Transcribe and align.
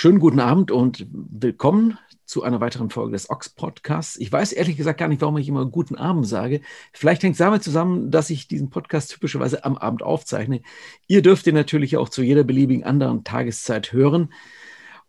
Schönen 0.00 0.20
guten 0.20 0.38
Abend 0.38 0.70
und 0.70 1.08
willkommen 1.10 1.98
zu 2.24 2.44
einer 2.44 2.60
weiteren 2.60 2.88
Folge 2.88 3.10
des 3.10 3.30
Ox 3.30 3.48
Podcasts. 3.48 4.16
Ich 4.16 4.30
weiß 4.30 4.52
ehrlich 4.52 4.76
gesagt 4.76 5.00
gar 5.00 5.08
nicht, 5.08 5.20
warum 5.22 5.36
ich 5.38 5.48
immer 5.48 5.66
guten 5.66 5.96
Abend 5.96 6.24
sage. 6.24 6.60
Vielleicht 6.92 7.24
hängt 7.24 7.32
es 7.32 7.38
damit 7.38 7.64
zusammen, 7.64 8.12
dass 8.12 8.30
ich 8.30 8.46
diesen 8.46 8.70
Podcast 8.70 9.10
typischerweise 9.10 9.64
am 9.64 9.76
Abend 9.76 10.04
aufzeichne. 10.04 10.62
Ihr 11.08 11.20
dürft 11.20 11.48
ihn 11.48 11.56
natürlich 11.56 11.96
auch 11.96 12.10
zu 12.10 12.22
jeder 12.22 12.44
beliebigen 12.44 12.84
anderen 12.84 13.24
Tageszeit 13.24 13.92
hören. 13.92 14.32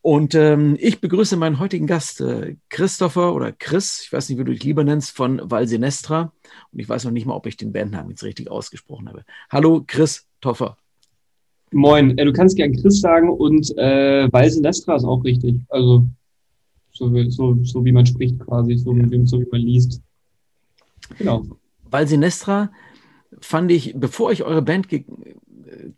Und 0.01 0.33
ähm, 0.33 0.75
ich 0.79 0.99
begrüße 0.99 1.37
meinen 1.37 1.59
heutigen 1.59 1.85
Gast, 1.85 2.19
äh, 2.21 2.55
Christopher 2.69 3.35
oder 3.35 3.51
Chris, 3.51 4.01
ich 4.05 4.11
weiß 4.11 4.27
nicht, 4.29 4.39
wie 4.39 4.43
du 4.43 4.53
dich 4.53 4.63
lieber 4.63 4.83
nennst, 4.83 5.15
von 5.15 5.39
Valsinestra. 5.43 6.33
Und 6.71 6.79
ich 6.79 6.89
weiß 6.89 7.03
noch 7.03 7.11
nicht 7.11 7.27
mal, 7.27 7.35
ob 7.35 7.45
ich 7.45 7.57
den 7.57 7.73
Bandnamen 7.73 8.09
jetzt 8.09 8.23
richtig 8.23 8.49
ausgesprochen 8.49 9.07
habe. 9.07 9.23
Hallo, 9.51 9.83
Chris 9.85 10.27
Toffer. 10.41 10.77
Moin, 11.71 12.17
äh, 12.17 12.25
du 12.25 12.33
kannst 12.33 12.55
gern 12.55 12.73
Chris 12.73 13.01
sagen 13.01 13.29
und 13.29 13.77
äh, 13.77 14.31
Valsinestra 14.31 14.95
ist 14.95 15.03
auch 15.03 15.23
richtig. 15.23 15.55
Also 15.69 16.05
so, 16.91 17.29
so, 17.29 17.57
so 17.63 17.85
wie 17.85 17.91
man 17.91 18.05
spricht 18.05 18.39
quasi, 18.39 18.75
so, 18.75 18.93
so 19.25 19.39
wie 19.39 19.47
man 19.51 19.61
liest. 19.61 20.01
Genau. 21.17 21.45
Valsinestra 21.89 22.71
fand 23.39 23.71
ich, 23.71 23.93
bevor 23.95 24.31
ich 24.31 24.43
eure 24.43 24.61
Band 24.61 24.89
ge 24.89 25.05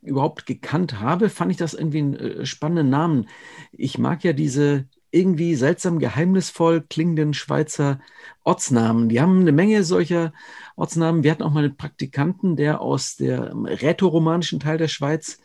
überhaupt 0.02 0.46
gekannt 0.46 1.00
habe, 1.00 1.30
fand 1.30 1.52
ich 1.52 1.58
das 1.58 1.74
irgendwie 1.74 2.00
einen 2.00 2.14
äh, 2.16 2.46
spannenden 2.46 2.90
Namen. 2.90 3.28
Ich 3.72 3.98
mag 3.98 4.24
ja 4.24 4.34
diese 4.34 4.86
irgendwie 5.12 5.56
seltsam 5.56 6.00
geheimnisvoll 6.00 6.82
klingenden 6.82 7.34
Schweizer 7.34 8.00
Ortsnamen. 8.44 9.10
Die 9.10 9.22
haben 9.22 9.42
eine 9.42 9.52
Menge 9.52 9.84
solcher 9.84 10.34
Ortsnamen. 10.76 11.24
Wir 11.24 11.32
hatten 11.32 11.44
auch 11.44 11.52
mal 11.52 11.66
einen 11.66 11.78
Praktikanten, 11.78 12.56
der 12.56 12.82
aus 12.82 13.18
der 13.18 13.54
rätoromanischen 13.54 14.60
Teil 14.60 14.78
der 14.78 14.88
Schweiz 14.88 15.40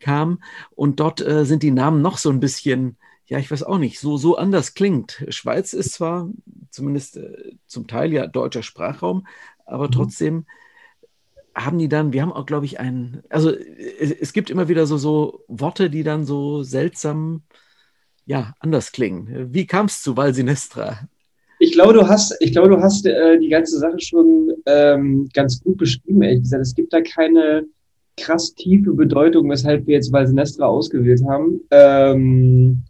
kam 0.00 0.42
und 0.70 1.00
dort 1.00 1.20
äh, 1.20 1.44
sind 1.44 1.62
die 1.62 1.70
Namen 1.70 2.02
noch 2.02 2.18
so 2.18 2.30
ein 2.30 2.40
bisschen, 2.40 2.98
ja, 3.26 3.38
ich 3.38 3.50
weiß 3.50 3.62
auch 3.62 3.78
nicht, 3.78 4.00
so, 4.00 4.16
so 4.16 4.36
anders 4.36 4.74
klingt. 4.74 5.24
Schweiz 5.28 5.72
ist 5.72 5.92
zwar 5.92 6.28
zumindest 6.70 7.16
äh, 7.16 7.54
zum 7.66 7.86
Teil 7.86 8.12
ja 8.12 8.26
deutscher 8.26 8.62
Sprachraum, 8.62 9.26
aber 9.64 9.86
mhm. 9.86 9.92
trotzdem 9.92 10.46
haben 11.54 11.78
die 11.78 11.88
dann, 11.88 12.12
wir 12.12 12.22
haben 12.22 12.32
auch, 12.32 12.46
glaube 12.46 12.66
ich, 12.66 12.80
einen, 12.80 13.22
also 13.28 13.50
es, 13.50 14.10
es, 14.10 14.32
gibt 14.32 14.50
immer 14.50 14.68
wieder 14.68 14.86
so, 14.86 14.96
so 14.96 15.44
Worte, 15.48 15.90
die 15.90 16.02
dann 16.02 16.24
so 16.24 16.62
seltsam, 16.62 17.42
ja, 18.26 18.52
anders 18.60 18.92
klingen. 18.92 19.52
Wie 19.52 19.66
kam 19.66 19.86
es 19.86 20.02
zu 20.02 20.16
Valsinestra? 20.16 21.08
Ich 21.58 21.72
glaube, 21.72 21.92
du 21.92 22.08
hast, 22.08 22.36
ich 22.40 22.52
glaube, 22.52 22.68
du 22.68 22.80
hast 22.80 23.06
äh, 23.06 23.38
die 23.38 23.48
ganze 23.48 23.78
Sache 23.78 24.00
schon 24.00 24.52
ähm, 24.66 25.28
ganz 25.32 25.62
gut 25.62 25.76
beschrieben, 25.76 26.22
ehrlich 26.22 26.42
gesagt. 26.42 26.62
Es 26.62 26.74
gibt 26.74 26.92
da 26.92 27.00
keine 27.00 27.64
krass 28.16 28.54
tiefe 28.54 28.92
Bedeutung, 28.92 29.48
weshalb 29.48 29.86
wir 29.86 29.94
jetzt 29.94 30.12
Valsinestra 30.12 30.66
ausgewählt 30.66 31.22
haben. 31.24 31.60
Ähm, 31.70 32.82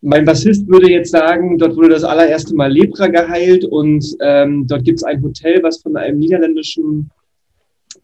mein 0.00 0.24
Bassist 0.24 0.66
würde 0.66 0.90
jetzt 0.90 1.12
sagen, 1.12 1.58
dort 1.58 1.76
wurde 1.76 1.90
das 1.90 2.04
allererste 2.04 2.54
Mal 2.54 2.72
Lepra 2.72 3.06
geheilt 3.06 3.64
und 3.64 4.04
ähm, 4.20 4.66
dort 4.66 4.84
gibt 4.84 4.98
es 4.98 5.04
ein 5.04 5.22
Hotel, 5.22 5.62
was 5.62 5.80
von 5.80 5.96
einem 5.96 6.18
niederländischen 6.18 7.10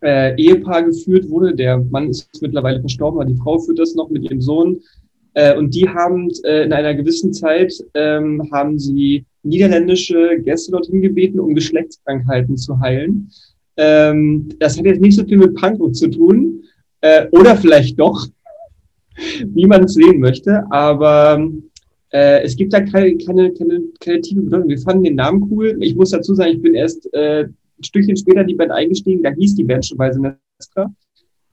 äh, 0.03 0.37
Ehepaar 0.41 0.85
geführt 0.85 1.29
wurde. 1.29 1.55
Der 1.55 1.79
Mann 1.79 2.11
ist 2.11 2.31
mittlerweile 2.41 2.81
verstorben, 2.81 3.21
aber 3.21 3.29
die 3.29 3.37
Frau 3.37 3.59
führt 3.59 3.81
das 3.81 3.95
noch 3.95 4.11
mit 4.11 4.25
ihrem 4.25 4.41
Sohn. 4.41 4.81
Äh, 5.35 5.57
und 5.57 5.75
die 5.75 5.89
haben 5.89 6.31
äh, 6.45 6.65
in 6.65 6.73
einer 6.73 6.95
gewissen 6.95 7.33
Zeit 7.33 7.73
ähm, 7.95 8.49
haben 8.53 8.79
sie 8.79 9.25
niederländische 9.43 10.41
Gäste 10.41 10.73
dorthin 10.73 11.03
gebeten, 11.03 11.41
um 11.41 11.55
Geschlechtskrankheiten 11.55 12.57
zu 12.57 12.79
heilen. 12.81 13.31
Ähm, 13.77 14.49
das 14.59 14.77
hat 14.77 14.87
jetzt 14.87 15.01
nicht 15.01 15.17
so 15.17 15.25
viel 15.25 15.39
mit 15.39 15.55
Punkrock 15.55 15.95
zu 15.95 16.09
tun. 16.09 16.65
Äh, 17.01 17.29
oder 17.31 17.57
vielleicht 17.57 17.99
doch, 17.99 18.27
wie 19.47 19.67
man 19.67 19.85
es 19.85 19.95
sehen 19.95 20.21
möchte. 20.21 20.65
Aber 20.71 21.41
äh, 22.11 22.43
es 22.43 22.57
gibt 22.57 22.73
da 22.73 22.81
keine, 22.81 23.17
keine, 23.19 23.53
keine, 23.53 23.83
keine 24.01 24.21
tiefe 24.21 24.43
Bedeutung. 24.43 24.69
Wir 24.69 24.81
fanden 24.81 25.05
den 25.05 25.17
Namen 25.17 25.49
cool. 25.51 25.77
Ich 25.81 25.95
muss 25.95 26.11
dazu 26.11 26.35
sagen, 26.35 26.53
ich 26.53 26.63
bin 26.63 26.75
erst 26.75 27.13
äh, 27.13 27.45
ein 27.45 27.85
Stückchen 27.85 28.17
später 28.17 28.45
die 28.45 28.55
Band 28.55 28.73
eingestiegen, 28.73 29.23
da 29.23 29.31
hieß 29.31 29.55
die 29.55 29.65
Band 29.65 29.87
schon 29.87 29.99
bei 29.99 30.11
Sinestra. 30.11 30.93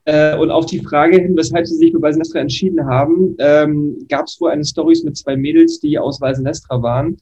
Äh, 0.05 0.37
und 0.37 0.51
auf 0.51 0.67
die 0.67 0.79
Frage 0.79 1.17
hin, 1.17 1.35
weshalb 1.35 1.65
sie 1.67 1.75
sich 1.75 1.91
für 1.91 2.01
Valsenestra 2.01 2.39
entschieden 2.39 2.85
haben, 2.85 3.35
ähm, 3.39 4.05
gab 4.07 4.27
es 4.27 4.39
wohl 4.39 4.51
eine 4.51 4.63
Story 4.63 4.95
mit 5.03 5.17
zwei 5.17 5.35
Mädels, 5.35 5.79
die 5.79 5.97
aus 5.97 6.21
Valsenestra 6.21 6.81
waren. 6.81 7.17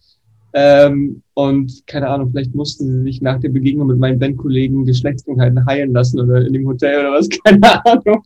Ähm, 0.54 1.24
und 1.34 1.88
keine 1.88 2.10
Ahnung, 2.10 2.30
vielleicht 2.32 2.54
mussten 2.54 2.86
sie 2.86 3.04
sich 3.04 3.22
nach 3.22 3.40
der 3.40 3.50
Begegnung 3.50 3.88
mit 3.88 3.98
meinen 3.98 4.20
Bandkollegen 4.20 4.86
Geschlechtskrankheiten 4.86 5.66
heilen 5.66 5.94
lassen 5.94 6.20
oder 6.20 6.46
in 6.46 6.54
dem 6.54 6.68
Hotel 6.68 7.00
oder 7.00 7.14
was, 7.14 7.28
keine 7.44 7.86
Ahnung. 7.86 8.24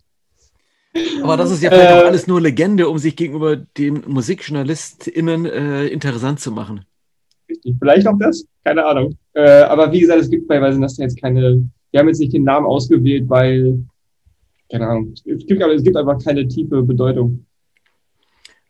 Aber 1.22 1.38
das 1.38 1.52
ist 1.52 1.64
ja 1.64 1.70
vielleicht 1.70 1.92
äh, 1.92 1.94
auch 1.94 2.06
alles 2.06 2.28
nur 2.28 2.42
Legende, 2.42 2.90
um 2.90 2.98
sich 2.98 3.16
gegenüber 3.16 3.56
den 3.56 4.04
MusikjournalistInnen 4.08 5.46
äh, 5.46 5.88
interessant 5.88 6.40
zu 6.40 6.52
machen. 6.52 6.82
Richtig, 7.50 7.76
vielleicht 7.80 8.08
auch 8.08 8.18
das, 8.20 8.46
keine 8.64 8.86
Ahnung. 8.86 9.16
Äh, 9.34 9.62
aber 9.62 9.92
wie 9.92 10.02
gesagt, 10.02 10.22
es 10.22 10.30
gibt 10.30 10.48
bei 10.48 10.62
Weißen 10.62 10.82
jetzt 10.98 11.22
keine, 11.22 11.70
wir 11.92 12.00
haben 12.00 12.08
jetzt 12.08 12.20
nicht 12.20 12.34
den 12.34 12.44
Namen 12.44 12.66
ausgewählt, 12.66 13.26
weil, 13.28 13.80
keine 14.70 14.88
Ahnung, 14.88 15.14
es 15.14 15.24
gibt, 15.24 15.62
es 15.62 15.84
gibt 15.84 15.98
einfach 15.98 16.24
keine 16.24 16.48
tiefe 16.48 16.84
Bedeutung. 16.84 17.46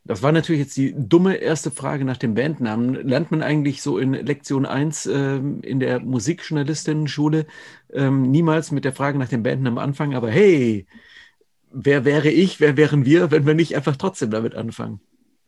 Das 0.07 0.23
war 0.23 0.31
natürlich 0.31 0.61
jetzt 0.61 0.77
die 0.77 0.95
dumme 0.97 1.35
erste 1.35 1.69
Frage 1.69 2.05
nach 2.05 2.15
dem 2.15 2.33
Bandnamen. 2.33 2.93
Lernt 3.07 3.29
man 3.29 3.43
eigentlich 3.43 3.81
so 3.81 3.97
in 3.97 4.13
Lektion 4.13 4.65
1 4.65 5.05
ähm, 5.07 5.59
in 5.63 5.81
der 5.81 5.99
Musikjournalistinnen-Schule 5.99 7.45
ähm, 7.91 8.21
niemals 8.31 8.71
mit 8.71 8.85
der 8.85 8.93
Frage 8.93 9.17
nach 9.17 9.27
dem 9.27 9.43
Bandnamen 9.43 9.77
anfangen, 9.77 10.15
aber 10.15 10.29
hey, 10.29 10.85
wer 11.71 12.05
wäre 12.05 12.29
ich, 12.29 12.61
wer 12.61 12.77
wären 12.77 13.05
wir, 13.05 13.31
wenn 13.31 13.45
wir 13.45 13.53
nicht 13.53 13.75
einfach 13.75 13.97
trotzdem 13.97 14.31
damit 14.31 14.55
anfangen? 14.55 15.01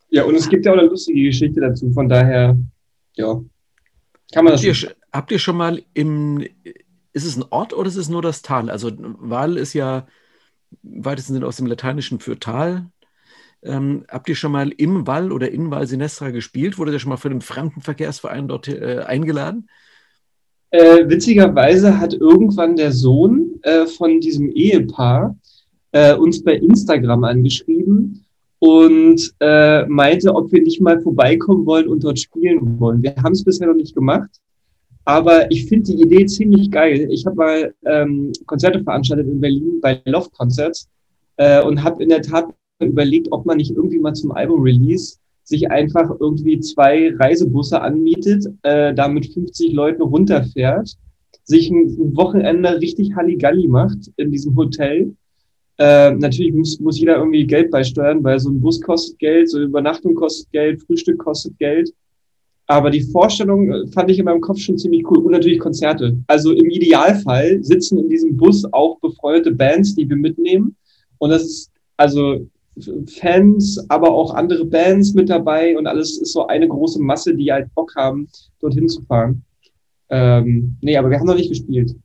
Ja, 0.09 0.25
und 0.25 0.35
es 0.35 0.49
gibt 0.49 0.65
ja 0.65 0.73
auch 0.73 0.77
eine 0.77 0.87
lustige 0.87 1.23
Geschichte 1.23 1.61
dazu, 1.61 1.91
von 1.93 2.09
daher 2.09 2.57
ja, 3.15 3.41
kann 4.33 4.43
man 4.43 4.53
das 4.53 4.65
habt 4.65 4.83
ihr, 4.83 4.95
habt 5.13 5.31
ihr 5.31 5.39
schon 5.39 5.57
mal 5.57 5.81
im, 5.93 6.45
ist 7.13 7.25
es 7.25 7.37
ein 7.37 7.45
Ort 7.49 7.73
oder 7.73 7.87
ist 7.87 7.95
es 7.95 8.09
nur 8.09 8.21
das 8.21 8.41
Tal? 8.41 8.69
Also 8.69 8.91
Wahl 8.97 9.57
ist 9.57 9.73
ja 9.73 10.05
weitesten 10.83 11.33
Sinne 11.33 11.47
aus 11.47 11.57
dem 11.57 11.65
Lateinischen 11.65 12.19
für 12.19 12.39
Tal. 12.39 12.85
Ähm, 13.61 14.05
habt 14.07 14.29
ihr 14.29 14.35
schon 14.35 14.51
mal 14.51 14.69
im 14.69 15.05
Wall 15.05 15.31
oder 15.31 15.51
in 15.51 15.69
Val 15.69 15.85
Sinestra 15.85 16.31
gespielt? 16.31 16.77
Wurde 16.77 16.93
ihr 16.93 16.99
schon 16.99 17.09
mal 17.09 17.17
von 17.17 17.31
einem 17.31 17.41
Fremdenverkehrsverein 17.41 18.47
dort 18.47 18.67
äh, 18.67 19.03
eingeladen? 19.05 19.69
Äh, 20.71 21.09
witzigerweise 21.09 21.99
hat 21.99 22.13
irgendwann 22.13 22.75
der 22.75 22.91
Sohn 22.91 23.59
äh, 23.63 23.85
von 23.87 24.19
diesem 24.21 24.51
Ehepaar 24.51 25.35
äh, 25.91 26.13
uns 26.13 26.43
bei 26.43 26.55
Instagram 26.55 27.23
angeschrieben 27.23 28.25
und 28.59 29.33
äh, 29.39 29.85
meinte, 29.87 30.35
ob 30.35 30.51
wir 30.51 30.61
nicht 30.61 30.81
mal 30.81 31.01
vorbeikommen 31.01 31.65
wollen 31.65 31.87
und 31.87 32.03
dort 32.03 32.19
spielen 32.19 32.79
wollen. 32.79 33.01
Wir 33.01 33.15
haben 33.15 33.31
es 33.31 33.43
bisher 33.43 33.67
noch 33.67 33.75
nicht 33.75 33.95
gemacht, 33.95 34.29
aber 35.09 35.49
ich 35.49 35.65
finde 35.65 35.91
die 35.91 36.03
Idee 36.03 36.25
ziemlich 36.27 36.69
geil. 36.69 37.07
Ich 37.09 37.25
habe 37.25 37.35
mal 37.35 37.73
ähm, 37.85 38.31
Konzerte 38.45 38.83
veranstaltet 38.83 39.27
in 39.27 39.41
Berlin 39.41 39.79
bei 39.81 39.99
Love 40.05 40.29
Concerts 40.37 40.87
äh, 41.37 41.63
und 41.63 41.83
habe 41.83 42.03
in 42.03 42.09
der 42.09 42.21
Tat 42.21 42.53
überlegt, 42.79 43.27
ob 43.31 43.43
man 43.47 43.57
nicht 43.57 43.71
irgendwie 43.71 43.97
mal 43.97 44.13
zum 44.13 44.31
Album-Release 44.31 45.17
sich 45.43 45.71
einfach 45.71 46.11
irgendwie 46.19 46.59
zwei 46.59 47.11
Reisebusse 47.15 47.81
anmietet, 47.81 48.45
äh, 48.61 48.93
da 48.93 49.07
mit 49.07 49.25
50 49.25 49.73
Leuten 49.73 50.03
runterfährt, 50.03 50.91
sich 51.43 51.71
ein 51.71 52.15
Wochenende 52.15 52.79
richtig 52.79 53.15
Halligalli 53.15 53.67
macht 53.67 54.11
in 54.17 54.31
diesem 54.31 54.55
Hotel 54.55 55.15
äh, 55.79 56.11
natürlich 56.11 56.53
muss, 56.53 56.79
muss 56.81 56.99
jeder 56.99 57.17
irgendwie 57.17 57.47
Geld 57.47 57.71
beisteuern, 57.71 58.21
weil 58.21 58.37
so 58.37 58.49
ein 58.49 58.59
Bus 58.59 58.81
kostet 58.81 59.17
Geld, 59.17 59.49
so 59.49 59.57
eine 59.57 59.67
Übernachtung 59.67 60.13
kostet 60.13 60.51
Geld, 60.51 60.83
Frühstück 60.83 61.17
kostet 61.19 61.57
Geld. 61.57 61.93
Aber 62.69 62.91
die 62.91 63.01
Vorstellung 63.01 63.71
äh, 63.71 63.87
fand 63.87 64.11
ich 64.11 64.19
in 64.19 64.25
meinem 64.25 64.41
Kopf 64.41 64.59
schon 64.59 64.77
ziemlich 64.77 65.03
cool. 65.09 65.17
Und 65.17 65.31
natürlich 65.31 65.59
Konzerte. 65.59 66.15
Also 66.27 66.51
im 66.51 66.69
Idealfall 66.69 67.63
sitzen 67.63 67.97
in 67.97 68.09
diesem 68.09 68.37
Bus 68.37 68.63
auch 68.73 68.99
befreundete 68.99 69.51
Bands, 69.55 69.95
die 69.95 70.07
wir 70.07 70.15
mitnehmen. 70.15 70.75
Und 71.17 71.31
das 71.31 71.43
ist 71.43 71.71
also 71.97 72.47
Fans, 73.07 73.83
aber 73.89 74.11
auch 74.11 74.35
andere 74.35 74.65
Bands 74.65 75.15
mit 75.15 75.29
dabei. 75.29 75.75
Und 75.79 75.87
alles 75.87 76.19
ist 76.19 76.31
so 76.31 76.45
eine 76.45 76.67
große 76.67 77.01
Masse, 77.01 77.35
die 77.35 77.51
halt 77.51 77.73
Bock 77.73 77.91
haben, 77.95 78.29
dorthin 78.59 78.87
zu 78.87 79.01
fahren. 79.01 79.43
Ähm, 80.09 80.77
nee, 80.81 80.95
aber 80.95 81.09
wir 81.09 81.17
haben 81.17 81.25
noch 81.25 81.35
nicht 81.35 81.49
gespielt. 81.49 81.95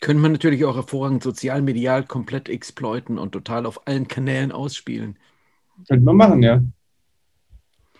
Könnte 0.00 0.20
man 0.20 0.32
natürlich 0.32 0.66
auch 0.66 0.76
hervorragend 0.76 1.22
sozial-medial 1.22 2.04
komplett 2.04 2.50
exploiten 2.50 3.16
und 3.16 3.32
total 3.32 3.64
auf 3.64 3.86
allen 3.86 4.06
Kanälen 4.06 4.52
ausspielen. 4.52 5.16
Könnte 5.88 6.04
man 6.04 6.16
machen, 6.16 6.42
ja. 6.42 6.60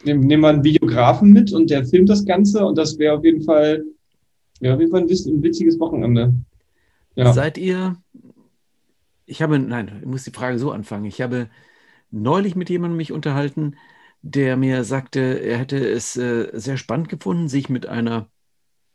Nehmen, 0.04 0.20
nehmen 0.20 0.42
wir 0.42 0.48
einen 0.48 0.64
Videografen 0.64 1.30
mit 1.30 1.52
und 1.52 1.70
der 1.70 1.84
filmt 1.84 2.08
das 2.08 2.24
Ganze 2.24 2.64
und 2.64 2.78
das 2.78 2.98
wäre 2.98 3.16
auf 3.18 3.24
jeden 3.24 3.42
Fall, 3.42 3.84
ja, 4.60 4.74
auf 4.74 4.80
jeden 4.80 4.90
Fall 4.90 5.02
ein, 5.02 5.08
ein 5.08 5.42
witziges 5.42 5.78
Wochenende. 5.78 6.32
Ja. 7.14 7.32
Seid 7.32 7.58
ihr, 7.58 7.96
ich 9.26 9.42
habe, 9.42 9.58
nein, 9.58 9.98
ich 10.00 10.06
muss 10.06 10.24
die 10.24 10.30
Frage 10.30 10.58
so 10.58 10.70
anfangen. 10.70 11.04
Ich 11.04 11.20
habe 11.20 11.50
neulich 12.10 12.56
mit 12.56 12.70
jemandem 12.70 12.96
mich 12.96 13.12
unterhalten, 13.12 13.76
der 14.22 14.56
mir 14.56 14.84
sagte, 14.84 15.20
er 15.20 15.58
hätte 15.58 15.78
es 15.78 16.16
äh, 16.16 16.50
sehr 16.52 16.76
spannend 16.76 17.08
gefunden, 17.08 17.48
sich 17.48 17.68
mit 17.68 17.86
einer, 17.86 18.28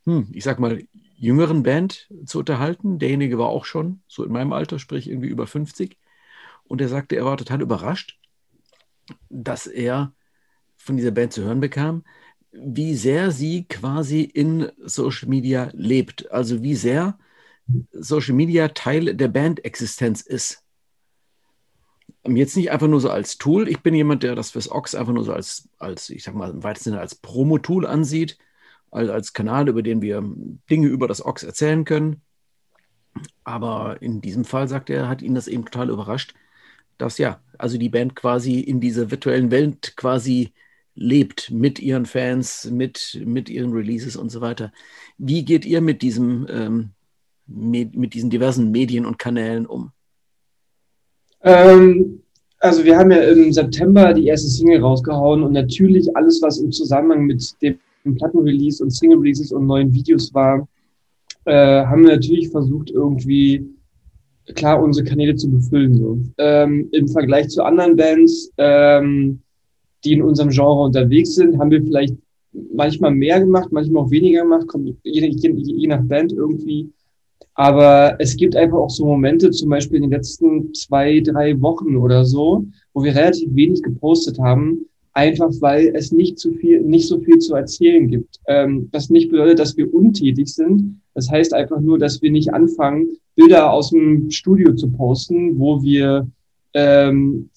hm, 0.04 0.28
ich 0.32 0.44
sag 0.44 0.58
mal, 0.58 0.82
jüngeren 1.16 1.62
Band 1.62 2.08
zu 2.24 2.40
unterhalten. 2.40 2.98
Derjenige 2.98 3.38
war 3.38 3.48
auch 3.48 3.64
schon 3.64 4.00
so 4.06 4.24
in 4.24 4.32
meinem 4.32 4.52
Alter, 4.52 4.78
sprich 4.78 5.08
irgendwie 5.08 5.28
über 5.28 5.46
50. 5.46 5.98
Und 6.64 6.80
er 6.80 6.88
sagte, 6.88 7.16
er 7.16 7.24
war 7.24 7.36
total 7.36 7.62
überrascht, 7.62 8.18
dass 9.30 9.66
er 9.66 10.12
von 10.86 10.96
dieser 10.96 11.10
Band 11.10 11.32
zu 11.32 11.42
hören 11.42 11.60
bekam, 11.60 12.04
wie 12.52 12.94
sehr 12.94 13.30
sie 13.30 13.64
quasi 13.64 14.22
in 14.22 14.70
Social 14.84 15.28
Media 15.28 15.70
lebt. 15.72 16.30
Also 16.30 16.62
wie 16.62 16.74
sehr 16.74 17.18
Social 17.92 18.34
Media 18.34 18.68
Teil 18.68 19.14
der 19.14 19.28
Bandexistenz 19.28 20.22
ist. 20.22 20.62
Jetzt 22.26 22.56
nicht 22.56 22.70
einfach 22.70 22.88
nur 22.88 23.00
so 23.00 23.10
als 23.10 23.38
Tool. 23.38 23.68
Ich 23.68 23.80
bin 23.80 23.94
jemand, 23.94 24.22
der 24.22 24.34
das 24.34 24.50
fürs 24.50 24.70
Ox 24.70 24.94
einfach 24.94 25.12
nur 25.12 25.24
so 25.24 25.32
als, 25.32 25.68
als 25.78 26.10
ich 26.10 26.24
sag 26.24 26.34
mal, 26.34 26.50
im 26.50 26.62
weitesten 26.62 26.90
Sinne 26.90 27.00
als 27.00 27.14
Promo-Tool 27.14 27.86
ansieht, 27.86 28.38
als, 28.90 29.10
als 29.10 29.32
Kanal, 29.32 29.68
über 29.68 29.82
den 29.82 30.02
wir 30.02 30.22
Dinge 30.70 30.88
über 30.88 31.08
das 31.08 31.24
Ox 31.24 31.42
erzählen 31.42 31.84
können. 31.84 32.22
Aber 33.44 34.00
in 34.00 34.20
diesem 34.20 34.44
Fall 34.44 34.68
sagt 34.68 34.90
er, 34.90 35.08
hat 35.08 35.22
ihn 35.22 35.34
das 35.34 35.48
eben 35.48 35.64
total 35.64 35.90
überrascht, 35.90 36.34
dass 36.98 37.18
ja, 37.18 37.40
also 37.58 37.78
die 37.78 37.88
Band 37.88 38.16
quasi 38.16 38.60
in 38.60 38.80
dieser 38.80 39.10
virtuellen 39.10 39.50
Welt 39.50 39.96
quasi 39.96 40.52
lebt 40.96 41.50
mit 41.50 41.78
ihren 41.78 42.06
Fans, 42.06 42.68
mit, 42.70 43.20
mit 43.24 43.48
ihren 43.48 43.72
Releases 43.72 44.16
und 44.16 44.30
so 44.30 44.40
weiter. 44.40 44.72
Wie 45.18 45.44
geht 45.44 45.64
ihr 45.64 45.80
mit 45.80 46.02
diesem, 46.02 46.46
ähm, 46.50 46.90
mit, 47.46 48.14
diesen 48.14 48.30
diversen 48.30 48.70
Medien 48.72 49.06
und 49.06 49.18
Kanälen 49.18 49.66
um? 49.66 49.92
Ähm, 51.42 52.22
also 52.58 52.82
wir 52.82 52.98
haben 52.98 53.10
ja 53.10 53.18
im 53.18 53.52
September 53.52 54.12
die 54.14 54.26
erste 54.26 54.48
Single 54.48 54.80
rausgehauen 54.80 55.42
und 55.42 55.52
natürlich 55.52 56.14
alles, 56.16 56.40
was 56.42 56.58
im 56.58 56.72
Zusammenhang 56.72 57.26
mit 57.26 57.54
dem 57.62 57.78
Plattenrelease 58.16 58.82
und 58.82 58.90
Single-Releases 58.90 59.52
und 59.52 59.66
neuen 59.66 59.92
Videos 59.92 60.32
war, 60.32 60.66
äh, 61.44 61.84
haben 61.84 62.04
wir 62.04 62.12
natürlich 62.12 62.48
versucht, 62.48 62.90
irgendwie 62.90 63.64
klar 64.54 64.82
unsere 64.82 65.06
Kanäle 65.06 65.36
zu 65.36 65.50
befüllen. 65.50 65.96
So. 65.96 66.18
Ähm, 66.38 66.88
Im 66.92 67.08
Vergleich 67.08 67.48
zu 67.48 67.62
anderen 67.62 67.96
Bands, 67.96 68.52
ähm, 68.58 69.40
die 70.06 70.12
in 70.12 70.22
unserem 70.22 70.50
Genre 70.50 70.84
unterwegs 70.84 71.34
sind, 71.34 71.58
haben 71.58 71.70
wir 71.70 71.82
vielleicht 71.82 72.14
manchmal 72.72 73.10
mehr 73.10 73.40
gemacht, 73.40 73.68
manchmal 73.70 74.04
auch 74.04 74.10
weniger 74.10 74.42
gemacht, 74.42 74.66
kommt 74.68 74.94
je, 75.02 75.26
je, 75.26 75.50
je 75.52 75.86
nach 75.86 76.02
Band 76.02 76.32
irgendwie. 76.32 76.90
Aber 77.54 78.16
es 78.18 78.36
gibt 78.36 78.54
einfach 78.54 78.78
auch 78.78 78.90
so 78.90 79.06
Momente, 79.06 79.50
zum 79.50 79.70
Beispiel 79.70 79.96
in 79.96 80.02
den 80.04 80.12
letzten 80.12 80.74
zwei, 80.74 81.20
drei 81.20 81.60
Wochen 81.60 81.96
oder 81.96 82.24
so, 82.24 82.66
wo 82.92 83.02
wir 83.02 83.14
relativ 83.14 83.54
wenig 83.54 83.82
gepostet 83.82 84.38
haben, 84.38 84.86
einfach 85.14 85.50
weil 85.60 85.92
es 85.94 86.12
nicht 86.12 86.38
zu 86.38 86.52
viel, 86.52 86.82
nicht 86.82 87.08
so 87.08 87.18
viel 87.20 87.38
zu 87.38 87.54
erzählen 87.54 88.08
gibt. 88.08 88.38
Ähm, 88.46 88.88
was 88.92 89.08
nicht 89.08 89.30
bedeutet, 89.30 89.58
dass 89.58 89.76
wir 89.76 89.92
untätig 89.92 90.48
sind. 90.48 91.00
Das 91.14 91.30
heißt 91.30 91.54
einfach 91.54 91.80
nur, 91.80 91.98
dass 91.98 92.20
wir 92.20 92.30
nicht 92.30 92.52
anfangen, 92.52 93.08
Bilder 93.34 93.72
aus 93.72 93.90
dem 93.90 94.30
Studio 94.30 94.74
zu 94.74 94.90
posten, 94.90 95.58
wo 95.58 95.82
wir 95.82 96.28
ähm, 96.74 97.48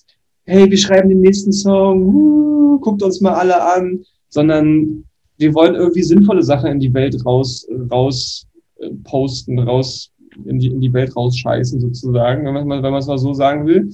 hey, 0.50 0.70
wir 0.70 0.78
schreiben 0.78 1.10
den 1.10 1.22
nächsten 1.22 1.52
Song, 1.52 2.16
uh, 2.16 2.80
guckt 2.80 3.04
uns 3.04 3.22
mal 3.22 3.34
alle 3.34 3.62
an, 3.62 4.04
sondern 4.30 5.04
wir 5.38 5.54
wollen 5.54 5.76
irgendwie 5.76 6.02
sinnvolle 6.02 6.42
Sachen 6.42 6.72
in 6.72 6.80
die 6.80 6.94
Welt 6.94 7.16
raus, 7.24 7.68
raus 7.92 8.48
äh, 8.80 8.90
posten, 9.04 9.60
raus 9.60 10.12
in 10.46 10.58
die, 10.60 10.68
in 10.68 10.82
die 10.82 10.92
Welt 10.92 11.16
rausscheißen 11.16 11.80
sozusagen, 11.80 12.46
wenn 12.46 12.68
man 12.68 12.96
es 12.96 13.08
mal 13.08 13.18
so 13.18 13.34
sagen 13.34 13.68
will. 13.68 13.92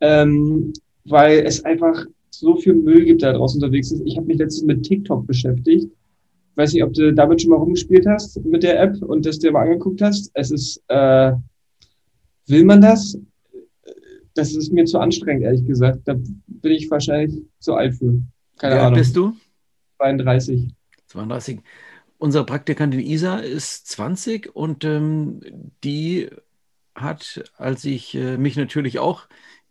Ähm, 0.00 0.72
weil 1.06 1.38
es 1.46 1.64
einfach 1.64 2.04
so 2.30 2.56
viel 2.56 2.74
Müll 2.74 3.04
gibt, 3.04 3.22
der 3.22 3.32
da 3.32 3.38
draußen 3.38 3.62
unterwegs 3.62 3.90
ist. 3.90 4.02
Ich 4.04 4.16
habe 4.16 4.26
mich 4.26 4.38
letztens 4.38 4.66
mit 4.66 4.82
TikTok 4.82 5.26
beschäftigt. 5.26 5.86
Ich 5.86 6.56
weiß 6.56 6.74
nicht, 6.74 6.84
ob 6.84 6.92
du 6.92 7.14
damit 7.14 7.40
schon 7.40 7.50
mal 7.50 7.58
rumgespielt 7.58 8.06
hast 8.06 8.44
mit 8.44 8.62
der 8.62 8.80
App 8.82 9.00
und 9.02 9.24
das 9.24 9.38
dir 9.38 9.52
mal 9.52 9.62
angeguckt 9.62 10.02
hast. 10.02 10.30
Es 10.34 10.50
ist, 10.50 10.82
äh, 10.88 11.32
will 12.48 12.64
man 12.64 12.80
das? 12.80 13.18
Das 14.36 14.54
ist 14.54 14.72
mir 14.72 14.84
zu 14.84 14.98
anstrengend, 14.98 15.44
ehrlich 15.44 15.66
gesagt. 15.66 16.00
Da 16.04 16.14
bin 16.14 16.72
ich 16.72 16.90
wahrscheinlich 16.90 17.42
zu 17.58 17.74
alt 17.74 17.96
für. 17.96 18.20
Keine 18.58 18.76
ja, 18.76 18.86
Ahnung. 18.86 18.98
bist 18.98 19.16
du? 19.16 19.34
32. 19.98 20.68
32. 21.08 21.60
Unsere 22.18 22.46
Praktikantin 22.46 23.00
Isa 23.00 23.38
ist 23.38 23.88
20 23.88 24.54
und 24.54 24.84
ähm, 24.84 25.40
die 25.84 26.30
hat, 26.94 27.44
als 27.56 27.84
ich 27.84 28.14
äh, 28.14 28.38
mich 28.38 28.56
natürlich 28.56 28.98
auch 28.98 29.28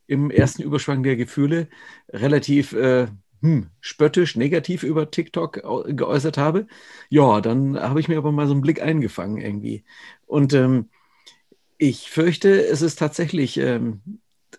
im 0.07 0.29
ersten 0.29 0.61
Überschwang 0.61 1.01
der 1.01 1.15
Gefühle 1.15 1.67
relativ 2.09 2.73
äh, 2.73 3.07
hm, 3.41 3.69
spöttisch, 3.79 4.35
negativ 4.35 4.83
über 4.83 5.09
TikTok 5.09 5.63
geäußert 5.87 6.37
habe, 6.37 6.67
ja, 7.09 7.41
dann 7.41 7.79
habe 7.79 7.99
ich 7.99 8.07
mir 8.07 8.17
aber 8.17 8.31
mal 8.31 8.47
so 8.47 8.53
einen 8.53 8.61
Blick 8.61 8.81
eingefangen 8.81 9.41
irgendwie. 9.41 9.83
Und 10.27 10.53
ähm, 10.53 10.89
ich 11.77 12.09
fürchte, 12.11 12.65
es 12.65 12.81
ist 12.81 12.97
tatsächlich 12.99 13.57
ähm, 13.57 14.01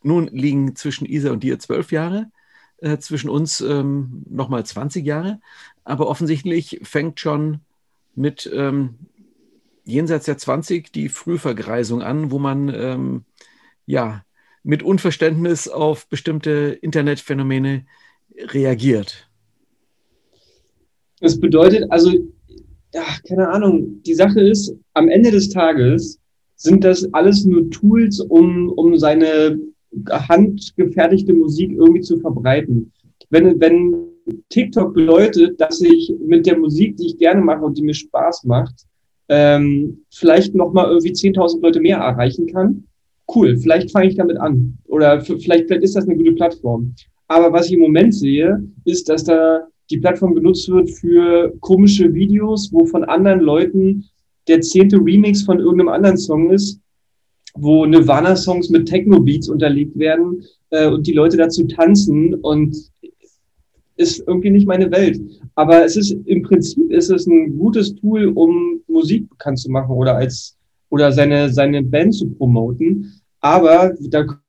nun 0.07 0.29
liegen 0.29 0.77
zwischen 0.77 1.05
Isa 1.05 1.31
und 1.33 1.43
dir 1.43 1.59
zwölf 1.59 1.93
Jahre, 1.93 2.31
äh, 2.79 2.99
zwischen 2.99 3.29
uns 3.29 3.61
ähm, 3.61 4.23
nochmal 4.29 4.65
20 4.65 5.05
Jahre. 5.05 5.41
Aber 5.85 6.09
offensichtlich 6.09 6.81
fängt 6.83 7.21
schon 7.21 7.61
mit 8.15 8.51
ähm, 8.53 8.95
jenseits 9.85 10.27
der 10.27 10.39
20 10.39 10.93
die 10.93 11.09
Frühvergreisung 11.09 12.03
an, 12.03 12.31
wo 12.31 12.39
man 12.39 12.69
ähm, 12.75 13.25
ja 13.85 14.25
mit 14.63 14.83
Unverständnis 14.83 15.69
auf 15.69 16.09
bestimmte 16.09 16.79
Internetphänomene 16.81 17.87
reagiert. 18.37 19.29
Das 21.21 21.39
bedeutet 21.39 21.91
also, 21.91 22.13
ja, 22.93 23.05
keine 23.29 23.49
Ahnung, 23.49 24.03
die 24.03 24.15
Sache 24.15 24.41
ist, 24.41 24.75
am 24.95 25.09
Ende 25.09 25.31
des 25.31 25.49
Tages 25.51 26.19
sind 26.57 26.85
das 26.85 27.13
alles 27.15 27.45
nur 27.45 27.71
Tools, 27.71 28.21
um, 28.21 28.71
um 28.71 28.99
seine 28.99 29.59
handgefertigte 30.11 31.33
Musik 31.35 31.73
irgendwie 31.73 32.01
zu 32.01 32.19
verbreiten. 32.19 32.93
Wenn, 33.31 33.61
wenn 33.61 34.07
TikTok 34.49 34.95
bedeutet, 34.95 35.61
dass 35.61 35.81
ich 35.81 36.13
mit 36.21 36.47
der 36.47 36.59
Musik, 36.59 36.97
die 36.97 37.07
ich 37.07 37.19
gerne 37.19 37.41
mache 37.41 37.65
und 37.65 37.77
die 37.79 37.83
mir 37.83 37.95
Spaß 37.95 38.45
macht, 38.45 38.87
ähm, 39.29 39.99
vielleicht 40.11 40.55
nochmal 40.55 40.89
irgendwie 40.91 41.13
10.000 41.13 41.63
Leute 41.63 41.81
mehr 41.81 41.99
erreichen 41.99 42.47
kann, 42.47 42.85
cool, 43.35 43.57
vielleicht 43.57 43.91
fange 43.91 44.09
ich 44.09 44.17
damit 44.17 44.37
an. 44.39 44.79
Oder 44.87 45.21
vielleicht, 45.21 45.67
vielleicht 45.67 45.83
ist 45.83 45.97
das 45.97 46.07
eine 46.07 46.17
gute 46.17 46.33
Plattform. 46.33 46.95
Aber 47.29 47.53
was 47.53 47.67
ich 47.67 47.73
im 47.73 47.81
Moment 47.81 48.15
sehe, 48.15 48.63
ist, 48.85 49.09
dass 49.09 49.25
da 49.25 49.67
die 49.91 49.99
Plattform 49.99 50.35
benutzt 50.35 50.69
wird 50.69 50.91
für 50.91 51.53
komische 51.61 52.13
Videos, 52.13 52.73
wo 52.73 52.87
von 52.87 53.05
anderen 53.05 53.41
Leuten 53.41 54.05
der 54.49 54.61
zehnte 54.61 54.97
Remix 54.97 55.43
von 55.43 55.59
irgendeinem 55.59 55.89
anderen 55.89 56.17
Song 56.17 56.51
ist 56.51 56.81
wo 57.59 57.87
Nirvana-Songs 57.87 58.71
mit 58.71 58.89
Techno-Beats 58.89 59.49
unterlegt 59.49 59.99
werden 59.99 60.45
äh, 60.71 60.89
und 60.89 61.07
die 61.07 61.13
Leute 61.13 61.37
dazu 61.37 61.67
tanzen 61.67 62.35
und 62.35 62.77
ist 63.97 64.23
irgendwie 64.27 64.51
nicht 64.51 64.67
meine 64.67 64.91
Welt. 64.91 65.21
Aber 65.55 65.85
es 65.85 65.97
ist 65.97 66.17
im 66.27 66.43
Prinzip 66.43 66.91
ist 66.91 67.11
es 67.11 67.27
ein 67.27 67.59
gutes 67.59 67.95
Tool, 67.95 68.27
um 68.35 68.81
Musik 68.89 69.29
bekannt 69.31 69.59
zu 69.59 69.71
machen 69.71 69.91
oder 69.91 70.17
als 70.17 70.57
oder 70.91 71.11
seine 71.13 71.51
seine 71.51 71.83
Band 71.83 72.15
zu 72.15 72.29
promoten. 72.31 73.21
Aber 73.41 73.95
da 74.11 74.25
kommen 74.25 74.41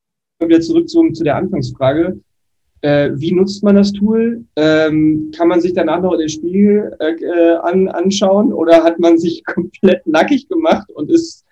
wir 0.48 0.62
zurück 0.62 0.90
zu, 0.90 1.12
zu 1.12 1.24
der 1.24 1.38
Anfangsfrage. 1.38 2.20
Äh, 2.82 3.12
wie 3.16 3.32
nutzt 3.32 3.64
man 3.64 3.76
das 3.76 3.92
Tool? 3.92 4.44
Ähm, 4.56 5.32
kann 5.36 5.48
man 5.48 5.62
sich 5.62 5.74
danach 5.74 6.02
noch 6.02 6.14
in 6.14 6.20
den 6.20 6.30
Spiegel 6.30 6.96
äh, 7.00 7.56
an, 7.64 7.88
anschauen 7.88 8.54
oder 8.54 8.84
hat 8.84 9.00
man 9.00 9.18
sich 9.18 9.44
komplett 9.46 10.06
nackig 10.06 10.48
gemacht 10.48 10.90
und 10.92 11.10
ist 11.10 11.47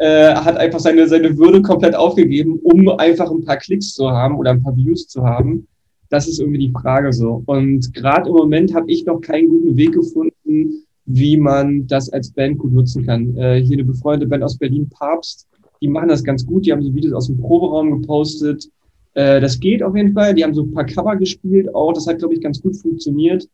äh, 0.00 0.34
hat 0.34 0.56
einfach 0.56 0.80
seine, 0.80 1.06
seine 1.06 1.36
Würde 1.36 1.60
komplett 1.60 1.94
aufgegeben, 1.94 2.58
um 2.62 2.88
einfach 2.88 3.30
ein 3.30 3.44
paar 3.44 3.58
Klicks 3.58 3.92
zu 3.92 4.10
haben 4.10 4.38
oder 4.38 4.52
ein 4.52 4.62
paar 4.62 4.74
Views 4.74 5.06
zu 5.06 5.22
haben. 5.22 5.66
Das 6.08 6.26
ist 6.26 6.40
irgendwie 6.40 6.58
die 6.58 6.72
Frage 6.72 7.12
so. 7.12 7.42
Und 7.44 7.92
gerade 7.92 8.30
im 8.30 8.34
Moment 8.34 8.74
habe 8.74 8.90
ich 8.90 9.04
noch 9.04 9.20
keinen 9.20 9.48
guten 9.48 9.76
Weg 9.76 9.92
gefunden, 9.92 10.84
wie 11.04 11.36
man 11.36 11.86
das 11.86 12.08
als 12.08 12.30
Band 12.30 12.58
gut 12.58 12.72
nutzen 12.72 13.04
kann. 13.04 13.36
Äh, 13.36 13.62
hier 13.62 13.76
eine 13.76 13.84
befreundete 13.84 14.28
Band 14.28 14.42
aus 14.42 14.56
Berlin, 14.56 14.88
Papst, 14.88 15.46
die 15.82 15.88
machen 15.88 16.08
das 16.08 16.24
ganz 16.24 16.46
gut. 16.46 16.64
Die 16.64 16.72
haben 16.72 16.82
so 16.82 16.94
Videos 16.94 17.12
aus 17.12 17.26
dem 17.26 17.38
Proberaum 17.38 18.00
gepostet. 18.00 18.70
Äh, 19.12 19.38
das 19.40 19.60
geht 19.60 19.82
auf 19.82 19.94
jeden 19.94 20.14
Fall. 20.14 20.34
Die 20.34 20.42
haben 20.42 20.54
so 20.54 20.62
ein 20.62 20.72
paar 20.72 20.86
Cover 20.86 21.16
gespielt 21.16 21.74
auch. 21.74 21.92
Das 21.92 22.06
hat, 22.06 22.18
glaube 22.18 22.32
ich, 22.32 22.40
ganz 22.40 22.60
gut 22.62 22.74
funktioniert. 22.74 23.46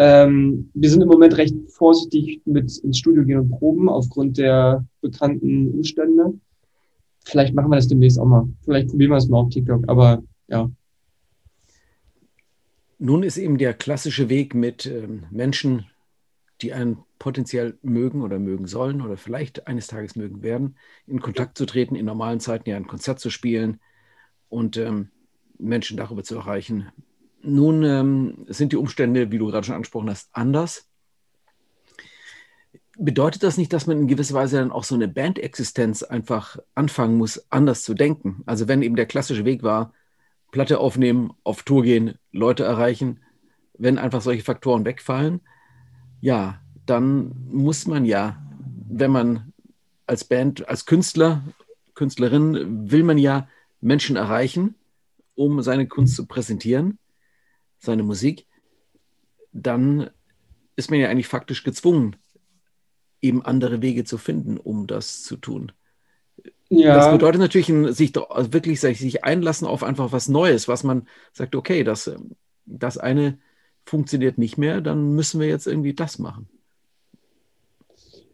Ähm, 0.00 0.70
wir 0.74 0.90
sind 0.90 1.02
im 1.02 1.08
Moment 1.08 1.36
recht 1.36 1.56
vorsichtig 1.70 2.40
mit 2.44 2.78
ins 2.78 2.98
Studio 2.98 3.24
gehen 3.24 3.40
und 3.40 3.50
proben 3.50 3.88
aufgrund 3.88 4.38
der 4.38 4.86
bekannten 5.00 5.74
Umstände. 5.74 6.34
Vielleicht 7.24 7.52
machen 7.52 7.70
wir 7.70 7.76
das 7.76 7.88
demnächst 7.88 8.18
auch 8.20 8.24
mal. 8.24 8.48
Vielleicht 8.64 8.88
probieren 8.88 9.10
wir 9.10 9.16
es 9.16 9.28
mal 9.28 9.40
auf 9.40 9.50
TikTok, 9.50 9.88
aber 9.88 10.22
ja. 10.46 10.70
Nun 13.00 13.24
ist 13.24 13.38
eben 13.38 13.58
der 13.58 13.74
klassische 13.74 14.28
Weg 14.28 14.54
mit 14.54 14.86
ähm, 14.86 15.24
Menschen, 15.30 15.86
die 16.62 16.72
einen 16.72 16.98
potenziell 17.18 17.76
mögen 17.82 18.22
oder 18.22 18.38
mögen 18.38 18.68
sollen 18.68 19.02
oder 19.02 19.16
vielleicht 19.16 19.66
eines 19.66 19.88
Tages 19.88 20.14
mögen 20.14 20.42
werden, 20.42 20.76
in 21.08 21.20
Kontakt 21.20 21.58
zu 21.58 21.66
treten, 21.66 21.96
in 21.96 22.06
normalen 22.06 22.38
Zeiten 22.38 22.70
ja 22.70 22.76
ein 22.76 22.86
Konzert 22.86 23.18
zu 23.18 23.30
spielen 23.30 23.80
und 24.48 24.76
ähm, 24.76 25.10
Menschen 25.58 25.96
darüber 25.96 26.22
zu 26.22 26.36
erreichen, 26.36 26.88
nun 27.42 27.82
ähm, 27.84 28.46
sind 28.48 28.72
die 28.72 28.76
Umstände, 28.76 29.30
wie 29.30 29.38
du 29.38 29.46
gerade 29.46 29.66
schon 29.66 29.74
angesprochen 29.74 30.10
hast, 30.10 30.28
anders. 30.32 30.88
Bedeutet 32.96 33.44
das 33.44 33.58
nicht, 33.58 33.72
dass 33.72 33.86
man 33.86 34.00
in 34.00 34.08
gewisser 34.08 34.34
Weise 34.34 34.56
dann 34.56 34.72
auch 34.72 34.82
so 34.82 34.96
eine 34.96 35.06
Bandexistenz 35.06 36.02
einfach 36.02 36.58
anfangen 36.74 37.16
muss, 37.16 37.46
anders 37.50 37.84
zu 37.84 37.94
denken? 37.94 38.42
Also 38.44 38.66
wenn 38.66 38.82
eben 38.82 38.96
der 38.96 39.06
klassische 39.06 39.44
Weg 39.44 39.62
war, 39.62 39.92
Platte 40.50 40.80
aufnehmen, 40.80 41.32
auf 41.44 41.62
Tour 41.62 41.82
gehen, 41.82 42.14
Leute 42.32 42.64
erreichen. 42.64 43.20
Wenn 43.74 43.98
einfach 43.98 44.22
solche 44.22 44.42
Faktoren 44.42 44.84
wegfallen, 44.84 45.40
ja, 46.20 46.60
dann 46.86 47.32
muss 47.50 47.86
man 47.86 48.04
ja, 48.04 48.42
wenn 48.88 49.10
man 49.10 49.52
als 50.06 50.24
Band, 50.24 50.68
als 50.68 50.86
Künstler, 50.86 51.42
Künstlerin, 51.94 52.90
will 52.90 53.04
man 53.04 53.18
ja 53.18 53.48
Menschen 53.80 54.16
erreichen, 54.16 54.74
um 55.34 55.62
seine 55.62 55.86
Kunst 55.86 56.16
zu 56.16 56.26
präsentieren, 56.26 56.98
seine 57.78 58.02
Musik, 58.02 58.46
dann 59.52 60.10
ist 60.76 60.90
man 60.90 61.00
ja 61.00 61.08
eigentlich 61.08 61.28
faktisch 61.28 61.64
gezwungen, 61.64 62.16
eben 63.20 63.44
andere 63.44 63.82
Wege 63.82 64.04
zu 64.04 64.18
finden, 64.18 64.58
um 64.58 64.86
das 64.86 65.22
zu 65.22 65.36
tun. 65.36 65.72
Ja. 66.70 66.94
Das 66.94 67.10
bedeutet 67.10 67.40
natürlich 67.40 67.72
sich 67.96 68.12
also 68.16 68.52
wirklich 68.52 68.80
sich 68.80 69.24
einlassen 69.24 69.66
auf 69.66 69.82
einfach 69.82 70.12
was 70.12 70.28
Neues, 70.28 70.68
was 70.68 70.84
man 70.84 71.08
sagt, 71.32 71.56
okay, 71.56 71.82
das, 71.82 72.10
das 72.66 72.98
eine 72.98 73.38
funktioniert 73.84 74.38
nicht 74.38 74.58
mehr, 74.58 74.80
dann 74.80 75.14
müssen 75.14 75.40
wir 75.40 75.48
jetzt 75.48 75.66
irgendwie 75.66 75.94
das 75.94 76.18
machen. 76.18 76.48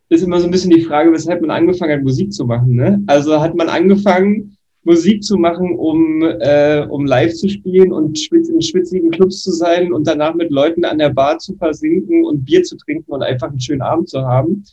Ist 0.08 0.22
immer 0.22 0.40
so 0.40 0.46
ein 0.46 0.50
bisschen 0.50 0.70
die 0.70 0.82
Frage, 0.82 1.12
weshalb 1.12 1.40
man 1.40 1.50
angefangen 1.50 1.92
hat, 1.92 2.02
Musik 2.02 2.32
zu 2.32 2.44
machen. 2.44 2.74
Ne? 2.74 3.02
Also 3.06 3.40
hat 3.40 3.54
man 3.54 3.68
angefangen, 3.68 4.53
Musik 4.84 5.22
zu 5.22 5.36
machen, 5.36 5.76
um, 5.76 6.22
äh, 6.22 6.86
um 6.88 7.06
live 7.06 7.32
zu 7.34 7.48
spielen 7.48 7.92
und 7.92 8.18
schwitz 8.18 8.48
in 8.48 8.60
schwitzigen 8.60 9.10
Clubs 9.10 9.42
zu 9.42 9.50
sein 9.50 9.92
und 9.92 10.06
danach 10.06 10.34
mit 10.34 10.50
Leuten 10.50 10.84
an 10.84 10.98
der 10.98 11.10
Bar 11.10 11.38
zu 11.38 11.54
versinken 11.54 12.24
und 12.24 12.44
Bier 12.44 12.62
zu 12.62 12.76
trinken 12.76 13.10
und 13.12 13.22
einfach 13.22 13.48
einen 13.48 13.60
schönen 13.60 13.82
Abend 13.82 14.08
zu 14.08 14.20
haben. 14.20 14.64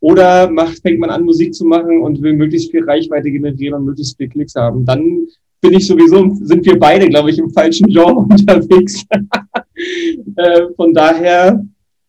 Oder 0.00 0.50
macht, 0.50 0.80
fängt 0.82 1.00
man 1.00 1.10
an, 1.10 1.24
Musik 1.24 1.54
zu 1.54 1.64
machen 1.64 2.02
und 2.02 2.20
will 2.22 2.34
möglichst 2.34 2.70
viel 2.70 2.84
Reichweite 2.84 3.30
generieren 3.30 3.80
und 3.80 3.86
möglichst 3.86 4.16
viel 4.16 4.28
Klicks 4.28 4.54
haben. 4.54 4.84
Dann 4.84 5.26
bin 5.60 5.72
ich 5.72 5.86
sowieso, 5.86 6.34
sind 6.42 6.64
wir 6.66 6.78
beide, 6.78 7.08
glaube 7.08 7.30
ich, 7.30 7.38
im 7.38 7.50
falschen 7.50 7.88
Genre 7.88 8.16
unterwegs. 8.30 9.04
äh, 10.36 10.62
von 10.76 10.92
daher, 10.92 11.64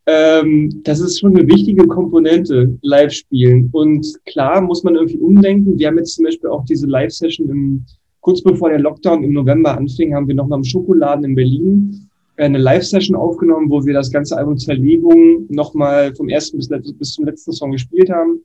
ähm, 0.08 0.80
das 0.84 1.00
ist 1.00 1.20
schon 1.20 1.36
eine 1.36 1.46
wichtige 1.46 1.86
Komponente, 1.86 2.78
Live-Spielen. 2.80 3.68
Und 3.72 4.06
klar 4.24 4.62
muss 4.62 4.82
man 4.82 4.94
irgendwie 4.94 5.18
umdenken. 5.18 5.78
Wir 5.78 5.88
haben 5.88 5.98
jetzt 5.98 6.14
zum 6.14 6.24
Beispiel 6.24 6.48
auch 6.48 6.64
diese 6.64 6.86
Live-Session 6.86 7.50
im, 7.50 7.84
kurz 8.22 8.40
bevor 8.40 8.70
der 8.70 8.78
Lockdown 8.78 9.22
im 9.22 9.34
November 9.34 9.76
anfing, 9.76 10.14
haben 10.14 10.26
wir 10.26 10.34
noch 10.34 10.48
mal 10.48 10.56
im 10.56 10.64
Schokoladen 10.64 11.26
in 11.26 11.34
Berlin 11.34 12.08
eine 12.38 12.56
Live-Session 12.56 13.16
aufgenommen, 13.16 13.68
wo 13.68 13.84
wir 13.84 13.92
das 13.92 14.10
ganze 14.10 14.38
Album 14.38 14.56
Zerlegung 14.56 15.46
nochmal 15.50 16.14
vom 16.14 16.28
ersten 16.28 16.56
bis, 16.56 16.68
bis 16.68 17.12
zum 17.12 17.26
letzten 17.26 17.52
Song 17.52 17.72
gespielt 17.72 18.08
haben. 18.08 18.40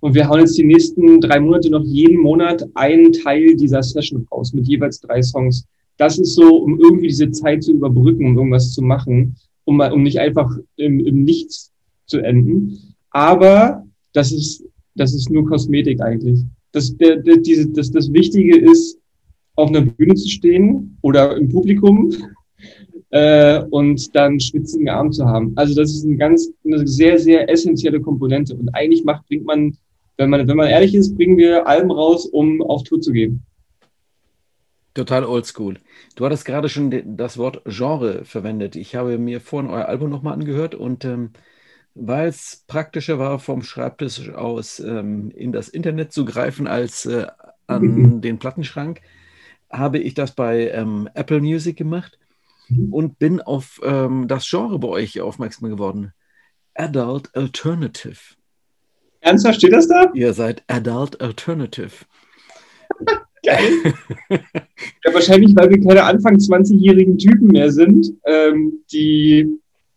Und 0.00 0.14
wir 0.14 0.28
hauen 0.28 0.40
jetzt 0.40 0.58
die 0.58 0.64
nächsten 0.64 1.20
drei 1.20 1.40
Monate 1.40 1.70
noch 1.70 1.84
jeden 1.84 2.20
Monat 2.20 2.66
einen 2.74 3.12
Teil 3.12 3.54
dieser 3.56 3.82
Session 3.82 4.26
raus 4.30 4.52
mit 4.52 4.66
jeweils 4.66 5.00
drei 5.00 5.22
Songs. 5.22 5.64
Das 5.96 6.18
ist 6.18 6.34
so, 6.34 6.56
um 6.56 6.78
irgendwie 6.78 7.08
diese 7.08 7.30
Zeit 7.30 7.62
zu 7.62 7.72
überbrücken, 7.72 8.26
um 8.26 8.36
irgendwas 8.36 8.72
zu 8.72 8.82
machen, 8.82 9.36
um, 9.70 9.78
um 9.78 10.02
nicht 10.02 10.18
einfach 10.18 10.50
im, 10.76 10.98
im 10.98 11.22
Nichts 11.22 11.70
zu 12.06 12.18
enden. 12.18 12.94
Aber 13.10 13.86
das 14.12 14.32
ist, 14.32 14.64
das 14.96 15.14
ist 15.14 15.30
nur 15.30 15.46
Kosmetik 15.46 16.00
eigentlich. 16.00 16.40
Das, 16.72 16.96
der, 16.96 17.16
der, 17.18 17.36
diese, 17.36 17.68
das, 17.68 17.92
das 17.92 18.12
Wichtige 18.12 18.58
ist, 18.58 18.98
auf 19.54 19.68
einer 19.68 19.82
Bühne 19.82 20.14
zu 20.14 20.28
stehen 20.28 20.96
oder 21.02 21.36
im 21.36 21.48
Publikum 21.48 22.12
äh, 23.10 23.62
und 23.70 24.14
dann 24.16 24.40
schwitzigen 24.40 24.88
Arm 24.88 25.12
zu 25.12 25.24
haben. 25.24 25.52
Also 25.54 25.74
das 25.74 25.92
ist 25.92 26.04
eine 26.04 26.16
ganz, 26.16 26.50
eine 26.64 26.86
sehr, 26.86 27.18
sehr 27.18 27.48
essentielle 27.48 28.00
Komponente. 28.00 28.56
Und 28.56 28.70
eigentlich 28.70 29.04
macht, 29.04 29.26
bringt 29.28 29.44
man, 29.44 29.76
wenn 30.16 30.30
man, 30.30 30.48
wenn 30.48 30.56
man 30.56 30.68
ehrlich 30.68 30.96
ist, 30.96 31.16
bringen 31.16 31.36
wir 31.36 31.66
Alben 31.66 31.92
raus, 31.92 32.26
um 32.26 32.60
auf 32.62 32.82
Tour 32.82 33.00
zu 33.00 33.12
gehen. 33.12 33.40
Total 34.94 35.24
oldschool. 35.24 35.78
Du 36.16 36.24
hattest 36.24 36.44
gerade 36.44 36.68
schon 36.68 37.16
das 37.16 37.38
Wort 37.38 37.62
Genre 37.64 38.24
verwendet. 38.24 38.74
Ich 38.74 38.96
habe 38.96 39.18
mir 39.18 39.40
vorhin 39.40 39.70
euer 39.70 39.86
Album 39.86 40.10
nochmal 40.10 40.34
angehört 40.34 40.74
und 40.74 41.04
ähm, 41.04 41.30
weil 41.94 42.28
es 42.28 42.64
praktischer 42.66 43.18
war, 43.18 43.38
vom 43.38 43.62
Schreibtisch 43.62 44.30
aus 44.30 44.80
ähm, 44.80 45.30
in 45.30 45.52
das 45.52 45.68
Internet 45.68 46.12
zu 46.12 46.24
greifen 46.24 46.66
als 46.66 47.06
äh, 47.06 47.26
an 47.66 47.82
mhm. 47.82 48.20
den 48.20 48.38
Plattenschrank, 48.38 49.00
habe 49.70 49.98
ich 49.98 50.14
das 50.14 50.32
bei 50.32 50.70
ähm, 50.70 51.08
Apple 51.14 51.40
Music 51.40 51.76
gemacht 51.76 52.18
mhm. 52.68 52.92
und 52.92 53.18
bin 53.18 53.40
auf 53.40 53.80
ähm, 53.84 54.26
das 54.26 54.48
Genre 54.48 54.78
bei 54.80 54.88
euch 54.88 55.20
aufmerksam 55.20 55.70
geworden. 55.70 56.12
Adult 56.74 57.34
Alternative. 57.36 58.18
Ernsthaft 59.20 59.58
steht 59.58 59.72
das 59.72 59.86
da? 59.86 60.10
Ihr 60.14 60.32
seid 60.32 60.64
Adult 60.66 61.20
Alternative. 61.20 61.92
Geil. 63.42 63.94
ja, 64.30 65.14
wahrscheinlich, 65.14 65.54
weil 65.56 65.70
wir 65.70 65.80
keine 65.80 66.04
Anfang 66.04 66.36
20-jährigen 66.36 67.18
Typen 67.18 67.48
mehr 67.48 67.70
sind, 67.70 68.12
ähm, 68.24 68.72
die 68.92 69.48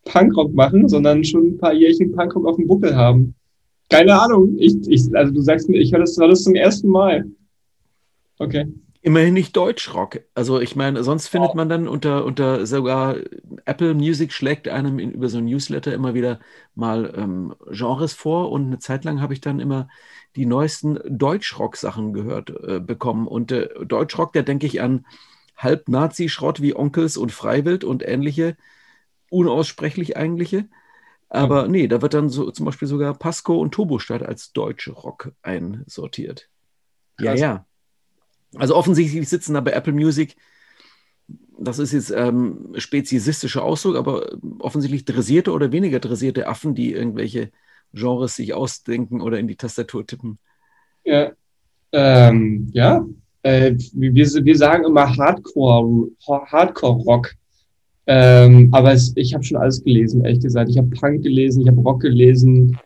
Punkrock 0.05 0.53
machen, 0.53 0.87
sondern 0.87 1.23
schon 1.23 1.47
ein 1.47 1.57
paar 1.57 1.73
Jährchen 1.73 2.11
Punkrock 2.11 2.45
auf 2.45 2.55
dem 2.55 2.67
Buckel 2.67 2.95
haben. 2.95 3.35
Keine 3.89 4.19
Ahnung. 4.19 4.55
Ich, 4.57 4.75
ich, 4.87 5.03
also 5.15 5.33
du 5.33 5.41
sagst 5.41 5.69
mir, 5.69 5.79
ich 5.79 5.91
höre 5.91 5.99
das, 5.99 6.15
das 6.15 6.43
zum 6.43 6.55
ersten 6.55 6.87
Mal. 6.87 7.25
Okay. 8.39 8.67
Immerhin 9.01 9.33
nicht 9.33 9.55
Deutschrock. 9.57 10.21
Also 10.33 10.61
ich 10.61 10.77
meine, 10.77 11.03
sonst 11.03 11.27
findet 11.27 11.51
oh. 11.51 11.57
man 11.57 11.67
dann 11.67 11.89
unter, 11.89 12.23
unter 12.23 12.65
sogar 12.65 13.17
Apple 13.65 13.93
Music 13.93 14.31
schlägt 14.31 14.69
einem 14.69 14.97
in, 14.97 15.11
über 15.11 15.27
so 15.27 15.39
ein 15.39 15.45
Newsletter 15.45 15.93
immer 15.93 16.13
wieder 16.13 16.39
mal 16.73 17.13
ähm, 17.17 17.53
Genres 17.69 18.13
vor 18.13 18.49
und 18.51 18.67
eine 18.67 18.79
Zeit 18.79 19.03
lang 19.03 19.21
habe 19.21 19.33
ich 19.33 19.41
dann 19.41 19.59
immer 19.59 19.89
die 20.35 20.45
neuesten 20.45 20.99
Deutschrock-Sachen 21.05 22.13
gehört 22.13 22.49
äh, 22.49 22.79
bekommen. 22.79 23.27
Und 23.27 23.51
äh, 23.51 23.69
Deutschrock, 23.85 24.33
da 24.33 24.41
denke 24.41 24.65
ich 24.65 24.81
an 24.81 25.05
Halb-Nazi-Schrott 25.57 26.61
wie 26.61 26.75
Onkels 26.75 27.17
und 27.17 27.31
Freiwild 27.31 27.83
und 27.83 28.07
ähnliche, 28.07 28.57
unaussprechlich 29.29 30.17
eigentliche. 30.17 30.67
Aber 31.29 31.67
nee, 31.67 31.87
da 31.87 32.01
wird 32.01 32.13
dann 32.13 32.29
so 32.29 32.51
zum 32.51 32.65
Beispiel 32.65 32.87
sogar 32.87 33.13
Pasco 33.15 33.59
und 33.59 33.71
Turbostadt 33.71 34.23
als 34.23 34.53
deutsche 34.53 34.91
Rock 34.91 35.31
einsortiert. 35.41 36.49
Ja, 37.19 37.33
ja. 37.33 37.65
Also 38.55 38.75
offensichtlich 38.75 39.27
sitzen 39.27 39.55
da 39.55 39.61
bei 39.61 39.71
Apple 39.71 39.93
Music, 39.93 40.35
das 41.57 41.79
ist 41.79 41.91
jetzt 41.91 42.11
ähm, 42.11 42.73
speziesistischer 42.77 43.63
Ausdruck, 43.63 43.95
aber 43.95 44.37
offensichtlich 44.59 45.05
dressierte 45.05 45.51
oder 45.51 45.71
weniger 45.71 45.99
dressierte 45.99 46.47
Affen, 46.47 46.75
die 46.75 46.93
irgendwelche 46.93 47.51
Genres 47.93 48.35
sich 48.35 48.53
ausdenken 48.53 49.21
oder 49.21 49.39
in 49.39 49.47
die 49.47 49.55
Tastatur 49.55 50.05
tippen. 50.05 50.39
Ja, 51.05 51.31
ähm, 51.91 52.69
ja. 52.73 53.05
Äh, 53.43 53.75
wir, 53.93 54.13
wir 54.15 54.57
sagen 54.57 54.85
immer 54.85 55.15
Hardcore, 55.15 56.09
Hardcore-Rock. 56.27 57.33
Ähm, 58.05 58.69
aber 58.71 58.93
es, 58.93 59.13
ich 59.15 59.33
habe 59.33 59.43
schon 59.43 59.57
alles 59.57 59.83
gelesen, 59.83 60.25
ehrlich 60.25 60.41
gesagt. 60.41 60.69
Ich 60.69 60.77
habe 60.77 60.89
Punk 60.89 61.23
gelesen, 61.23 61.61
ich 61.61 61.67
habe 61.67 61.81
Rock 61.81 62.01
gelesen, 62.01 62.77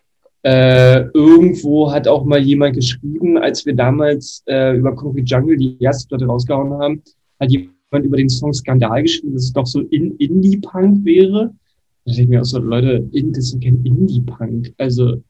äh, 0.43 1.01
irgendwo 1.13 1.91
hat 1.91 2.07
auch 2.07 2.23
mal 2.23 2.39
jemand 2.39 2.75
geschrieben, 2.75 3.37
als 3.37 3.65
wir 3.65 3.75
damals 3.75 4.43
äh, 4.47 4.77
über 4.77 4.95
Concrete 4.95 5.25
Jungle 5.25 5.57
die 5.57 5.77
erste 5.79 6.07
Platte 6.07 6.25
rausgehauen 6.25 6.73
haben, 6.73 7.03
hat 7.39 7.51
jemand 7.51 8.05
über 8.05 8.17
den 8.17 8.29
Song 8.29 8.53
Skandal 8.53 9.03
geschrieben, 9.03 9.33
dass 9.33 9.45
es 9.45 9.53
doch 9.53 9.65
so 9.65 9.81
in 9.81 10.15
Indie-Punk 10.17 11.03
wäre. 11.03 11.53
Da 12.07 12.13
denke 12.13 12.21
ich 12.21 12.27
mir 12.29 12.41
auch 12.41 12.45
so, 12.45 12.59
Leute, 12.59 13.05
das 13.11 13.53
ist 13.53 13.61
kein 13.61 13.83
Indie-Punk. 13.83 14.73
Also 14.77 15.21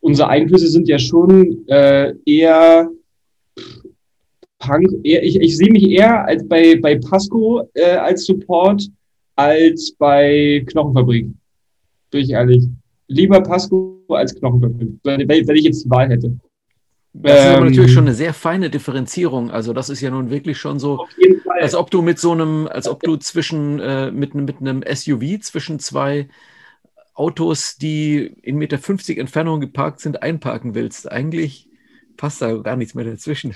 unsere 0.00 0.28
Einflüsse 0.28 0.68
sind 0.68 0.86
ja 0.88 0.98
schon 0.98 1.66
äh, 1.66 2.14
eher 2.24 2.88
Punk. 4.60 4.86
Eher, 5.02 5.24
ich, 5.24 5.36
ich 5.40 5.56
sehe 5.56 5.72
mich 5.72 5.90
eher 5.90 6.24
als 6.24 6.46
bei, 6.46 6.78
bei 6.80 6.98
Pasco 6.98 7.68
äh, 7.74 7.96
als 7.96 8.26
Support 8.26 8.88
als 9.34 9.92
bei 9.98 10.64
Knochenfabrik. 10.68 11.26
Bin 12.10 12.20
ich 12.20 12.30
ehrlich 12.30 12.64
lieber 13.08 13.40
Pasco 13.40 14.00
als 14.08 14.34
Knochenböcke, 14.34 14.94
wenn, 15.02 15.28
wenn 15.28 15.56
ich 15.56 15.64
jetzt 15.64 15.84
die 15.84 15.90
Wahl 15.90 16.08
hätte. 16.08 16.36
Das 17.16 17.40
ist 17.40 17.46
aber 17.46 17.64
natürlich 17.66 17.90
ähm, 17.90 17.94
schon 17.94 18.04
eine 18.04 18.14
sehr 18.14 18.34
feine 18.34 18.70
Differenzierung. 18.70 19.52
Also 19.52 19.72
das 19.72 19.88
ist 19.88 20.00
ja 20.00 20.10
nun 20.10 20.30
wirklich 20.30 20.58
schon 20.58 20.80
so, 20.80 21.06
als 21.48 21.76
ob 21.76 21.90
du 21.92 22.02
mit 22.02 22.18
so 22.18 22.32
einem, 22.32 22.66
als 22.66 22.88
ob 22.88 23.02
du 23.02 23.16
zwischen 23.16 23.78
äh, 23.78 24.10
mit, 24.10 24.34
mit 24.34 24.60
einem 24.60 24.82
SUV 24.82 25.40
zwischen 25.40 25.78
zwei 25.78 26.28
Autos, 27.14 27.76
die 27.76 28.34
in 28.42 28.56
Meter 28.56 28.78
50 28.78 29.18
Entfernung 29.18 29.60
geparkt 29.60 30.00
sind, 30.00 30.24
einparken 30.24 30.74
willst. 30.74 31.10
Eigentlich 31.10 31.68
passt 32.16 32.42
da 32.42 32.52
gar 32.56 32.74
nichts 32.74 32.96
mehr 32.96 33.04
dazwischen. 33.04 33.54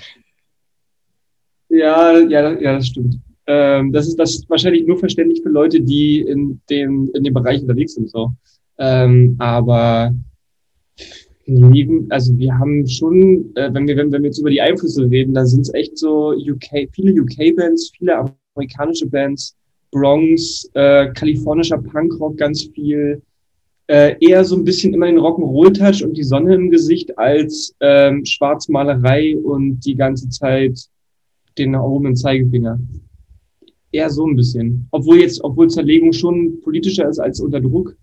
Ja, 1.67 2.17
ja, 2.17 2.57
ja, 2.57 2.75
das 2.77 2.87
stimmt. 2.87 3.19
Ähm, 3.45 3.91
das 3.91 4.07
ist 4.07 4.17
das 4.17 4.35
ist 4.35 4.49
wahrscheinlich 4.49 4.87
nur 4.87 4.97
verständlich 4.97 5.41
für 5.43 5.49
Leute, 5.49 5.81
die 5.81 6.21
in 6.21 6.61
dem, 6.69 7.11
in 7.13 7.25
dem 7.25 7.33
Bereich 7.33 7.61
unterwegs 7.61 7.95
sind. 7.95 8.09
So. 8.09 8.33
Ähm, 8.77 9.35
aber 9.37 10.13
neben, 11.49 12.09
also 12.11 12.37
wir 12.37 12.57
haben 12.57 12.87
schon, 12.87 13.53
äh, 13.55 13.73
wenn 13.73 13.87
wir, 13.87 13.97
wenn, 13.97 14.11
wenn 14.11 14.21
wir 14.21 14.29
jetzt 14.29 14.39
über 14.39 14.49
die 14.49 14.61
Einflüsse 14.61 15.09
reden, 15.09 15.33
da 15.33 15.45
sind 15.45 15.61
es 15.61 15.73
echt 15.73 15.97
so 15.97 16.31
UK, 16.31 16.89
viele 16.91 17.21
UK-Bands, 17.21 17.91
viele 17.97 18.31
amerikanische 18.55 19.07
Bands, 19.07 19.55
Bronx, 19.91 20.69
äh, 20.73 21.11
kalifornischer 21.13 21.79
Punkrock 21.79 22.37
ganz 22.37 22.63
viel, 22.75 23.21
äh, 23.87 24.15
eher 24.19 24.45
so 24.45 24.55
ein 24.55 24.63
bisschen 24.63 24.93
immer 24.93 25.07
den 25.07 25.17
Rock'n'Roll-Touch 25.17 26.03
und 26.03 26.15
die 26.15 26.23
Sonne 26.23 26.53
im 26.53 26.69
Gesicht 26.69 27.17
als 27.17 27.75
ähm, 27.79 28.23
Schwarzmalerei 28.23 29.35
und 29.37 29.79
die 29.79 29.95
ganze 29.95 30.29
Zeit 30.29 30.79
den 31.57 31.73
erhobenen 31.73 32.15
Zeigefinger. 32.15 32.79
Eher 33.91 34.11
so 34.11 34.27
ein 34.27 34.35
bisschen. 34.35 34.87
Obwohl 34.91 35.21
jetzt, 35.21 35.43
obwohl 35.43 35.69
Zerlegung 35.69 36.13
schon 36.13 36.61
politischer 36.61 37.09
ist 37.09 37.17
als 37.17 37.39
unter 37.39 37.59
Druck 37.59 37.95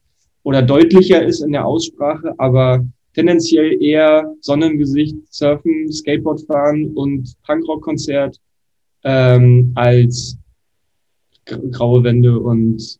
oder 0.42 0.60
deutlicher 0.60 1.24
ist 1.24 1.40
in 1.40 1.52
der 1.52 1.64
Aussprache, 1.64 2.34
aber 2.38 2.84
tendenziell 3.16 3.82
eher 3.82 4.34
Sonnengesicht, 4.42 5.16
Surfen, 5.30 5.90
Skateboard 5.90 6.42
fahren 6.42 6.92
und 6.94 7.34
Punkrock-Konzert 7.46 8.38
ähm, 9.04 9.72
als 9.74 10.36
graue 11.46 12.04
Wände 12.04 12.38
und 12.38 12.98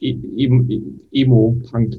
e-, 0.00 0.88
Emo-Punk. 1.12 1.96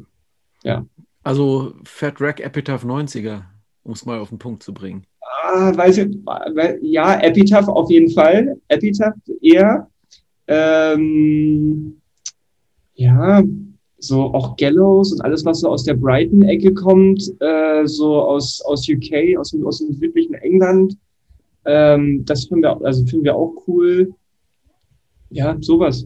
Ja. 0.64 0.86
Also 1.22 1.76
Fat 1.84 2.20
Rack 2.20 2.40
Epitaph 2.40 2.84
90er, 2.84 3.44
um 3.84 3.94
es 3.94 4.06
mal 4.06 4.20
auf 4.20 4.30
den 4.30 4.40
Punkt 4.40 4.64
zu 4.64 4.74
bringen. 4.74 5.06
Ah, 5.22 5.78
weiß 5.78 6.00
ich, 6.00 6.18
ja, 6.82 7.22
Epitaph 7.22 7.68
auf 7.68 7.92
jeden 7.92 8.10
Fall. 8.10 8.60
Epitaph 8.68 9.14
eher. 9.42 9.88
Ähm, 10.48 12.02
ja, 12.96 13.44
so 14.04 14.34
auch 14.34 14.58
Gallows 14.58 15.14
und 15.14 15.22
alles, 15.22 15.46
was 15.46 15.62
so 15.62 15.70
aus 15.70 15.84
der 15.84 15.94
Brighton-Ecke 15.94 16.74
kommt, 16.74 17.24
äh, 17.40 17.86
so 17.86 18.22
aus, 18.22 18.62
aus 18.66 18.88
UK, 18.88 19.38
aus 19.38 19.52
dem, 19.52 19.66
aus 19.66 19.80
dem 19.80 19.94
südlichen 19.94 20.34
England. 20.36 20.98
Ähm, 21.66 22.26
das 22.26 22.46
finden 22.46 22.64
wir, 22.64 22.86
also 22.86 23.06
finden 23.06 23.26
wir 23.26 23.36
auch 23.36 23.54
cool. 23.68 24.14
Ja, 25.30 25.58
sowas. 25.62 26.06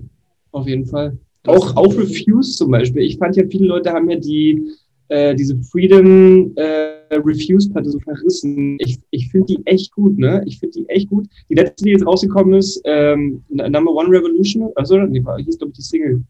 Auf 0.51 0.68
jeden 0.68 0.86
Fall. 0.86 1.18
Auch, 1.48 1.75
auch 1.75 1.96
Refuse 1.98 2.56
zum 2.56 2.72
Beispiel. 2.72 3.04
Ich 3.04 3.18
fand 3.18 3.36
ja, 3.36 3.44
viele 3.50 3.68
Leute 3.68 3.92
haben 3.92 4.10
ja 4.10 4.18
die, 4.18 4.70
äh, 5.08 5.34
diese 5.34 5.58
Freedom 5.58 6.51
äh, 6.56 7.16
Refuse-Platte 7.16 7.89
so 7.89 8.00
verrissen. 8.00 8.77
Ich, 8.80 9.00
ich 9.10 9.30
finde 9.30 9.48
die 9.48 9.66
echt 9.66 9.92
gut, 9.94 10.18
ne? 10.18 10.44
Ich 10.46 10.60
finde 10.60 10.80
die 10.80 10.89
echt 10.89 11.10
gut. 11.10 11.27
Die 11.50 11.56
letzte, 11.56 11.86
die 11.86 11.92
jetzt 11.92 12.06
rausgekommen 12.06 12.54
ist, 12.54 12.82
ähm, 12.84 13.44
Number 13.50 13.92
One 13.92 14.10
Revolution, 14.10 14.70
also 14.75 15.00
die 15.08 15.24
hieß, 15.46 15.58
glaube 15.58 15.72
ich, 15.72 15.77
die 15.77 15.82
Single. 15.82 16.24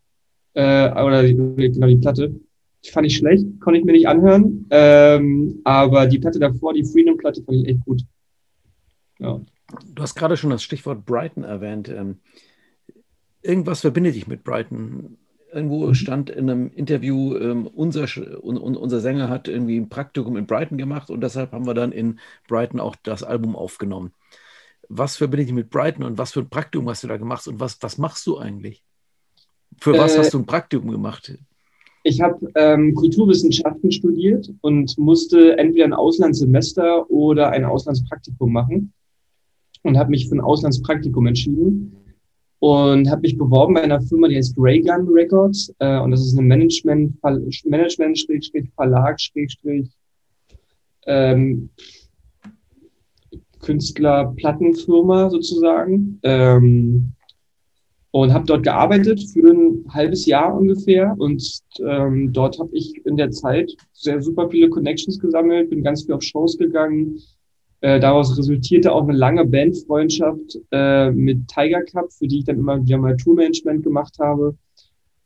Äh, 0.53 0.89
oder 0.91 1.23
die, 1.23 1.35
genau, 1.35 1.87
die 1.87 1.97
Platte. 1.97 2.35
Die 2.85 2.91
fand 2.91 3.07
ich 3.07 3.17
schlecht, 3.17 3.45
konnte 3.59 3.79
ich 3.79 3.85
mir 3.85 3.91
nicht 3.91 4.07
anhören. 4.07 4.65
Ähm, 4.69 5.61
aber 5.63 6.05
die 6.07 6.19
Platte 6.19 6.39
davor, 6.39 6.73
die 6.73 6.85
Freedom-Platte, 6.85 7.43
fand 7.43 7.57
ich 7.57 7.67
echt 7.67 7.85
gut. 7.85 8.03
Ja. 9.19 9.41
Du 9.93 10.01
hast 10.01 10.15
gerade 10.15 10.37
schon 10.37 10.51
das 10.51 10.63
Stichwort 10.63 11.05
Brighton 11.05 11.43
erwähnt. 11.43 11.89
Ähm, 11.89 12.19
irgendwas 13.41 13.81
verbindet 13.81 14.15
dich 14.15 14.27
mit 14.27 14.43
Brighton. 14.43 15.17
Irgendwo 15.51 15.87
mhm. 15.87 15.93
stand 15.95 16.29
in 16.29 16.49
einem 16.49 16.71
Interview, 16.71 17.35
ähm, 17.35 17.67
unser, 17.67 18.05
un, 18.41 18.57
unser 18.57 18.99
Sänger 18.99 19.29
hat 19.29 19.47
irgendwie 19.47 19.77
ein 19.77 19.89
Praktikum 19.89 20.37
in 20.37 20.45
Brighton 20.45 20.77
gemacht 20.77 21.09
und 21.09 21.21
deshalb 21.21 21.53
haben 21.53 21.65
wir 21.65 21.73
dann 21.73 21.91
in 21.91 22.19
Brighton 22.47 22.79
auch 22.79 22.95
das 23.01 23.23
Album 23.23 23.55
aufgenommen. 23.55 24.13
Was 24.89 25.17
verbindet 25.17 25.47
dich 25.47 25.55
mit 25.55 25.69
Brighton 25.69 26.03
und 26.03 26.17
was 26.17 26.33
für 26.33 26.41
ein 26.41 26.49
Praktikum 26.49 26.89
hast 26.89 27.03
du 27.03 27.07
da 27.07 27.17
gemacht 27.17 27.47
und 27.47 27.59
was, 27.59 27.81
was 27.81 27.97
machst 27.97 28.25
du 28.27 28.37
eigentlich? 28.37 28.83
Für 29.79 29.97
was 29.97 30.15
äh, 30.15 30.19
hast 30.19 30.33
du 30.33 30.39
ein 30.39 30.45
Praktikum 30.45 30.91
gemacht? 30.91 31.37
Ich 32.03 32.21
habe 32.21 32.49
ähm, 32.55 32.93
Kulturwissenschaften 32.93 33.91
studiert 33.91 34.49
und 34.61 34.97
musste 34.97 35.57
entweder 35.57 35.85
ein 35.85 35.93
Auslandssemester 35.93 37.09
oder 37.11 37.49
ein 37.49 37.65
Auslandspraktikum 37.65 38.51
machen 38.51 38.93
und 39.83 39.97
habe 39.97 40.11
mich 40.11 40.29
für 40.29 40.35
ein 40.35 40.41
Auslandspraktikum 40.41 41.27
entschieden 41.27 41.97
und 42.59 43.09
habe 43.09 43.21
mich 43.21 43.37
beworben 43.37 43.73
bei 43.73 43.81
einer 43.81 44.01
Firma, 44.01 44.27
die 44.27 44.37
heißt 44.37 44.55
Raygun 44.57 45.07
Records 45.09 45.73
äh, 45.79 45.99
und 45.99 46.11
das 46.11 46.21
ist 46.21 46.37
eine 46.37 46.47
Management 46.47 47.17
Management 47.21 48.71
Verlag 48.75 49.17
ähm, 51.07 51.69
Künstler 53.59 54.33
Plattenfirma 54.37 55.29
sozusagen 55.29 56.19
ähm, 56.23 57.11
und 58.11 58.33
habe 58.33 58.45
dort 58.45 58.63
gearbeitet 58.63 59.21
für 59.31 59.51
ein 59.51 59.85
halbes 59.89 60.25
Jahr 60.25 60.57
ungefähr 60.57 61.15
und 61.17 61.43
ähm, 61.85 62.31
dort 62.33 62.59
habe 62.59 62.69
ich 62.73 63.05
in 63.05 63.17
der 63.17 63.31
Zeit 63.31 63.71
sehr 63.93 64.21
super 64.21 64.49
viele 64.49 64.69
Connections 64.69 65.19
gesammelt, 65.19 65.69
bin 65.69 65.83
ganz 65.83 66.05
viel 66.05 66.15
auf 66.15 66.23
Shows 66.23 66.57
gegangen, 66.57 67.19
äh, 67.81 67.99
daraus 67.99 68.35
resultierte 68.37 68.91
auch 68.91 69.03
eine 69.03 69.17
lange 69.17 69.45
Bandfreundschaft 69.45 70.59
äh, 70.71 71.11
mit 71.11 71.47
Tiger 71.47 71.83
Cup, 71.83 72.11
für 72.11 72.27
die 72.27 72.39
ich 72.39 72.45
dann 72.45 72.57
immer 72.57 72.83
wieder 72.83 72.97
mal 72.97 73.15
Tourmanagement 73.15 73.83
gemacht 73.83 74.17
habe. 74.19 74.55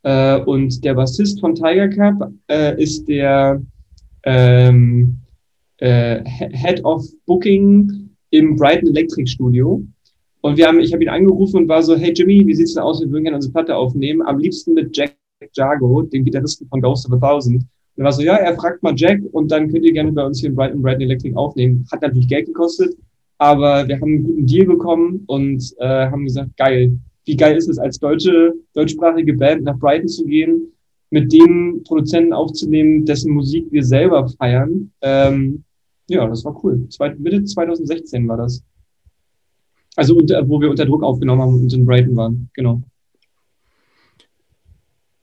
Äh, 0.02 0.40
und 0.40 0.84
der 0.84 0.94
Bassist 0.94 1.40
von 1.40 1.54
Tiger 1.54 1.88
Cup 1.88 2.30
äh, 2.48 2.80
ist 2.82 3.08
der 3.08 3.62
ähm, 4.24 5.18
äh, 5.78 6.22
Head 6.24 6.84
of 6.84 7.06
Booking 7.24 8.10
im 8.30 8.56
Brighton 8.56 8.88
Electric 8.88 9.30
Studio. 9.30 9.82
Und 10.42 10.56
wir 10.56 10.66
haben, 10.66 10.80
ich 10.80 10.92
habe 10.92 11.02
ihn 11.02 11.08
angerufen 11.08 11.56
und 11.56 11.68
war 11.68 11.82
so, 11.82 11.96
hey 11.96 12.12
Jimmy, 12.12 12.44
wie 12.46 12.54
sieht's 12.54 12.74
denn 12.74 12.82
aus? 12.82 13.00
Wir 13.00 13.10
würden 13.10 13.24
gerne 13.24 13.36
unsere 13.36 13.52
Platte 13.52 13.76
aufnehmen. 13.76 14.22
Am 14.22 14.38
liebsten 14.38 14.74
mit 14.74 14.94
Jack 14.96 15.16
Jago, 15.54 16.02
dem 16.02 16.24
Gitarristen 16.24 16.68
von 16.68 16.80
Ghost 16.80 17.06
of 17.06 17.12
a 17.12 17.16
Thousand. 17.16 17.64
Und 17.96 18.04
war 18.04 18.12
so, 18.12 18.22
ja, 18.22 18.34
er 18.34 18.54
fragt 18.56 18.82
mal 18.82 18.94
Jack 18.96 19.20
und 19.32 19.50
dann 19.52 19.70
könnt 19.70 19.84
ihr 19.84 19.92
gerne 19.92 20.12
bei 20.12 20.24
uns 20.24 20.40
hier 20.40 20.50
in 20.50 20.56
Brighton, 20.56 20.82
Brighton 20.82 21.02
Electric 21.02 21.36
aufnehmen. 21.36 21.86
Hat 21.92 22.02
natürlich 22.02 22.28
Geld 22.28 22.46
gekostet, 22.46 22.96
aber 23.38 23.86
wir 23.86 23.96
haben 23.96 24.08
einen 24.08 24.24
guten 24.24 24.46
Deal 24.46 24.66
bekommen 24.66 25.22
und 25.26 25.62
äh, 25.78 25.86
haben 25.86 26.24
gesagt, 26.24 26.56
geil. 26.56 26.98
Wie 27.24 27.36
geil 27.36 27.56
ist 27.56 27.68
es, 27.68 27.78
als 27.78 27.98
deutsche, 27.98 28.52
deutschsprachige 28.74 29.34
Band 29.34 29.62
nach 29.62 29.78
Brighton 29.78 30.08
zu 30.08 30.24
gehen, 30.24 30.72
mit 31.10 31.32
dem 31.32 31.82
Produzenten 31.84 32.32
aufzunehmen, 32.32 33.04
dessen 33.04 33.32
Musik 33.32 33.66
wir 33.70 33.84
selber 33.84 34.26
feiern. 34.28 34.90
Ähm, 35.02 35.62
ja, 36.08 36.26
das 36.26 36.44
war 36.44 36.58
cool. 36.64 36.88
Zweit, 36.88 37.20
Mitte 37.20 37.44
2016 37.44 38.26
war 38.26 38.38
das. 38.38 38.64
Also, 39.96 40.16
unter, 40.16 40.48
wo 40.48 40.60
wir 40.60 40.70
unter 40.70 40.86
Druck 40.86 41.02
aufgenommen 41.02 41.42
haben 41.42 41.62
und 41.62 41.72
in 41.72 41.84
Brighton 41.84 42.16
waren, 42.16 42.50
genau 42.54 42.82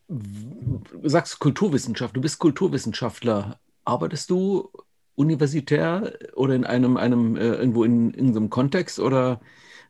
du 0.10 1.10
sagst 1.10 1.40
Kulturwissenschaft, 1.40 2.16
du 2.16 2.22
bist 2.22 2.40
Kulturwissenschaftler. 2.40 3.60
Arbeitest 3.86 4.30
du 4.30 4.70
universitär 5.16 6.14
oder 6.36 6.56
in 6.56 6.66
einem, 6.66 6.98
einem 6.98 7.36
äh, 7.36 7.56
irgendwo 7.56 7.84
in, 7.84 8.34
so 8.34 8.40
einem 8.40 8.50
Kontext 8.50 9.00
oder 9.00 9.42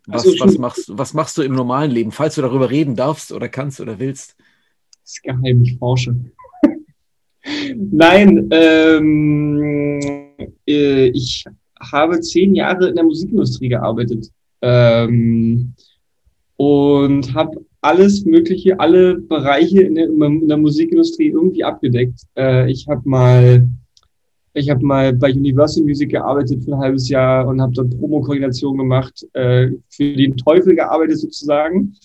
was, 0.08 0.26
also 0.26 0.40
was, 0.40 0.58
machst, 0.58 0.98
was 0.98 1.14
machst 1.14 1.38
du 1.38 1.42
im 1.42 1.54
normalen 1.54 1.92
Leben, 1.92 2.12
falls 2.12 2.36
du 2.36 2.42
darüber 2.42 2.70
reden 2.70 2.96
darfst 2.96 3.32
oder 3.32 3.48
kannst 3.48 3.80
oder 3.80 4.00
willst? 4.00 4.36
Das 5.04 5.14
ist 5.14 5.24
geheim, 5.24 5.62
ich 5.62 5.78
forsche. 5.78 6.16
Nein, 7.76 8.50
ähm, 8.52 10.00
äh, 10.68 11.08
ich 11.10 11.46
habe 11.80 12.20
zehn 12.22 12.56
Jahre 12.56 12.90
in 12.90 12.96
der 12.96 13.04
Musikindustrie 13.04 13.70
gearbeitet 13.70 14.32
ähm, 14.62 15.74
und 16.58 17.34
habe 17.34 17.66
alles 17.82 18.26
Mögliche, 18.26 18.80
alle 18.80 19.16
Bereiche 19.16 19.82
in 19.82 19.96
der, 19.96 20.08
in 20.08 20.48
der 20.48 20.58
Musikindustrie 20.58 21.30
irgendwie 21.30 21.64
abgedeckt. 21.64 22.22
Äh, 22.38 22.70
ich 22.70 22.88
habe 22.88 23.08
mal, 23.08 23.70
ich 24.54 24.70
habe 24.70 24.86
mal 24.86 25.14
bei 25.14 25.32
Universal 25.32 25.84
Music 25.84 26.10
gearbeitet 26.10 26.64
für 26.64 26.74
ein 26.74 26.80
halbes 26.80 27.08
Jahr 27.08 27.48
und 27.48 27.62
habe 27.62 27.74
dort 27.74 27.98
Promo-Koordination 27.98 28.78
gemacht, 28.78 29.26
äh, 29.34 29.70
für 29.90 30.14
den 30.14 30.36
Teufel 30.36 30.76
gearbeitet 30.76 31.20
sozusagen 31.20 31.96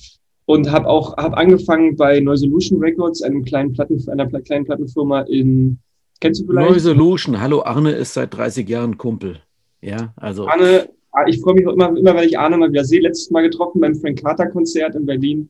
und 0.47 0.71
habe 0.71 0.87
auch 0.87 1.17
hab 1.17 1.37
angefangen 1.37 1.97
bei 1.97 2.21
Neusolution 2.21 2.79
Records, 2.81 3.23
einem 3.23 3.45
kleinen 3.45 3.73
Platten, 3.73 4.03
einer 4.09 4.29
kleinen 4.29 4.65
Plattenfirma 4.65 5.23
in 5.23 5.79
Kennst 6.21 6.43
du 6.43 6.47
vielleicht? 6.47 6.71
Neusolution, 6.71 7.41
hallo 7.41 7.63
Arne 7.65 7.93
ist 7.93 8.15
seit 8.15 8.35
30 8.35 8.69
Jahren 8.69 8.97
Kumpel. 8.97 9.41
Ja, 9.83 10.15
also. 10.17 10.49
Arne, 10.49 10.89
ich 11.27 11.41
freue 11.41 11.55
mich 11.55 11.65
immer, 11.65 11.97
immer, 11.97 12.15
wenn 12.15 12.29
ich 12.29 12.39
Arne 12.39 12.57
mal 12.57 12.71
wieder 12.71 12.85
sehe. 12.85 13.01
Letztes 13.01 13.31
Mal 13.31 13.43
getroffen 13.43 13.81
beim 13.81 13.95
Frank 13.95 14.21
Carter 14.23 14.49
Konzert 14.49 14.95
in 14.95 15.07
Berlin. 15.07 15.49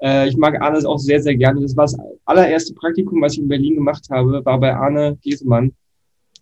Äh, 0.00 0.28
ich 0.28 0.36
mag 0.36 0.60
Arne 0.60 0.86
auch 0.88 0.98
sehr, 0.98 1.22
sehr 1.22 1.36
gerne. 1.36 1.60
Das 1.60 1.76
war 1.76 1.84
das 1.84 1.96
allererste 2.24 2.74
Praktikum, 2.74 3.20
was 3.22 3.34
ich 3.34 3.40
in 3.40 3.48
Berlin 3.48 3.76
gemacht 3.76 4.06
habe, 4.10 4.44
war 4.44 4.58
bei 4.58 4.74
Arne 4.74 5.16
Giesemann. 5.22 5.72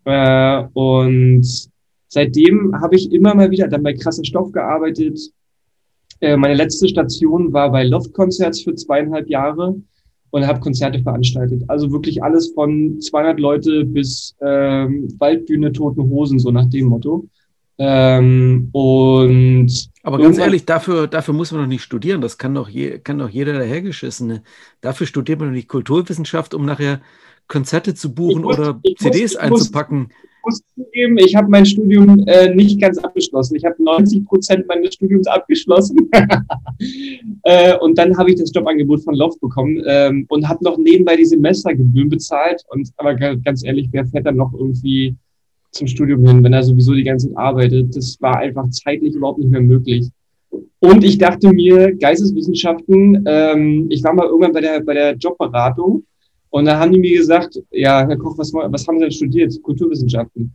Äh, 0.04 0.64
und 0.72 1.46
seitdem 2.08 2.80
habe 2.80 2.96
ich 2.96 3.12
immer 3.12 3.34
mal 3.34 3.50
wieder 3.50 3.68
dann 3.68 3.82
bei 3.82 3.92
krassen 3.92 4.24
Stoff 4.24 4.52
gearbeitet. 4.52 5.20
Äh, 6.20 6.36
meine 6.36 6.54
letzte 6.54 6.88
Station 6.88 7.52
war 7.52 7.70
bei 7.70 7.84
Loft 7.84 8.12
Concerts 8.12 8.62
für 8.62 8.74
zweieinhalb 8.74 9.28
Jahre 9.28 9.76
und 10.30 10.46
habe 10.46 10.60
Konzerte 10.60 11.00
veranstaltet. 11.00 11.62
Also 11.68 11.92
wirklich 11.92 12.22
alles 12.22 12.52
von 12.52 13.00
200 13.00 13.38
Leute 13.38 13.84
bis 13.84 14.34
ähm, 14.40 15.08
Waldbühne, 15.18 15.72
Toten 15.72 16.08
Hosen, 16.08 16.38
so 16.38 16.50
nach 16.50 16.66
dem 16.66 16.86
Motto. 16.86 17.28
Ähm, 17.84 18.68
und 18.70 19.90
aber 20.04 20.18
ganz 20.18 20.38
ehrlich, 20.38 20.64
dafür, 20.64 21.08
dafür 21.08 21.34
muss 21.34 21.50
man 21.50 21.62
doch 21.62 21.68
nicht 21.68 21.82
studieren. 21.82 22.20
Das 22.20 22.38
kann 22.38 22.54
doch, 22.54 22.68
je, 22.68 23.00
kann 23.00 23.18
doch 23.18 23.28
jeder 23.28 23.54
dahergeschissene. 23.54 24.42
Dafür 24.80 25.06
studiert 25.06 25.40
man 25.40 25.48
doch 25.48 25.54
nicht 25.54 25.68
Kulturwissenschaft, 25.68 26.54
um 26.54 26.64
nachher 26.64 27.00
Konzerte 27.48 27.94
zu 27.94 28.14
buchen 28.14 28.42
muss, 28.42 28.56
oder 28.56 28.80
CDs 28.98 29.32
muss, 29.32 29.36
einzupacken. 29.36 30.10
Ich 30.10 30.44
muss 30.44 30.62
zugeben, 30.76 31.18
ich 31.18 31.34
habe 31.34 31.48
mein 31.48 31.66
Studium 31.66 32.24
äh, 32.28 32.54
nicht 32.54 32.80
ganz 32.80 32.98
abgeschlossen. 32.98 33.56
Ich 33.56 33.64
habe 33.64 33.82
90 33.82 34.26
Prozent 34.26 34.66
meines 34.68 34.94
Studiums 34.94 35.26
abgeschlossen. 35.26 36.08
äh, 37.42 37.76
und 37.78 37.98
dann 37.98 38.16
habe 38.16 38.30
ich 38.30 38.36
das 38.36 38.52
Jobangebot 38.54 39.02
von 39.02 39.14
Loft 39.14 39.40
bekommen 39.40 39.82
ähm, 39.86 40.26
und 40.28 40.48
habe 40.48 40.62
noch 40.62 40.78
nebenbei 40.78 41.16
die 41.16 41.26
Semestergebühren 41.26 42.08
bezahlt. 42.08 42.62
Und 42.68 42.90
aber 42.96 43.16
ganz 43.16 43.64
ehrlich, 43.64 43.88
wer 43.90 44.06
fährt 44.06 44.26
dann 44.26 44.36
noch 44.36 44.52
irgendwie 44.52 45.16
zum 45.72 45.86
Studium 45.86 46.24
hin, 46.26 46.44
wenn 46.44 46.52
er 46.52 46.62
sowieso 46.62 46.92
die 46.94 47.02
ganze 47.02 47.28
Zeit 47.28 47.36
arbeitet. 47.36 47.96
Das 47.96 48.20
war 48.20 48.38
einfach 48.38 48.68
zeitlich 48.70 49.14
überhaupt 49.14 49.38
nicht 49.38 49.50
mehr 49.50 49.60
möglich. 49.60 50.08
Und 50.80 51.02
ich 51.02 51.18
dachte 51.18 51.52
mir, 51.52 51.94
Geisteswissenschaften, 51.94 53.24
ähm, 53.26 53.86
ich 53.90 54.04
war 54.04 54.12
mal 54.12 54.26
irgendwann 54.26 54.52
bei 54.52 54.60
der, 54.60 54.80
bei 54.80 54.94
der 54.94 55.14
Jobberatung 55.16 56.04
und 56.50 56.66
da 56.66 56.78
haben 56.78 56.92
die 56.92 57.00
mir 57.00 57.16
gesagt, 57.16 57.58
ja, 57.70 58.06
Herr 58.06 58.16
Koch, 58.16 58.36
was, 58.36 58.52
was 58.52 58.86
haben 58.86 58.98
Sie 58.98 59.04
denn 59.04 59.12
studiert? 59.12 59.62
Kulturwissenschaften. 59.62 60.54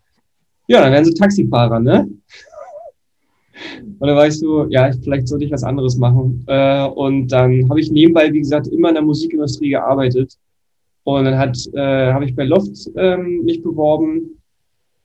Ja, 0.68 0.82
dann 0.82 0.92
werden 0.92 1.06
Sie 1.06 1.14
Taxifahrer, 1.14 1.80
ne? 1.80 2.08
Und 4.00 4.08
dann 4.08 4.16
war 4.16 4.28
ich 4.28 4.38
so, 4.38 4.68
ja, 4.70 4.92
vielleicht 4.92 5.28
sollte 5.28 5.46
ich 5.46 5.52
was 5.52 5.64
anderes 5.64 5.98
machen. 5.98 6.44
Äh, 6.46 6.86
und 6.86 7.30
dann 7.30 7.68
habe 7.70 7.80
ich 7.80 7.90
nebenbei, 7.90 8.32
wie 8.32 8.40
gesagt, 8.40 8.68
immer 8.68 8.90
in 8.90 8.96
der 8.96 9.04
Musikindustrie 9.04 9.70
gearbeitet. 9.70 10.38
Und 11.04 11.26
dann 11.26 11.34
äh, 11.34 12.14
habe 12.14 12.26
ich 12.26 12.36
bei 12.36 12.44
Loft 12.44 12.92
ähm, 12.96 13.44
mich 13.44 13.64
beworben 13.64 14.37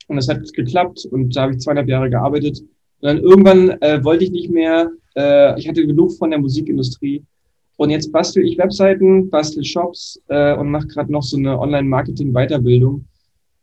und 0.09 0.17
das 0.17 0.29
hat 0.29 0.53
geklappt 0.53 1.07
und 1.11 1.35
da 1.37 1.43
habe 1.43 1.53
ich 1.53 1.59
zweieinhalb 1.59 1.88
Jahre 1.88 2.11
gearbeitet. 2.11 2.61
Und 2.61 3.09
dann 3.09 3.19
irgendwann 3.19 3.71
äh, 3.81 4.03
wollte 4.05 4.25
ich 4.25 4.31
nicht 4.31 4.51
mehr, 4.51 4.91
äh, 5.17 5.59
ich 5.59 5.69
hatte 5.69 5.87
genug 5.87 6.12
von 6.12 6.31
der 6.31 6.41
Musikindustrie. 6.41 7.23
Und 7.77 7.91
jetzt 7.91 8.12
bastel 8.12 8.45
ich 8.45 8.59
Webseiten, 8.59 9.31
bastel 9.31 9.65
Shops 9.65 10.21
äh, 10.29 10.57
und 10.57 10.71
mache 10.71 10.87
gerade 10.87 11.11
noch 11.11 11.23
so 11.23 11.37
eine 11.37 11.59
Online-Marketing-Weiterbildung 11.59 13.05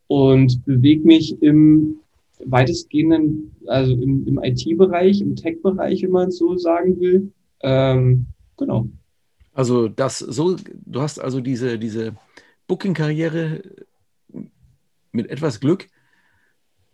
und 0.07 0.65
bewege 0.65 1.05
mich 1.05 1.41
im 1.41 1.99
weitestgehenden, 2.45 3.55
also 3.67 3.93
im, 3.93 4.27
im 4.27 4.39
IT-Bereich, 4.43 5.21
im 5.21 5.35
Tech-Bereich, 5.35 6.03
wenn 6.03 6.11
man 6.11 6.29
es 6.29 6.37
so 6.37 6.57
sagen 6.57 6.99
will. 6.99 7.31
Ähm, 7.61 8.25
genau. 8.57 8.87
Also 9.53 9.87
das 9.87 10.19
so, 10.19 10.55
du 10.85 11.01
hast 11.01 11.19
also 11.19 11.41
diese, 11.41 11.77
diese 11.77 12.13
Booking-Karriere 12.67 13.61
mit 15.11 15.29
etwas 15.29 15.59
Glück 15.59 15.87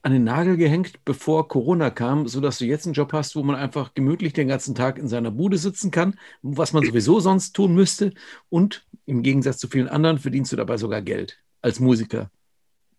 an 0.06 0.12
den 0.12 0.24
Nagel 0.24 0.56
gehängt, 0.56 1.04
bevor 1.04 1.48
Corona 1.48 1.90
kam, 1.90 2.28
sodass 2.28 2.60
du 2.60 2.66
jetzt 2.66 2.86
einen 2.86 2.94
Job 2.94 3.12
hast, 3.12 3.36
wo 3.36 3.42
man 3.42 3.56
einfach 3.56 3.96
gemütlich 3.96 4.34
den 4.34 4.48
ganzen 4.48 4.76
Tag 4.76 5.00
in 5.00 5.08
seiner 5.08 5.32
Bude 5.32 5.58
sitzen 5.58 5.90
kann, 5.90 6.14
was 6.44 6.74
man 6.74 6.86
sowieso 6.86 7.20
sonst 7.22 7.54
tun 7.54 7.74
müsste. 7.74 8.14
Und 8.50 8.86
im 9.08 9.24
Gegensatz 9.24 9.58
zu 9.58 9.68
vielen 9.68 9.88
anderen 9.88 10.20
verdienst 10.20 10.52
du 10.52 10.58
dabei 10.58 10.78
sogar 10.78 11.02
Geld 11.02 11.40
als 11.64 11.80
Musiker. 11.80 12.30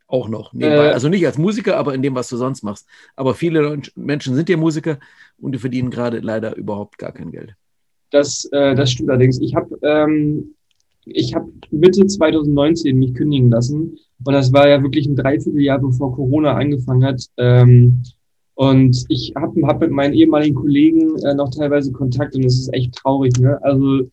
Auch 0.09 0.29
noch. 0.29 0.53
Nebenbei. 0.53 0.87
Äh, 0.87 0.93
also 0.93 1.09
nicht 1.09 1.25
als 1.25 1.39
Musiker, 1.39 1.77
aber 1.77 1.95
in 1.95 2.03
dem, 2.03 2.17
was 2.17 2.29
du 2.29 2.37
sonst 2.37 2.65
machst. 2.65 2.89
Aber 3.15 3.35
viele 3.35 3.81
Menschen 3.95 4.35
sind 4.35 4.49
ja 4.49 4.57
Musiker 4.57 4.99
und 5.39 5.53
die 5.53 5.61
verdienen 5.61 5.91
gerade 5.91 6.19
leider 6.19 6.57
überhaupt 6.57 6.99
gar 6.99 7.13
kein 7.13 7.31
Geld. 7.31 7.55
Das, 8.11 8.47
äh, 8.47 8.75
das 8.75 8.91
stimmt 8.91 9.11
allerdings. 9.11 9.41
Ich 9.41 9.55
habe 9.55 9.79
ähm, 9.83 10.56
hab 11.07 11.47
Mitte 11.71 12.07
2019 12.07 12.99
mich 12.99 13.15
kündigen 13.15 13.51
lassen. 13.51 13.99
Und 14.25 14.33
das 14.33 14.53
war 14.53 14.69
ja 14.69 14.83
wirklich 14.83 15.07
ein 15.07 15.17
Dreivierteljahr, 15.17 15.79
bevor 15.79 16.15
Corona 16.15 16.55
angefangen 16.55 17.05
hat. 17.05 17.23
Ähm, 17.37 18.03
und 18.55 19.05
ich 19.09 19.35
habe 19.37 19.67
hab 19.67 19.81
mit 19.81 19.91
meinen 19.91 20.15
ehemaligen 20.15 20.55
Kollegen 20.55 21.19
äh, 21.19 21.35
noch 21.35 21.51
teilweise 21.51 21.93
Kontakt 21.93 22.35
und 22.35 22.45
es 22.45 22.59
ist 22.59 22.73
echt 22.73 22.95
traurig. 22.95 23.39
Ne? 23.39 23.63
Also 23.63 24.09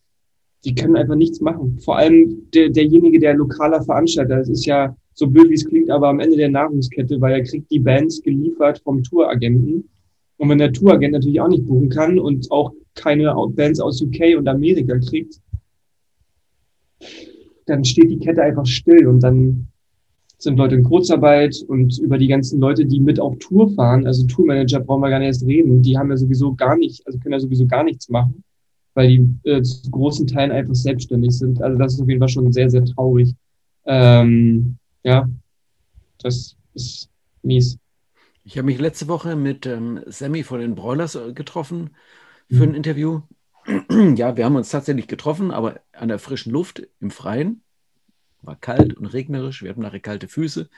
die 0.64 0.74
können 0.74 0.96
einfach 0.96 1.16
nichts 1.16 1.40
machen. 1.40 1.78
Vor 1.78 1.96
allem 1.96 2.42
der, 2.52 2.68
derjenige, 2.68 3.18
der 3.18 3.34
lokaler 3.34 3.82
Veranstalter, 3.82 4.36
das 4.36 4.48
ist 4.48 4.66
ja 4.66 4.94
so 5.14 5.28
blöd 5.28 5.48
wie 5.48 5.54
es 5.54 5.64
klingt, 5.64 5.90
aber 5.90 6.08
am 6.08 6.20
Ende 6.20 6.36
der 6.36 6.50
Nahrungskette, 6.50 7.20
weil 7.20 7.32
er 7.32 7.42
kriegt 7.42 7.70
die 7.70 7.78
Bands 7.78 8.20
geliefert 8.20 8.80
vom 8.84 9.02
Touragenten. 9.02 9.88
Und 10.36 10.48
wenn 10.48 10.58
der 10.58 10.72
Touragent 10.72 11.12
natürlich 11.12 11.40
auch 11.40 11.48
nicht 11.48 11.66
buchen 11.66 11.88
kann 11.88 12.18
und 12.18 12.50
auch 12.50 12.72
keine 12.94 13.34
Bands 13.50 13.80
aus 13.80 14.02
UK 14.02 14.36
und 14.36 14.48
Amerika 14.48 14.98
kriegt, 14.98 15.40
dann 17.66 17.84
steht 17.84 18.10
die 18.10 18.18
Kette 18.18 18.42
einfach 18.42 18.66
still 18.66 19.06
und 19.06 19.20
dann 19.20 19.68
sind 20.38 20.56
Leute 20.56 20.74
in 20.74 20.84
Kurzarbeit 20.84 21.56
und 21.68 21.98
über 21.98 22.18
die 22.18 22.28
ganzen 22.28 22.60
Leute, 22.60 22.84
die 22.84 23.00
mit 23.00 23.18
auf 23.18 23.36
Tour 23.38 23.70
fahren, 23.70 24.06
also 24.06 24.26
Tourmanager 24.26 24.80
brauchen 24.80 25.00
wir 25.00 25.10
gar 25.10 25.18
nicht 25.18 25.28
erst 25.28 25.46
reden, 25.46 25.82
die 25.82 25.96
haben 25.96 26.10
ja 26.10 26.16
sowieso 26.16 26.54
gar 26.54 26.76
nicht, 26.76 27.06
also 27.06 27.18
können 27.18 27.32
ja 27.32 27.40
sowieso 27.40 27.66
gar 27.66 27.84
nichts 27.84 28.08
machen, 28.08 28.44
weil 28.94 29.08
die 29.08 29.48
äh, 29.48 29.62
zu 29.62 29.90
großen 29.90 30.26
Teilen 30.26 30.52
einfach 30.52 30.74
selbstständig 30.74 31.32
sind. 31.32 31.62
Also 31.62 31.78
das 31.78 31.94
ist 31.94 32.00
auf 32.00 32.08
jeden 32.08 32.20
Fall 32.20 32.28
schon 32.28 32.52
sehr, 32.52 32.70
sehr 32.70 32.84
traurig. 32.84 33.34
Ähm, 33.86 34.76
ja, 35.02 35.28
das 36.18 36.56
ist 36.74 37.08
mies. 37.42 37.78
Ich 38.44 38.58
habe 38.58 38.66
mich 38.66 38.78
letzte 38.78 39.08
Woche 39.08 39.36
mit 39.36 39.66
ähm, 39.66 40.00
Sammy 40.06 40.42
von 40.42 40.60
den 40.60 40.74
Broilers 40.74 41.14
äh, 41.14 41.32
getroffen 41.32 41.90
für 42.50 42.66
mhm. 42.66 42.72
ein 42.72 42.74
Interview. 42.74 43.22
ja, 44.16 44.36
wir 44.36 44.44
haben 44.44 44.56
uns 44.56 44.70
tatsächlich 44.70 45.08
getroffen, 45.08 45.50
aber 45.50 45.80
an 45.92 46.08
der 46.08 46.18
frischen 46.18 46.52
Luft 46.52 46.86
im 47.00 47.10
Freien. 47.10 47.62
War 48.42 48.56
kalt 48.56 48.94
und 48.94 49.06
regnerisch, 49.06 49.62
wir 49.62 49.70
hatten 49.70 49.80
nachher 49.80 50.00
kalte 50.00 50.28
Füße. 50.28 50.68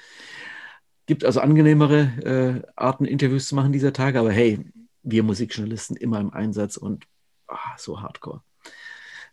Gibt 1.07 1.25
also 1.25 1.41
angenehmere 1.41 2.63
äh, 2.65 2.73
Arten, 2.77 3.05
Interviews 3.05 3.49
zu 3.49 3.55
machen 3.55 3.73
dieser 3.73 3.93
Tage, 3.93 4.21
aber 4.21 4.33
hey, 4.33 4.65
wir 5.03 5.23
Musikjournalisten 5.23 5.97
immer 5.97 6.21
im 6.21 6.33
Einsatz 6.33 6.77
und 6.77 7.07
ach, 7.49 7.79
so 7.79 8.01
hardcore. 8.01 8.43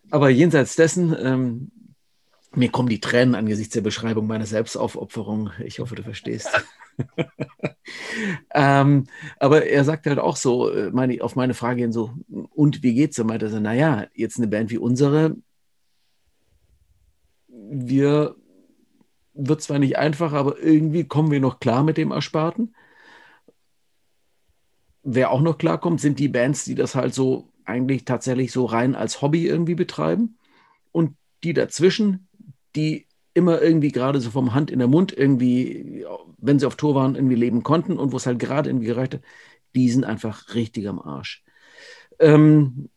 Aber 0.09 0.29
jenseits 0.29 0.75
dessen, 0.75 1.15
ähm, 1.19 1.71
mir 2.55 2.69
kommen 2.69 2.89
die 2.89 2.99
Tränen 2.99 3.35
angesichts 3.35 3.73
der 3.73 3.81
Beschreibung 3.81 4.27
meiner 4.27 4.45
Selbstaufopferung. 4.45 5.51
Ich 5.63 5.79
hoffe, 5.79 5.95
du 5.95 6.03
verstehst. 6.03 6.49
ähm, 8.53 9.07
aber 9.39 9.65
er 9.65 9.83
sagt 9.83 10.05
halt 10.05 10.19
auch 10.19 10.35
so, 10.35 10.69
äh, 10.69 10.91
meine, 10.91 11.21
auf 11.23 11.35
meine 11.35 11.53
Frage 11.53 11.81
hin 11.81 11.91
so, 11.91 12.13
und 12.29 12.83
wie 12.83 12.93
geht's? 12.93 13.17
Er 13.17 13.25
meinte 13.25 13.49
so, 13.49 13.59
naja, 13.59 14.05
jetzt 14.13 14.37
eine 14.37 14.47
Band 14.47 14.69
wie 14.69 14.77
unsere, 14.77 15.35
wir 17.47 18.35
wird 19.33 19.61
zwar 19.61 19.79
nicht 19.79 19.97
einfach, 19.97 20.33
aber 20.33 20.59
irgendwie 20.59 21.05
kommen 21.05 21.31
wir 21.31 21.39
noch 21.39 21.59
klar 21.59 21.83
mit 21.83 21.97
dem 21.97 22.11
Ersparten. 22.11 22.75
Wer 25.01 25.31
auch 25.31 25.41
noch 25.41 25.57
klarkommt, 25.57 25.99
sind 25.99 26.19
die 26.19 26.27
Bands, 26.27 26.65
die 26.65 26.75
das 26.75 26.95
halt 26.95 27.13
so 27.13 27.49
eigentlich 27.65 28.05
tatsächlich 28.05 28.51
so 28.51 28.65
rein 28.65 28.95
als 28.95 29.21
Hobby 29.21 29.47
irgendwie 29.47 29.75
betreiben. 29.75 30.37
Und 30.91 31.17
die 31.43 31.53
dazwischen, 31.53 32.27
die 32.75 33.07
immer 33.33 33.61
irgendwie 33.61 33.91
gerade 33.91 34.19
so 34.19 34.29
vom 34.29 34.53
Hand 34.53 34.71
in 34.71 34.79
der 34.79 34.87
Mund 34.87 35.11
irgendwie, 35.15 36.05
wenn 36.37 36.59
sie 36.59 36.65
auf 36.67 36.75
Tour 36.75 36.95
waren, 36.95 37.15
irgendwie 37.15 37.35
leben 37.35 37.63
konnten 37.63 37.97
und 37.97 38.11
wo 38.11 38.17
es 38.17 38.25
halt 38.25 38.39
gerade 38.39 38.69
irgendwie 38.69 38.87
gereicht 38.87 39.15
hat, 39.15 39.21
die 39.75 39.89
sind 39.89 40.03
einfach 40.05 40.53
richtig 40.53 40.87
am 40.87 40.99
Arsch. 40.99 41.43
Ähm, 42.19 42.89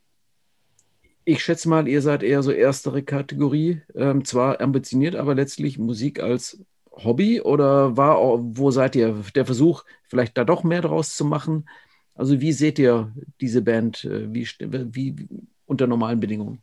ich 1.24 1.42
schätze 1.42 1.68
mal, 1.68 1.88
ihr 1.88 2.02
seid 2.02 2.22
eher 2.22 2.42
so 2.42 2.52
erstere 2.52 3.02
Kategorie, 3.02 3.82
ähm, 3.94 4.24
zwar 4.24 4.60
ambitioniert, 4.60 5.16
aber 5.16 5.34
letztlich 5.34 5.78
Musik 5.78 6.20
als 6.20 6.64
Hobby 6.92 7.40
oder 7.40 7.96
war, 7.96 8.16
wo 8.40 8.70
seid 8.70 8.94
ihr? 8.96 9.22
Der 9.34 9.44
Versuch, 9.44 9.84
vielleicht 10.04 10.38
da 10.38 10.44
doch 10.44 10.64
mehr 10.64 10.82
draus 10.82 11.16
zu 11.16 11.24
machen? 11.24 11.68
Also 12.14 12.40
wie 12.40 12.52
seht 12.52 12.78
ihr 12.78 13.12
diese 13.40 13.62
Band, 13.62 14.04
äh, 14.04 14.32
wie, 14.32 14.46
wie 14.94 15.28
unter 15.66 15.86
normalen 15.86 16.20
Bedingungen? 16.20 16.62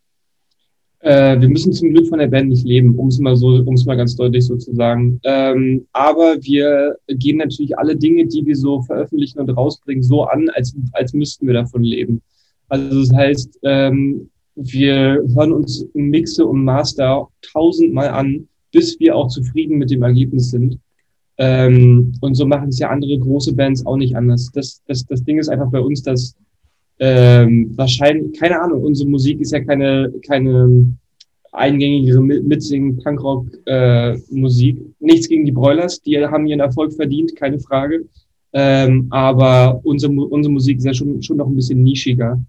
Äh, 1.03 1.41
wir 1.41 1.49
müssen 1.49 1.73
zum 1.73 1.93
Glück 1.93 2.07
von 2.07 2.19
der 2.19 2.27
Band 2.27 2.47
nicht 2.47 2.65
leben, 2.65 2.95
um 2.95 3.09
es 3.09 3.19
mal 3.19 3.35
so, 3.35 3.47
um 3.47 3.73
es 3.73 3.85
mal 3.85 3.97
ganz 3.97 4.15
deutlich 4.15 4.45
so 4.45 4.55
zu 4.55 4.73
sagen. 4.73 5.19
Ähm, 5.25 5.85
aber 5.91 6.37
wir 6.41 6.95
gehen 7.07 7.37
natürlich 7.37 7.77
alle 7.77 7.97
Dinge, 7.97 8.25
die 8.25 8.45
wir 8.45 8.55
so 8.55 8.81
veröffentlichen 8.83 9.39
und 9.39 9.49
rausbringen, 9.49 10.01
so 10.01 10.23
an, 10.23 10.47
als, 10.53 10.73
als 10.93 11.13
müssten 11.13 11.45
wir 11.45 11.55
davon 11.55 11.83
leben. 11.83 12.21
Also 12.69 13.01
das 13.01 13.13
heißt, 13.13 13.59
ähm, 13.63 14.29
wir 14.55 15.21
hören 15.35 15.51
uns 15.51 15.85
Mixe 15.93 16.45
und 16.45 16.63
Master 16.63 17.27
tausendmal 17.51 18.07
an, 18.07 18.47
bis 18.71 18.97
wir 19.01 19.17
auch 19.17 19.27
zufrieden 19.27 19.79
mit 19.79 19.91
dem 19.91 20.03
Ergebnis 20.03 20.51
sind. 20.51 20.79
Ähm, 21.37 22.13
und 22.21 22.35
so 22.35 22.45
machen 22.45 22.69
es 22.69 22.79
ja 22.79 22.89
andere 22.89 23.19
große 23.19 23.53
Bands 23.53 23.85
auch 23.85 23.97
nicht 23.97 24.15
anders. 24.15 24.51
Das, 24.53 24.81
das, 24.87 25.05
das 25.05 25.21
Ding 25.25 25.37
ist 25.37 25.49
einfach 25.49 25.69
bei 25.69 25.81
uns, 25.81 26.01
dass 26.01 26.37
ähm, 27.05 27.73
wahrscheinlich, 27.75 28.39
keine 28.39 28.61
Ahnung, 28.61 28.81
unsere 28.81 29.09
Musik 29.09 29.41
ist 29.41 29.51
ja 29.51 29.59
keine, 29.59 30.09
keine 30.25 30.87
eingängige 31.51 32.21
mitsingen 32.21 32.97
Punkrock-Musik. 33.03 34.77
Äh, 34.77 34.83
Nichts 35.01 35.27
gegen 35.27 35.43
die 35.43 35.51
Broilers, 35.51 36.01
die 36.01 36.17
haben 36.17 36.47
ihren 36.47 36.61
Erfolg 36.61 36.93
verdient, 36.93 37.35
keine 37.35 37.59
Frage. 37.59 38.05
Ähm, 38.53 39.07
aber 39.09 39.81
unsere, 39.83 40.13
unsere 40.13 40.53
Musik 40.53 40.77
ist 40.77 40.85
ja 40.85 40.93
schon, 40.93 41.21
schon 41.21 41.37
noch 41.37 41.47
ein 41.47 41.55
bisschen 41.55 41.83
nischiger. 41.83 42.41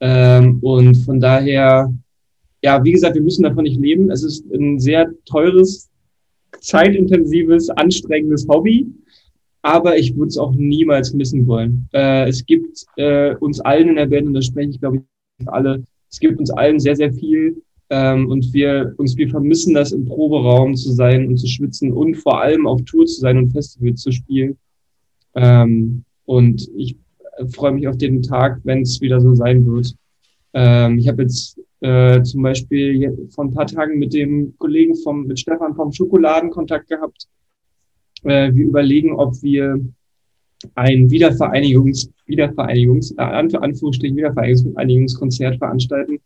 Ähm, 0.00 0.58
und 0.60 0.96
von 0.96 1.20
daher, 1.20 1.94
ja, 2.64 2.82
wie 2.82 2.92
gesagt, 2.92 3.14
wir 3.14 3.22
müssen 3.22 3.44
davon 3.44 3.62
nicht 3.62 3.78
leben. 3.78 4.10
Es 4.10 4.24
ist 4.24 4.44
ein 4.52 4.80
sehr 4.80 5.08
teures, 5.24 5.88
zeitintensives, 6.60 7.70
anstrengendes 7.70 8.48
Hobby 8.48 8.88
aber 9.62 9.98
ich 9.98 10.16
würde 10.16 10.28
es 10.28 10.38
auch 10.38 10.54
niemals 10.54 11.12
missen 11.12 11.46
wollen. 11.46 11.88
Äh, 11.92 12.28
es 12.28 12.44
gibt 12.44 12.84
äh, 12.96 13.34
uns 13.36 13.60
allen 13.60 13.90
in 13.90 13.96
der 13.96 14.06
Band, 14.06 14.28
und 14.28 14.34
da 14.34 14.42
spreche 14.42 14.70
ich 14.70 14.80
glaube 14.80 15.02
ich 15.38 15.48
alle, 15.48 15.82
es 16.10 16.18
gibt 16.18 16.38
uns 16.38 16.50
allen 16.50 16.80
sehr, 16.80 16.96
sehr 16.96 17.12
viel 17.12 17.62
ähm, 17.90 18.28
und 18.28 18.52
wir, 18.52 18.94
uns, 18.98 19.16
wir 19.16 19.28
vermissen 19.28 19.74
das 19.74 19.92
im 19.92 20.04
Proberaum 20.04 20.74
zu 20.74 20.92
sein 20.92 21.26
und 21.26 21.36
zu 21.36 21.46
schwitzen 21.46 21.92
und 21.92 22.16
vor 22.16 22.40
allem 22.40 22.66
auf 22.66 22.82
Tour 22.82 23.06
zu 23.06 23.20
sein 23.20 23.38
und 23.38 23.50
Festivals 23.50 24.02
zu 24.02 24.12
spielen. 24.12 24.56
Ähm, 25.34 26.04
und 26.24 26.68
ich 26.76 26.96
freue 27.50 27.72
mich 27.72 27.88
auf 27.88 27.96
den 27.96 28.22
Tag, 28.22 28.60
wenn 28.64 28.82
es 28.82 29.00
wieder 29.00 29.20
so 29.20 29.34
sein 29.34 29.66
wird. 29.66 29.94
Ähm, 30.52 30.98
ich 30.98 31.08
habe 31.08 31.22
jetzt 31.22 31.60
äh, 31.80 32.22
zum 32.22 32.42
Beispiel 32.42 33.28
vor 33.30 33.44
ein 33.44 33.54
paar 33.54 33.66
Tagen 33.66 33.98
mit 33.98 34.12
dem 34.12 34.54
Kollegen 34.58 34.94
vom, 34.96 35.26
mit 35.26 35.38
Stefan 35.38 35.74
vom 35.74 35.92
Schokoladen 35.92 36.50
Kontakt 36.50 36.88
gehabt 36.88 37.28
äh, 38.24 38.54
wir 38.54 38.66
überlegen, 38.66 39.12
ob 39.12 39.34
wir 39.42 39.80
ein 40.74 41.10
Wiedervereinigungs, 41.10 42.10
Wiedervereinigungs, 42.26 43.12
äh, 43.12 43.22
Anführungsstrichen 43.22 44.16
Wiedervereinigungskonzert 44.16 45.58
veranstalten. 45.58 46.18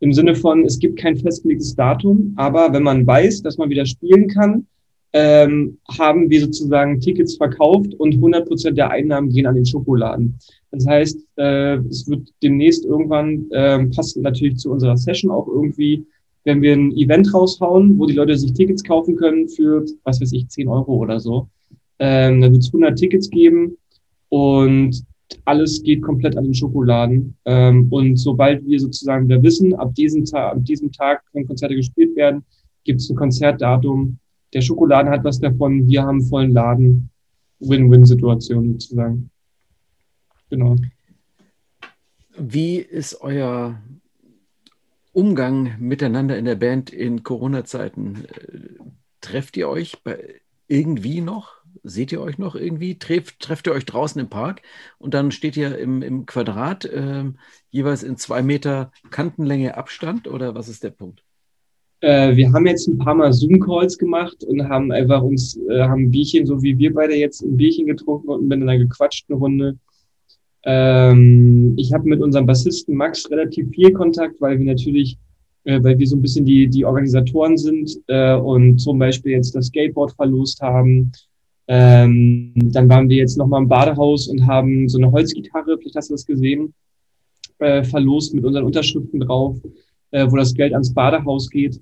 Im 0.00 0.12
Sinne 0.12 0.34
von, 0.34 0.64
es 0.64 0.78
gibt 0.78 0.98
kein 0.98 1.16
festgelegtes 1.16 1.74
Datum, 1.74 2.32
aber 2.36 2.72
wenn 2.72 2.82
man 2.82 3.06
weiß, 3.06 3.42
dass 3.42 3.58
man 3.58 3.68
wieder 3.68 3.84
spielen 3.84 4.28
kann, 4.28 4.66
ähm, 5.12 5.78
haben 5.98 6.30
wir 6.30 6.40
sozusagen 6.40 7.00
Tickets 7.00 7.36
verkauft 7.36 7.94
und 7.94 8.14
100 8.14 8.46
Prozent 8.46 8.78
der 8.78 8.90
Einnahmen 8.90 9.30
gehen 9.30 9.46
an 9.46 9.56
den 9.56 9.66
Schokoladen. 9.66 10.36
Das 10.70 10.86
heißt, 10.86 11.18
äh, 11.36 11.76
es 11.88 12.08
wird 12.08 12.28
demnächst 12.42 12.84
irgendwann, 12.84 13.50
äh, 13.50 13.84
passt 13.86 14.16
natürlich 14.16 14.58
zu 14.58 14.70
unserer 14.70 14.96
Session 14.96 15.30
auch 15.30 15.48
irgendwie, 15.48 16.06
wenn 16.44 16.62
wir 16.62 16.72
ein 16.72 16.92
Event 16.96 17.32
raushauen, 17.32 17.98
wo 17.98 18.06
die 18.06 18.14
Leute 18.14 18.36
sich 18.36 18.52
Tickets 18.52 18.82
kaufen 18.82 19.16
können 19.16 19.48
für, 19.48 19.84
was 20.04 20.20
weiß 20.20 20.32
ich, 20.32 20.48
10 20.48 20.68
Euro 20.68 20.94
oder 20.94 21.20
so. 21.20 21.48
Ähm, 21.98 22.40
dann 22.40 22.52
wird 22.52 22.62
es 22.62 22.68
100 22.68 22.98
Tickets 22.98 23.28
geben 23.28 23.76
und 24.30 25.04
alles 25.44 25.82
geht 25.82 26.02
komplett 26.02 26.36
an 26.36 26.44
den 26.44 26.54
Schokoladen. 26.54 27.36
Ähm, 27.44 27.88
und 27.90 28.16
sobald 28.16 28.66
wir 28.66 28.80
sozusagen 28.80 29.28
wieder 29.28 29.42
wissen, 29.42 29.74
ab 29.74 29.94
diesem, 29.94 30.24
Tag, 30.24 30.56
ab 30.56 30.64
diesem 30.64 30.90
Tag 30.90 31.22
können 31.32 31.46
Konzerte 31.46 31.76
gespielt 31.76 32.16
werden, 32.16 32.42
gibt 32.84 33.00
es 33.00 33.10
ein 33.10 33.16
Konzertdatum. 33.16 34.18
Der 34.54 34.62
Schokoladen 34.62 35.10
hat 35.10 35.24
was 35.24 35.38
davon, 35.38 35.86
wir 35.86 36.02
haben 36.02 36.22
vollen 36.22 36.52
Laden. 36.52 37.10
Win-Win-Situation 37.60 38.72
sozusagen. 38.72 39.30
Genau. 40.48 40.76
Wie 42.36 42.76
ist 42.78 43.20
euer 43.20 43.78
Umgang 45.12 45.76
miteinander 45.78 46.38
in 46.38 46.44
der 46.44 46.56
Band 46.56 46.90
in 46.90 47.22
Corona-Zeiten? 47.22 48.26
Trefft 49.20 49.56
ihr 49.56 49.68
euch 49.68 49.98
irgendwie 50.68 51.20
noch? 51.20 51.60
seht 51.82 52.12
ihr 52.12 52.20
euch 52.20 52.38
noch 52.38 52.54
irgendwie? 52.54 52.98
Trefft, 52.98 53.40
trefft 53.40 53.66
ihr 53.66 53.72
euch 53.72 53.84
draußen 53.84 54.20
im 54.20 54.28
Park 54.28 54.62
und 54.98 55.14
dann 55.14 55.30
steht 55.30 55.56
ihr 55.56 55.78
im, 55.78 56.02
im 56.02 56.26
Quadrat 56.26 56.84
äh, 56.84 57.24
jeweils 57.70 58.02
in 58.02 58.16
zwei 58.16 58.42
Meter 58.42 58.92
Kantenlänge 59.10 59.76
Abstand 59.76 60.28
oder 60.28 60.54
was 60.54 60.68
ist 60.68 60.84
der 60.84 60.90
Punkt? 60.90 61.22
Äh, 62.00 62.34
wir 62.36 62.52
haben 62.52 62.66
jetzt 62.66 62.88
ein 62.88 62.98
paar 62.98 63.14
Mal 63.14 63.32
Zoom-Calls 63.32 63.98
gemacht 63.98 64.42
und 64.44 64.68
haben 64.68 64.90
einfach 64.90 65.22
uns, 65.22 65.58
äh, 65.68 65.82
haben 65.82 66.04
ein 66.04 66.10
Bierchen, 66.10 66.46
so 66.46 66.62
wie 66.62 66.78
wir 66.78 66.94
beide 66.94 67.14
jetzt 67.14 67.42
ein 67.42 67.56
Bierchen 67.56 67.86
getrunken 67.86 68.28
und 68.28 68.48
miteinander 68.48 68.78
gequatscht 68.78 69.26
eine 69.28 69.38
Runde. 69.38 69.78
Ähm, 70.64 71.74
ich 71.76 71.92
habe 71.92 72.08
mit 72.08 72.20
unserem 72.20 72.46
Bassisten 72.46 72.94
Max 72.94 73.30
relativ 73.30 73.70
viel 73.70 73.92
Kontakt, 73.92 74.40
weil 74.40 74.58
wir 74.58 74.66
natürlich 74.66 75.18
äh, 75.64 75.82
weil 75.82 75.98
wir 75.98 76.06
so 76.06 76.16
ein 76.16 76.22
bisschen 76.22 76.44
die, 76.44 76.68
die 76.68 76.84
Organisatoren 76.84 77.56
sind 77.56 77.98
äh, 78.08 78.34
und 78.34 78.78
zum 78.78 78.98
Beispiel 78.98 79.32
jetzt 79.32 79.54
das 79.54 79.66
Skateboard 79.66 80.12
verlost 80.12 80.60
haben 80.62 81.12
ähm, 81.72 82.52
dann 82.56 82.88
waren 82.88 83.08
wir 83.08 83.18
jetzt 83.18 83.38
nochmal 83.38 83.62
im 83.62 83.68
Badehaus 83.68 84.26
und 84.26 84.44
haben 84.44 84.88
so 84.88 84.98
eine 84.98 85.12
Holzgitarre, 85.12 85.78
vielleicht 85.78 85.94
hast 85.94 86.10
du 86.10 86.14
das 86.14 86.26
gesehen, 86.26 86.74
äh, 87.60 87.84
verlost 87.84 88.34
mit 88.34 88.44
unseren 88.44 88.64
Unterschriften 88.64 89.20
drauf, 89.20 89.56
äh, 90.10 90.28
wo 90.28 90.34
das 90.34 90.52
Geld 90.52 90.72
ans 90.72 90.92
Badehaus 90.92 91.48
geht. 91.48 91.80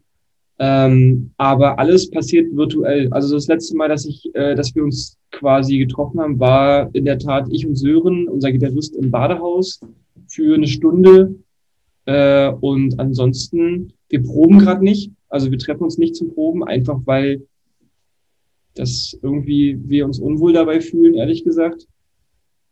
Ähm, 0.61 1.31
aber 1.37 1.79
alles 1.79 2.11
passiert 2.11 2.55
virtuell. 2.57 3.09
Also 3.13 3.35
das 3.35 3.47
letzte 3.47 3.77
Mal, 3.77 3.89
dass 3.89 4.05
ich, 4.05 4.29
äh, 4.35 4.55
dass 4.55 4.75
wir 4.75 4.83
uns 4.83 5.17
quasi 5.31 5.79
getroffen 5.79 6.21
haben, 6.21 6.41
war 6.41 6.91
in 6.95 7.05
der 7.05 7.19
Tat 7.19 7.47
ich 7.51 7.67
und 7.67 7.77
Sören, 7.77 8.29
unser 8.29 8.51
Gitarrist 8.51 8.97
im 8.97 9.11
Badehaus 9.11 9.81
für 10.27 10.55
eine 10.55 10.67
Stunde. 10.67 11.35
Äh, 12.07 12.51
und 12.61 12.99
ansonsten, 12.99 13.93
wir 14.09 14.23
proben 14.23 14.59
gerade 14.59 14.83
nicht. 14.83 15.13
Also 15.29 15.51
wir 15.51 15.59
treffen 15.59 15.85
uns 15.85 15.99
nicht 15.99 16.17
zum 16.17 16.35
Proben, 16.35 16.65
einfach 16.65 17.01
weil 17.05 17.43
dass 18.79 19.19
irgendwie 19.23 19.79
wir 19.85 20.05
uns 20.05 20.19
unwohl 20.19 20.53
dabei 20.53 20.81
fühlen, 20.81 21.15
ehrlich 21.15 21.45
gesagt. 21.45 21.87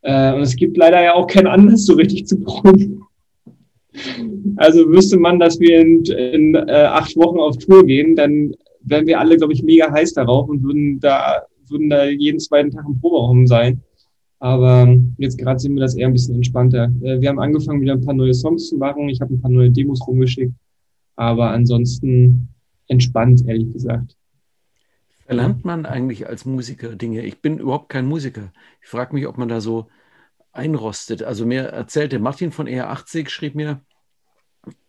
Äh, 0.01 0.33
und 0.33 0.41
es 0.41 0.55
gibt 0.55 0.77
leider 0.77 1.03
ja 1.03 1.13
auch 1.13 1.27
keinen 1.27 1.47
Anlass, 1.47 1.85
so 1.85 1.93
richtig 1.93 2.27
zu 2.27 2.39
proben. 2.39 3.03
Also 4.57 4.87
wüsste 4.89 5.17
man, 5.17 5.39
dass 5.39 5.59
wir 5.59 5.79
in, 5.79 6.03
in 6.05 6.55
äh, 6.55 6.87
acht 6.89 7.15
Wochen 7.15 7.39
auf 7.39 7.57
Tour 7.57 7.85
gehen, 7.85 8.15
dann 8.15 8.53
wären 8.81 9.07
wir 9.07 9.19
alle, 9.19 9.37
glaube 9.37 9.53
ich, 9.53 9.63
mega 9.63 9.91
heiß 9.91 10.13
darauf 10.13 10.49
und 10.49 10.63
würden 10.63 10.99
da, 10.99 11.43
würden 11.67 11.89
da 11.89 12.05
jeden 12.05 12.39
zweiten 12.39 12.71
Tag 12.71 12.85
im 12.87 12.99
Proberaum 12.99 13.47
sein. 13.47 13.81
Aber 14.39 14.95
jetzt 15.17 15.37
gerade 15.37 15.59
sehen 15.59 15.75
wir 15.75 15.81
das 15.81 15.95
eher 15.95 16.07
ein 16.07 16.13
bisschen 16.13 16.35
entspannter. 16.35 16.91
Äh, 17.01 17.21
wir 17.21 17.29
haben 17.29 17.39
angefangen, 17.39 17.81
wieder 17.81 17.93
ein 17.93 18.05
paar 18.05 18.13
neue 18.13 18.33
Songs 18.33 18.69
zu 18.69 18.77
machen. 18.77 19.09
Ich 19.09 19.19
habe 19.19 19.33
ein 19.33 19.41
paar 19.41 19.51
neue 19.51 19.71
Demos 19.71 20.05
rumgeschickt. 20.07 20.53
Aber 21.15 21.49
ansonsten 21.49 22.49
entspannt, 22.87 23.43
ehrlich 23.47 23.73
gesagt. 23.73 24.15
Verlernt 25.25 25.65
man 25.65 25.85
eigentlich 25.85 26.27
als 26.27 26.45
Musiker 26.45 26.95
Dinge? 26.95 27.25
Ich 27.25 27.41
bin 27.41 27.57
überhaupt 27.57 27.89
kein 27.89 28.05
Musiker. 28.05 28.53
Ich 28.81 28.87
frage 28.87 29.13
mich, 29.13 29.27
ob 29.27 29.37
man 29.37 29.49
da 29.49 29.59
so 29.59 29.87
einrostet. 30.57 31.23
Also 31.23 31.45
mir 31.45 31.63
erzählte 31.63 32.19
Martin 32.19 32.51
von 32.51 32.67
ER80, 32.67 33.29
schrieb 33.29 33.55
mir, 33.55 33.81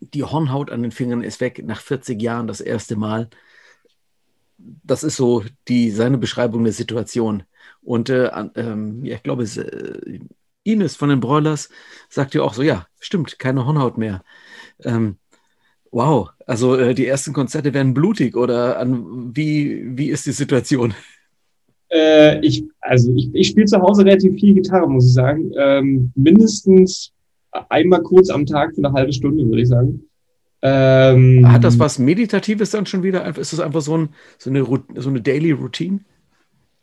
die 0.01 0.25
Hornhaut 0.25 0.71
an 0.71 0.83
den 0.83 0.91
Fingern 0.93 1.23
ist 1.23 1.41
weg 1.41 1.63
nach 1.65 1.81
40 1.81 2.21
Jahren 2.21 2.47
das 2.47 2.61
erste 2.61 2.97
Mal. 2.97 3.31
Das 4.57 5.05
ist 5.05 5.17
so 5.17 5.45
die, 5.69 5.91
seine 5.91 6.19
Beschreibung 6.19 6.65
der 6.65 6.73
Situation. 6.73 7.45
Und 7.81 8.11
äh, 8.11 8.31
ähm, 8.57 9.05
ja, 9.05 9.17
ich 9.17 9.23
glaube, 9.23 9.45
es, 9.45 9.57
äh, 9.57 10.21
Ines 10.65 10.97
von 10.97 11.09
den 11.11 11.21
Broilers 11.21 11.69
sagt 12.09 12.35
ja 12.35 12.43
auch 12.43 12.55
so, 12.55 12.63
ja, 12.63 12.87
stimmt, 12.99 13.39
keine 13.39 13.65
Hornhaut 13.67 13.99
mehr. 13.99 14.25
Ähm, 14.83 15.19
Wow, 15.91 16.31
also 16.47 16.77
äh, 16.77 16.95
die 16.95 17.07
ersten 17.07 17.33
Konzerte 17.33 17.73
werden 17.73 17.95
blutig 17.95 18.37
oder 18.37 18.79
an, 18.79 19.35
wie, 19.35 19.97
wie 19.97 20.11
ist 20.11 20.27
die 20.27 20.33
Situation? 20.33 20.95
Äh, 21.91 22.45
ich, 22.45 22.65
also 22.81 23.13
ich, 23.15 23.31
ich 23.33 23.49
spiele 23.49 23.67
zu 23.67 23.81
Hause 23.81 24.05
relativ 24.05 24.39
viel 24.39 24.55
Gitarre, 24.55 24.89
muss 24.89 25.07
ich 25.07 25.15
sagen. 25.15 25.53
Ähm, 25.59 26.13
mindestens 26.15 27.13
einmal 27.69 28.03
kurz 28.03 28.31
am 28.31 28.47
Tag 28.47 28.75
für 28.75 28.85
eine 28.85 28.93
halbe 28.93 29.13
Stunde, 29.13 29.47
würde 29.47 29.63
ich 29.63 29.69
sagen. 29.69 30.05
Ähm, 30.61 31.51
Hat 31.51 31.63
das 31.63 31.79
was 31.79 31.99
Meditatives 31.99 32.71
dann 32.71 32.85
schon 32.85 33.03
wieder? 33.03 33.25
Ist 33.37 33.53
das 33.53 33.61
einfach 33.61 33.81
so, 33.81 33.97
ein, 33.97 34.09
so, 34.39 34.51
eine, 34.51 34.65
so 34.97 35.09
eine 35.09 35.21
Daily 35.21 35.53
Routine? 35.53 36.01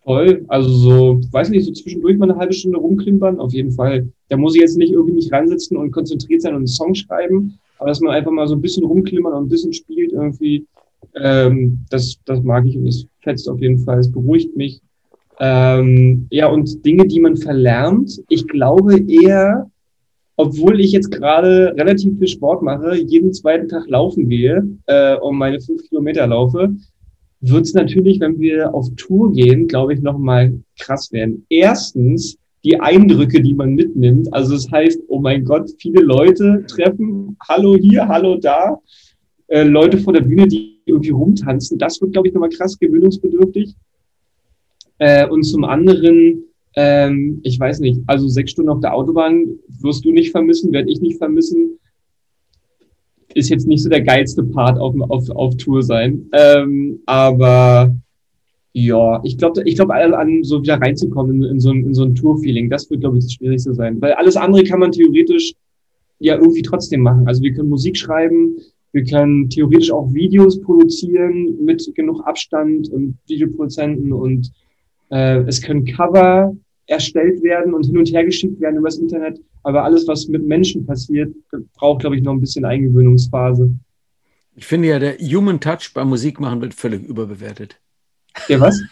Voll. 0.04 0.46
Also 0.48 0.70
so, 0.70 1.22
weiß 1.32 1.50
nicht, 1.50 1.66
so 1.66 1.74
zwischendurch 1.74 2.18
mal 2.18 2.30
eine 2.30 2.40
halbe 2.40 2.54
Stunde 2.54 2.78
rumklimpern, 2.78 3.40
auf 3.40 3.54
jeden 3.54 3.72
Fall. 3.72 4.08
Da 4.30 4.38
muss 4.38 4.56
ich 4.56 4.62
jetzt 4.62 4.78
nicht 4.78 4.94
irgendwie 4.94 5.16
nicht 5.16 5.34
ransitzen 5.34 5.78
und 5.78 5.92
konzentriert 5.92 6.42
sein 6.42 6.54
und 6.54 6.60
einen 6.60 6.68
Song 6.68 6.94
schreiben, 6.94 7.60
aber 7.80 7.90
dass 7.90 8.02
man 8.02 8.14
einfach 8.14 8.32
mal 8.32 8.48
so 8.48 8.56
ein 8.56 8.62
bisschen 8.62 8.86
rumklimmert 8.86 9.34
und 9.34 9.46
ein 9.46 9.50
bisschen 9.50 9.74
spielt 9.74 10.14
irgendwie, 10.14 10.66
ähm, 11.16 11.80
das, 11.90 12.20
das 12.26 12.42
mag 12.44 12.66
ich 12.66 12.78
und 12.78 12.86
das 12.86 13.06
fetzt 13.22 13.50
auf 13.50 13.60
jeden 13.60 13.80
Fall, 13.80 14.00
es 14.00 14.12
beruhigt 14.12 14.56
mich. 14.56 14.80
Ähm, 15.40 16.28
ja, 16.30 16.48
und 16.48 16.86
Dinge, 16.86 17.08
die 17.08 17.20
man 17.20 17.38
verlernt, 17.38 18.22
ich 18.30 18.48
glaube 18.48 19.00
eher, 19.08 19.70
obwohl 20.38 20.80
ich 20.80 20.92
jetzt 20.92 21.12
gerade 21.12 21.74
relativ 21.78 22.18
viel 22.18 22.28
Sport 22.28 22.62
mache, 22.62 22.96
jeden 22.96 23.34
zweiten 23.34 23.68
Tag 23.68 23.88
laufen 23.88 24.30
gehe 24.30 24.68
äh, 24.86 25.16
und 25.18 25.38
meine 25.38 25.60
fünf 25.60 25.88
Kilometer 25.88 26.28
laufe, 26.28 26.76
wird 27.42 27.66
es 27.66 27.74
natürlich, 27.74 28.20
wenn 28.20 28.40
wir 28.40 28.74
auf 28.74 28.88
Tour 28.96 29.34
gehen, 29.34 29.68
glaube 29.68 29.94
ich, 29.94 30.02
nochmal 30.02 30.54
krass 30.80 31.12
werden. 31.12 31.46
Erstens, 31.50 32.38
die 32.64 32.80
Eindrücke, 32.80 33.42
die 33.42 33.54
man 33.54 33.76
mitnimmt. 33.76 34.34
Also 34.34 34.56
das 34.56 34.70
heißt, 34.72 35.02
oh 35.08 35.20
mein 35.20 35.46
Gott, 35.46 35.70
viele 35.78 36.02
Leute 36.02 36.66
treffen, 36.68 37.38
hallo 37.48 37.78
hier, 37.78 38.08
hallo 38.08 38.38
da, 38.38 38.80
äh, 39.48 39.64
Leute 39.64 40.00
vor 40.00 40.14
der 40.14 40.22
Bühne, 40.22 40.48
die 40.48 40.82
irgendwie 40.86 41.12
rumtanzen. 41.12 41.78
Das 41.78 42.02
wird, 42.02 42.14
glaube 42.14 42.28
ich, 42.28 42.34
nochmal 42.34 42.50
krass 42.50 42.78
gewöhnungsbedürftig. 42.80 43.76
Äh, 45.00 45.28
und 45.28 45.44
zum 45.44 45.64
anderen, 45.64 46.44
ähm, 46.76 47.40
ich 47.44 47.60
weiß 47.60 47.80
nicht, 47.80 48.02
also 48.08 48.28
sechs 48.28 48.52
Stunden 48.52 48.70
auf 48.70 48.80
der 48.80 48.94
Autobahn 48.94 49.48
wirst 49.82 50.06
du 50.06 50.12
nicht 50.12 50.32
vermissen, 50.32 50.72
werde 50.72 50.90
ich 50.90 51.02
nicht 51.02 51.18
vermissen. 51.18 51.80
Ist 53.34 53.50
jetzt 53.50 53.68
nicht 53.68 53.84
so 53.84 53.90
der 53.90 54.02
geilste 54.02 54.44
Part 54.44 54.80
auf, 54.80 54.96
auf, 55.10 55.30
auf 55.30 55.58
Tour 55.58 55.84
sein. 55.84 56.30
Ähm, 56.32 57.00
aber 57.06 57.94
ja, 58.78 59.22
ich 59.24 59.38
glaube, 59.38 59.62
ich 59.66 59.76
glaube, 59.76 59.94
an 59.94 60.44
so 60.44 60.62
wieder 60.62 60.76
reinzukommen 60.76 61.44
in, 61.44 61.50
in, 61.52 61.60
so 61.60 61.72
ein, 61.72 61.86
in 61.86 61.94
so 61.94 62.04
ein 62.04 62.16
Tour-Feeling, 62.16 62.70
das 62.70 62.90
wird, 62.90 63.02
glaube 63.02 63.18
ich, 63.18 63.24
das 63.24 63.34
Schwierigste 63.34 63.74
sein. 63.74 64.02
Weil 64.02 64.14
alles 64.14 64.36
andere 64.36 64.64
kann 64.64 64.80
man 64.80 64.92
theoretisch 64.92 65.54
ja 66.20 66.36
irgendwie 66.36 66.62
trotzdem 66.62 67.02
machen. 67.02 67.28
Also 67.28 67.42
wir 67.42 67.54
können 67.54 67.70
Musik 67.70 67.98
schreiben, 67.98 68.58
wir 68.92 69.04
können 69.04 69.50
theoretisch 69.50 69.92
auch 69.92 70.14
Videos 70.14 70.62
produzieren 70.62 71.64
mit 71.64 71.90
genug 71.96 72.22
Abstand 72.26 72.90
und 72.90 73.18
Videoproduzenten 73.28 74.14
und 74.14 74.52
äh, 75.16 75.44
es 75.48 75.62
können 75.62 75.86
Cover 75.86 76.54
erstellt 76.88 77.42
werden 77.42 77.74
und 77.74 77.86
hin 77.86 77.98
und 77.98 78.12
her 78.12 78.26
geschickt 78.26 78.60
werden 78.60 78.78
übers 78.78 78.98
Internet. 78.98 79.40
Aber 79.64 79.84
alles, 79.84 80.08
was 80.08 80.28
mit 80.28 80.46
Menschen 80.46 80.86
passiert, 80.86 81.34
braucht, 81.74 82.02
glaube 82.02 82.18
ich, 82.18 82.24
noch 82.24 82.34
ein 82.34 82.42
bisschen 82.42 82.66
Eingewöhnungsphase. 82.66 83.74
Ich 84.56 84.66
finde 84.66 84.90
ja, 84.90 85.00
der 85.00 85.18
Human 85.18 85.60
Touch 85.60 85.92
beim 85.94 86.10
Musikmachen 86.10 86.62
wird 86.62 86.74
völlig 86.74 87.04
überbewertet. 87.04 87.80
Der 88.50 88.60
was? 88.60 88.82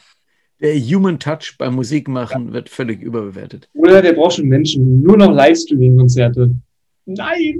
Der 0.62 0.80
Human 0.80 1.20
Touch 1.20 1.58
beim 1.58 1.76
Musikmachen 1.76 2.48
ja. 2.48 2.54
wird 2.54 2.70
völlig 2.70 3.02
überbewertet. 3.02 3.68
Oder 3.74 4.02
der 4.02 4.14
braucht 4.14 4.36
schon 4.36 4.48
Menschen. 4.48 5.02
Nur 5.02 5.18
noch 5.18 5.34
Livestreaming-Konzerte. 5.34 6.56
Nein! 7.06 7.60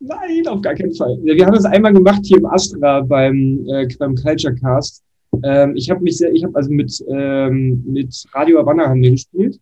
Nein, 0.00 0.46
auf 0.48 0.60
gar 0.60 0.74
keinen 0.74 0.94
Fall. 0.94 1.16
Wir 1.22 1.46
haben 1.46 1.54
das 1.54 1.64
einmal 1.64 1.94
gemacht 1.94 2.20
hier 2.24 2.38
im 2.38 2.46
Astra 2.46 3.00
beim, 3.00 3.64
äh, 3.68 3.88
beim 3.98 4.14
Culture 4.16 4.54
Cast. 4.54 5.02
Ähm, 5.42 5.76
ich 5.76 5.90
habe 5.90 6.02
mich 6.02 6.18
sehr, 6.18 6.32
ich 6.32 6.44
habe 6.44 6.54
also 6.56 6.70
mit, 6.70 7.04
ähm, 7.08 7.82
mit 7.86 8.24
Radio 8.32 8.58
Havanna 8.58 8.88
haben 8.88 9.02
wir 9.02 9.10
gespielt. 9.10 9.58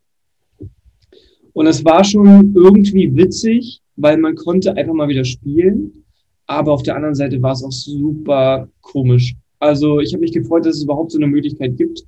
Und 1.52 1.66
es 1.66 1.84
war 1.84 2.04
schon 2.04 2.54
irgendwie 2.54 3.14
witzig, 3.16 3.80
weil 3.96 4.16
man 4.18 4.34
konnte 4.34 4.76
einfach 4.76 4.94
mal 4.94 5.08
wieder 5.08 5.24
spielen. 5.24 6.04
Aber 6.46 6.72
auf 6.72 6.82
der 6.82 6.96
anderen 6.96 7.14
Seite 7.14 7.40
war 7.42 7.52
es 7.52 7.62
auch 7.62 7.72
super 7.72 8.68
komisch. 8.80 9.34
Also 9.58 10.00
ich 10.00 10.12
habe 10.12 10.22
mich 10.22 10.32
gefreut, 10.32 10.66
dass 10.66 10.76
es 10.76 10.84
überhaupt 10.84 11.12
so 11.12 11.18
eine 11.18 11.26
Möglichkeit 11.26 11.76
gibt. 11.76 12.02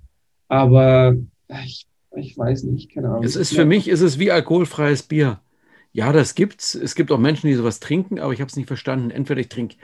Aber 0.48 1.16
ich, 1.64 1.86
ich 2.16 2.36
weiß 2.36 2.64
nicht, 2.64 2.92
keine 2.92 3.08
Ahnung. 3.08 3.24
Es 3.24 3.36
ist 3.36 3.54
für 3.54 3.64
mich 3.64 3.88
ist 3.88 4.00
es 4.00 4.18
wie 4.18 4.30
alkoholfreies 4.30 5.04
Bier. 5.04 5.40
Ja, 5.92 6.12
das 6.12 6.34
gibt's. 6.34 6.74
Es 6.74 6.94
gibt 6.94 7.12
auch 7.12 7.18
Menschen, 7.18 7.48
die 7.48 7.54
sowas 7.54 7.78
trinken, 7.78 8.18
aber 8.18 8.32
ich 8.32 8.40
habe 8.40 8.48
es 8.48 8.56
nicht 8.56 8.66
verstanden. 8.66 9.10
Entweder 9.10 9.40
ich 9.40 9.48
trinke 9.48 9.76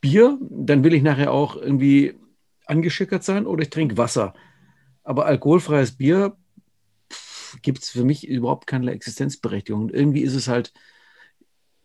Bier, 0.00 0.38
dann 0.48 0.84
will 0.84 0.94
ich 0.94 1.02
nachher 1.02 1.32
auch 1.32 1.56
irgendwie 1.56 2.14
angeschickert 2.70 3.24
sein, 3.24 3.46
oder 3.46 3.62
ich 3.62 3.70
trinke 3.70 3.98
Wasser. 3.98 4.32
Aber 5.02 5.26
alkoholfreies 5.26 5.92
Bier 5.96 6.36
gibt 7.62 7.82
es 7.82 7.90
für 7.90 8.04
mich 8.04 8.26
überhaupt 8.26 8.66
keine 8.66 8.92
Existenzberechtigung. 8.92 9.82
Und 9.82 9.92
irgendwie 9.92 10.22
ist 10.22 10.34
es 10.34 10.48
halt, 10.48 10.72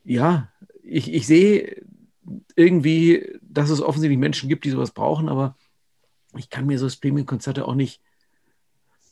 ja, 0.04 0.52
ich, 0.84 1.12
ich 1.12 1.26
sehe 1.26 1.84
irgendwie, 2.56 3.40
dass 3.42 3.70
es 3.70 3.82
offensichtlich 3.82 4.20
Menschen 4.20 4.50
gibt, 4.50 4.66
die 4.66 4.70
sowas 4.70 4.92
brauchen, 4.92 5.30
aber 5.30 5.58
ich 6.38 6.50
kann 6.50 6.66
mir 6.66 6.80
so 6.80 6.90
Streaming-Konzerte 6.90 7.68
auch 7.68 7.76
nicht, 7.76 8.02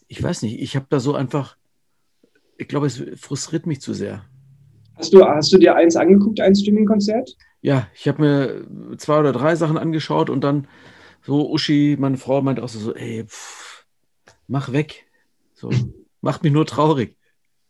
ich 0.08 0.22
weiß 0.22 0.44
nicht, 0.44 0.62
ich 0.62 0.76
habe 0.76 0.86
da 0.90 1.00
so 1.00 1.16
einfach, 1.16 1.58
ich 2.58 2.68
glaube, 2.68 2.88
es 2.88 3.02
frustriert 3.16 3.66
mich 3.66 3.82
zu 3.82 3.94
sehr. 3.94 4.26
Hast 4.96 5.14
du, 5.14 5.26
hast 5.26 5.52
du 5.52 5.58
dir 5.58 5.76
eins 5.76 5.96
angeguckt, 5.96 6.40
ein 6.40 6.56
Streaming-Konzert? 6.56 7.36
Ja, 7.62 7.88
ich 7.96 8.08
habe 8.08 8.22
mir 8.22 8.98
zwei 8.98 9.20
oder 9.20 9.32
drei 9.32 9.56
Sachen 9.56 9.78
angeschaut 9.78 10.30
und 10.30 10.44
dann 10.44 10.68
so 11.26 11.50
Uschi, 11.52 11.96
meine 12.00 12.18
Frau, 12.18 12.42
meinte 12.42 12.64
auch 12.64 12.70
so, 12.70 12.94
ey, 12.94 13.24
pff, 13.26 13.86
mach 14.48 14.72
weg. 14.72 15.06
So, 15.54 15.70
macht 16.22 16.44
mich 16.44 16.52
nur 16.52 16.66
traurig. 16.66 17.16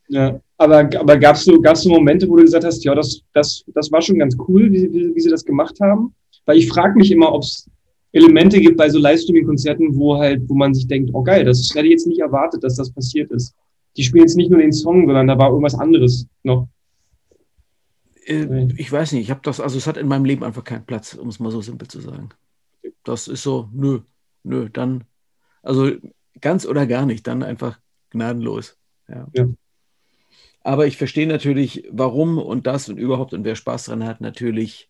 Ja, 0.09 0.39
aber, 0.57 0.89
aber 0.99 1.17
gab 1.17 1.35
es 1.35 1.45
so, 1.45 1.59
gab's 1.61 1.83
so 1.83 1.89
Momente, 1.89 2.27
wo 2.27 2.35
du 2.35 2.43
gesagt 2.43 2.65
hast, 2.65 2.83
ja, 2.83 2.93
das, 2.93 3.21
das, 3.33 3.63
das 3.73 3.91
war 3.91 4.01
schon 4.01 4.19
ganz 4.19 4.35
cool, 4.47 4.71
wie, 4.71 4.91
wie, 4.91 5.15
wie 5.15 5.19
sie 5.19 5.29
das 5.29 5.45
gemacht 5.45 5.79
haben? 5.79 6.13
Weil 6.45 6.57
ich 6.57 6.69
frage 6.69 6.95
mich 6.97 7.11
immer, 7.11 7.31
ob 7.31 7.43
es 7.43 7.69
Elemente 8.11 8.59
gibt 8.59 8.77
bei 8.77 8.89
so 8.89 8.99
Livestreaming-Konzerten, 8.99 9.95
wo 9.95 10.17
halt, 10.17 10.47
wo 10.47 10.53
man 10.53 10.73
sich 10.73 10.87
denkt, 10.87 11.11
oh 11.13 11.23
geil, 11.23 11.45
das 11.45 11.73
hätte 11.73 11.85
ich 11.85 11.91
jetzt 11.91 12.07
nicht 12.07 12.19
erwartet, 12.19 12.63
dass 12.63 12.75
das 12.75 12.91
passiert 12.91 13.31
ist. 13.31 13.55
Die 13.97 14.03
spielen 14.03 14.25
jetzt 14.25 14.35
nicht 14.35 14.51
nur 14.51 14.59
den 14.59 14.73
Song, 14.73 15.05
sondern 15.05 15.27
da 15.27 15.37
war 15.37 15.49
irgendwas 15.49 15.75
anderes 15.75 16.27
noch. 16.43 16.67
Äh, 18.25 18.67
ich 18.77 18.91
weiß 18.91 19.13
nicht, 19.13 19.23
ich 19.23 19.31
habe 19.31 19.41
das, 19.43 19.59
also 19.59 19.77
es 19.77 19.87
hat 19.87 19.97
in 19.97 20.07
meinem 20.07 20.25
Leben 20.25 20.43
einfach 20.43 20.63
keinen 20.63 20.85
Platz, 20.85 21.15
um 21.15 21.27
es 21.27 21.39
mal 21.39 21.51
so 21.51 21.61
simpel 21.61 21.87
zu 21.87 22.01
sagen. 22.01 22.29
Das 23.03 23.27
ist 23.27 23.43
so, 23.43 23.69
nö, 23.73 24.01
nö, 24.43 24.69
dann, 24.69 25.05
also 25.61 25.91
ganz 26.41 26.65
oder 26.65 26.85
gar 26.87 27.05
nicht, 27.05 27.27
dann 27.27 27.43
einfach 27.43 27.79
gnadenlos. 28.09 28.77
Ja. 29.07 29.27
ja. 29.33 29.47
Aber 30.61 30.87
ich 30.87 30.97
verstehe 30.97 31.27
natürlich, 31.27 31.87
warum 31.91 32.37
und 32.37 32.67
das 32.67 32.87
und 32.87 32.97
überhaupt 32.97 33.33
und 33.33 33.43
wer 33.43 33.55
Spaß 33.55 33.85
dran 33.85 34.05
hat, 34.05 34.21
natürlich 34.21 34.89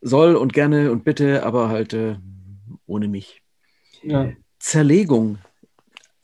soll 0.00 0.36
und 0.36 0.52
gerne 0.52 0.92
und 0.92 1.04
bitte, 1.04 1.44
aber 1.44 1.68
halt 1.68 1.92
äh, 1.92 2.16
ohne 2.86 3.08
mich. 3.08 3.42
Ja. 4.02 4.32
Zerlegung. 4.58 5.38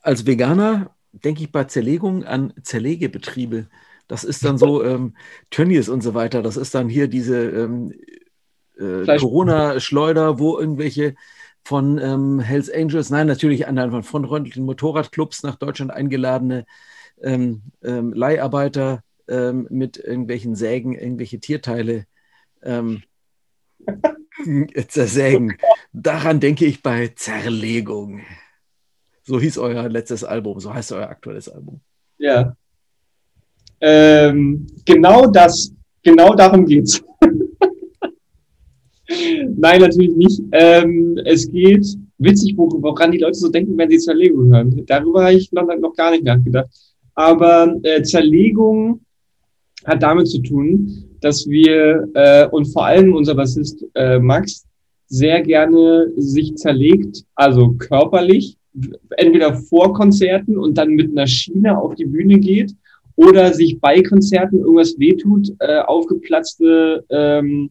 Als 0.01 0.27
Veganer 0.27 0.95
denke 1.12 1.42
ich 1.42 1.53
bei 1.53 1.64
Zerlegung 1.64 2.25
an 2.25 2.53
Zerlegebetriebe. 2.62 3.68
Das 4.09 4.25
ist 4.25 4.45
dann 4.45 4.59
so 4.59 4.85
ähm, 4.85 5.16
Tönnies 5.51 5.88
und 5.88 6.03
so 6.03 6.14
weiter. 6.14 6.42
Das 6.42 6.57
ist 6.57 6.75
dann 6.75 6.88
hier 6.88 7.09
diese 7.09 7.49
ähm, 7.51 7.95
äh, 8.78 9.18
Corona-Schleuder, 9.18 10.38
wo 10.38 10.58
irgendwelche 10.58 11.14
von 11.64 11.98
ähm, 11.98 12.40
Hells 12.40 12.70
Angels, 12.70 13.11
nein, 13.11 13.26
natürlich 13.26 13.66
an 13.66 13.76
von 13.90 14.02
frontfrontlichen 14.02 14.64
Motorradclubs 14.64 15.42
nach 15.42 15.56
Deutschland 15.56 15.92
eingeladene 15.92 16.66
ähm, 17.22 17.62
ähm, 17.82 18.12
Leiharbeiter 18.12 19.02
ähm, 19.28 19.66
mit 19.70 19.96
irgendwelchen 19.96 20.56
Sägen, 20.56 20.94
irgendwelche 20.94 21.38
Tierteile 21.38 22.06
ähm, 22.62 23.02
zersägen. 24.88 25.56
Daran 25.92 26.40
denke 26.40 26.64
ich 26.66 26.82
bei 26.82 27.08
Zerlegung. 27.14 28.22
So 29.22 29.40
hieß 29.40 29.58
euer 29.58 29.88
letztes 29.88 30.24
Album, 30.24 30.58
so 30.58 30.74
heißt 30.74 30.92
euer 30.92 31.08
aktuelles 31.08 31.48
Album. 31.48 31.80
Ja. 32.18 32.56
Ähm, 33.80 34.66
genau 34.85 35.26
das, 35.26 35.72
genau 36.02 36.35
darum 36.35 36.66
geht's. 36.66 37.02
Nein, 39.57 39.81
natürlich 39.81 40.16
nicht. 40.16 40.42
Ähm, 40.53 41.18
es 41.25 41.51
geht, 41.51 41.87
witzig, 42.18 42.55
woran 42.57 43.12
die 43.12 43.18
Leute 43.18 43.38
so 43.38 43.48
denken, 43.48 43.77
wenn 43.77 43.90
sie 43.90 43.98
Zerlegung 43.98 44.53
hören. 44.53 44.85
Darüber 44.87 45.25
habe 45.25 45.35
ich 45.35 45.51
noch, 45.53 45.66
noch 45.79 45.94
gar 45.94 46.11
nicht 46.11 46.25
nachgedacht. 46.25 46.68
Aber 47.14 47.75
äh, 47.83 48.03
Zerlegung 48.03 49.01
hat 49.85 50.03
damit 50.03 50.29
zu 50.29 50.40
tun, 50.40 51.05
dass 51.20 51.46
wir 51.46 52.09
äh, 52.14 52.48
und 52.48 52.66
vor 52.66 52.87
allem 52.87 53.14
unser 53.14 53.35
Bassist 53.35 53.85
äh, 53.94 54.18
Max 54.18 54.66
sehr 55.07 55.42
gerne 55.42 56.11
sich 56.16 56.57
zerlegt, 56.57 57.25
also 57.35 57.72
körperlich, 57.72 58.57
entweder 59.16 59.55
vor 59.55 59.92
Konzerten 59.92 60.57
und 60.57 60.79
dann 60.79 60.90
mit 60.90 61.11
einer 61.11 61.27
Schiene 61.27 61.79
auf 61.79 61.94
die 61.94 62.07
Bühne 62.07 62.38
geht 62.38 62.75
oder 63.16 63.53
sich 63.53 63.79
bei 63.79 64.03
Konzerten 64.03 64.61
irgendwas 64.61 64.98
wehtut, 64.98 65.53
äh, 65.59 65.81
aufgeplatzte, 65.81 67.05
ähm, 67.11 67.70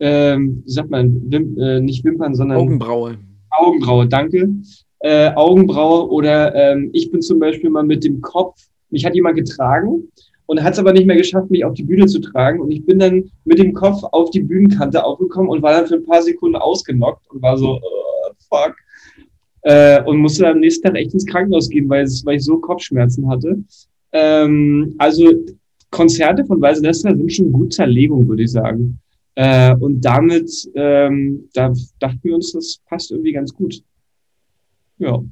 ähm, 0.00 0.62
wie 0.64 0.70
sagt 0.70 0.90
man, 0.90 1.20
Wim 1.30 1.58
äh, 1.58 1.80
nicht 1.80 2.04
Wimpern, 2.04 2.34
sondern 2.34 2.58
Augenbraue. 2.58 3.18
Augenbraue, 3.50 4.06
danke. 4.06 4.48
Äh, 5.00 5.30
Augenbraue 5.34 6.10
oder 6.10 6.54
ähm, 6.54 6.90
ich 6.92 7.10
bin 7.10 7.22
zum 7.22 7.38
Beispiel 7.38 7.70
mal 7.70 7.84
mit 7.84 8.04
dem 8.04 8.20
Kopf, 8.20 8.60
mich 8.90 9.04
hat 9.04 9.14
jemand 9.14 9.36
getragen 9.36 10.08
und 10.46 10.62
hat 10.62 10.74
es 10.74 10.78
aber 10.78 10.92
nicht 10.92 11.06
mehr 11.06 11.16
geschafft, 11.16 11.50
mich 11.50 11.64
auf 11.64 11.74
die 11.74 11.84
Bühne 11.84 12.06
zu 12.06 12.20
tragen 12.20 12.60
und 12.60 12.70
ich 12.70 12.84
bin 12.84 12.98
dann 12.98 13.30
mit 13.44 13.58
dem 13.58 13.72
Kopf 13.72 14.02
auf 14.12 14.30
die 14.30 14.40
Bühnenkante 14.40 15.04
aufgekommen 15.04 15.50
und 15.50 15.62
war 15.62 15.72
dann 15.72 15.86
für 15.86 15.96
ein 15.96 16.04
paar 16.04 16.22
Sekunden 16.22 16.56
ausgenockt 16.56 17.30
und 17.30 17.42
war 17.42 17.56
so, 17.56 17.78
oh, 17.82 18.32
fuck. 18.48 18.74
Äh, 19.62 20.02
und 20.04 20.18
musste 20.18 20.46
am 20.46 20.60
nächsten 20.60 20.86
Tag 20.86 20.96
echt 20.96 21.12
ins 21.12 21.26
Krankenhaus 21.26 21.68
gehen, 21.68 21.88
weil, 21.88 22.06
ich 22.06 22.44
so 22.44 22.58
Kopfschmerzen 22.58 23.28
hatte. 23.28 23.58
Ähm, 24.12 24.94
also 24.98 25.32
Konzerte 25.90 26.44
von 26.44 26.60
Weise 26.60 26.82
Nestra 26.82 27.14
sind 27.14 27.32
schon 27.32 27.52
gut 27.52 27.72
Zerlegung, 27.72 28.28
würde 28.28 28.44
ich 28.44 28.52
sagen. 28.52 28.98
Äh, 29.36 29.74
und 29.76 30.00
damit 30.00 30.50
ähm, 30.74 31.48
da 31.52 31.72
dachten 31.98 32.20
wir 32.22 32.34
uns, 32.34 32.52
das 32.52 32.80
passt 32.86 33.10
irgendwie 33.10 33.32
ganz 33.32 33.52
gut. 33.52 33.82
Ja. 34.98 35.22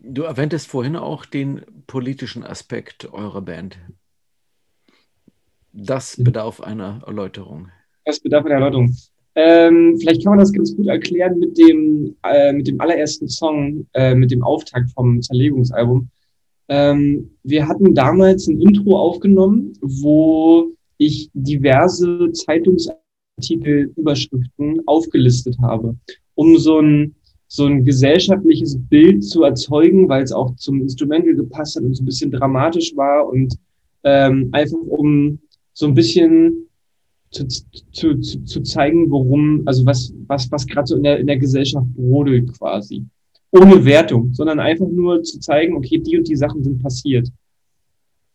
Du 0.00 0.22
erwähntest 0.22 0.68
vorhin 0.68 0.96
auch 0.96 1.24
den 1.24 1.62
politischen 1.86 2.44
Aspekt 2.44 3.12
eurer 3.12 3.40
Band. 3.40 3.78
Das 5.72 6.16
bedarf 6.22 6.60
einer 6.60 7.02
Erläuterung. 7.06 7.70
Das 8.04 8.20
bedarf 8.20 8.44
einer 8.44 8.56
Erläuterung. 8.56 8.94
Ähm, 9.34 9.98
vielleicht 9.98 10.22
kann 10.22 10.32
man 10.32 10.38
das 10.38 10.52
ganz 10.52 10.76
gut 10.76 10.86
erklären 10.86 11.38
mit 11.38 11.58
dem, 11.58 12.16
äh, 12.22 12.52
mit 12.52 12.66
dem 12.66 12.80
allerersten 12.80 13.28
Song, 13.28 13.86
äh, 13.94 14.14
mit 14.14 14.30
dem 14.30 14.42
Auftakt 14.42 14.90
vom 14.90 15.20
Zerlegungsalbum. 15.22 16.08
Ähm, 16.68 17.30
wir 17.42 17.66
hatten 17.66 17.94
damals 17.94 18.46
ein 18.46 18.60
Intro 18.60 18.98
aufgenommen, 18.98 19.72
wo 19.80 20.72
ich 20.98 21.30
diverse 21.34 22.30
Zeitungsartikel, 23.36 23.92
Überschriften 23.96 24.80
aufgelistet 24.86 25.56
habe, 25.60 25.96
um 26.34 26.56
so 26.58 26.80
ein, 26.80 27.14
so 27.48 27.66
ein 27.66 27.84
gesellschaftliches 27.84 28.78
Bild 28.88 29.24
zu 29.24 29.42
erzeugen, 29.42 30.08
weil 30.08 30.22
es 30.22 30.32
auch 30.32 30.54
zum 30.56 30.80
Instrumental 30.80 31.34
gepasst 31.34 31.76
hat 31.76 31.84
und 31.84 31.94
so 31.94 32.02
ein 32.02 32.06
bisschen 32.06 32.30
dramatisch 32.30 32.96
war 32.96 33.28
und 33.28 33.54
ähm, 34.04 34.48
einfach 34.52 34.78
um 34.78 35.38
so 35.72 35.86
ein 35.86 35.94
bisschen 35.94 36.66
zu, 37.30 37.46
zu, 37.46 38.20
zu, 38.20 38.44
zu 38.44 38.62
zeigen, 38.62 39.10
worum, 39.10 39.62
also 39.66 39.84
was, 39.84 40.14
was, 40.26 40.50
was 40.50 40.66
gerade 40.66 40.86
so 40.86 40.96
in 40.96 41.02
der, 41.02 41.18
in 41.18 41.26
der 41.26 41.38
Gesellschaft 41.38 41.86
brodelt 41.94 42.52
quasi 42.58 43.04
ohne 43.52 43.84
Wertung, 43.84 44.32
sondern 44.32 44.60
einfach 44.60 44.88
nur 44.88 45.22
zu 45.22 45.38
zeigen, 45.40 45.74
okay, 45.74 45.98
die 45.98 46.18
und 46.18 46.28
die 46.28 46.36
Sachen 46.36 46.62
sind 46.62 46.82
passiert. 46.82 47.28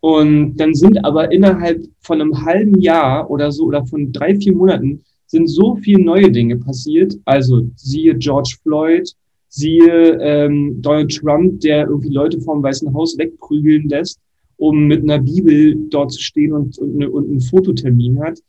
Und 0.01 0.57
dann 0.57 0.73
sind 0.73 1.05
aber 1.05 1.31
innerhalb 1.31 1.87
von 2.01 2.19
einem 2.19 2.43
halben 2.43 2.81
Jahr 2.81 3.29
oder 3.29 3.51
so 3.51 3.65
oder 3.65 3.85
von 3.85 4.11
drei, 4.11 4.35
vier 4.35 4.53
Monaten 4.55 5.03
sind 5.27 5.47
so 5.47 5.75
viele 5.75 6.03
neue 6.03 6.31
Dinge 6.31 6.57
passiert. 6.57 7.15
Also 7.23 7.69
siehe 7.75 8.15
George 8.17 8.57
Floyd, 8.63 9.09
siehe 9.47 10.17
ähm, 10.19 10.81
Donald 10.81 11.15
Trump, 11.15 11.61
der 11.61 11.87
irgendwie 11.87 12.09
Leute 12.09 12.41
vom 12.41 12.63
Weißen 12.63 12.93
Haus 12.93 13.17
wegprügeln 13.17 13.87
lässt, 13.89 14.19
um 14.57 14.87
mit 14.87 15.03
einer 15.03 15.19
Bibel 15.19 15.75
dort 15.89 16.11
zu 16.11 16.21
stehen 16.21 16.53
und, 16.53 16.77
und, 16.79 16.95
eine, 16.95 17.09
und 17.09 17.29
einen 17.29 17.41
Fototermin 17.41 18.21
hat. 18.21 18.39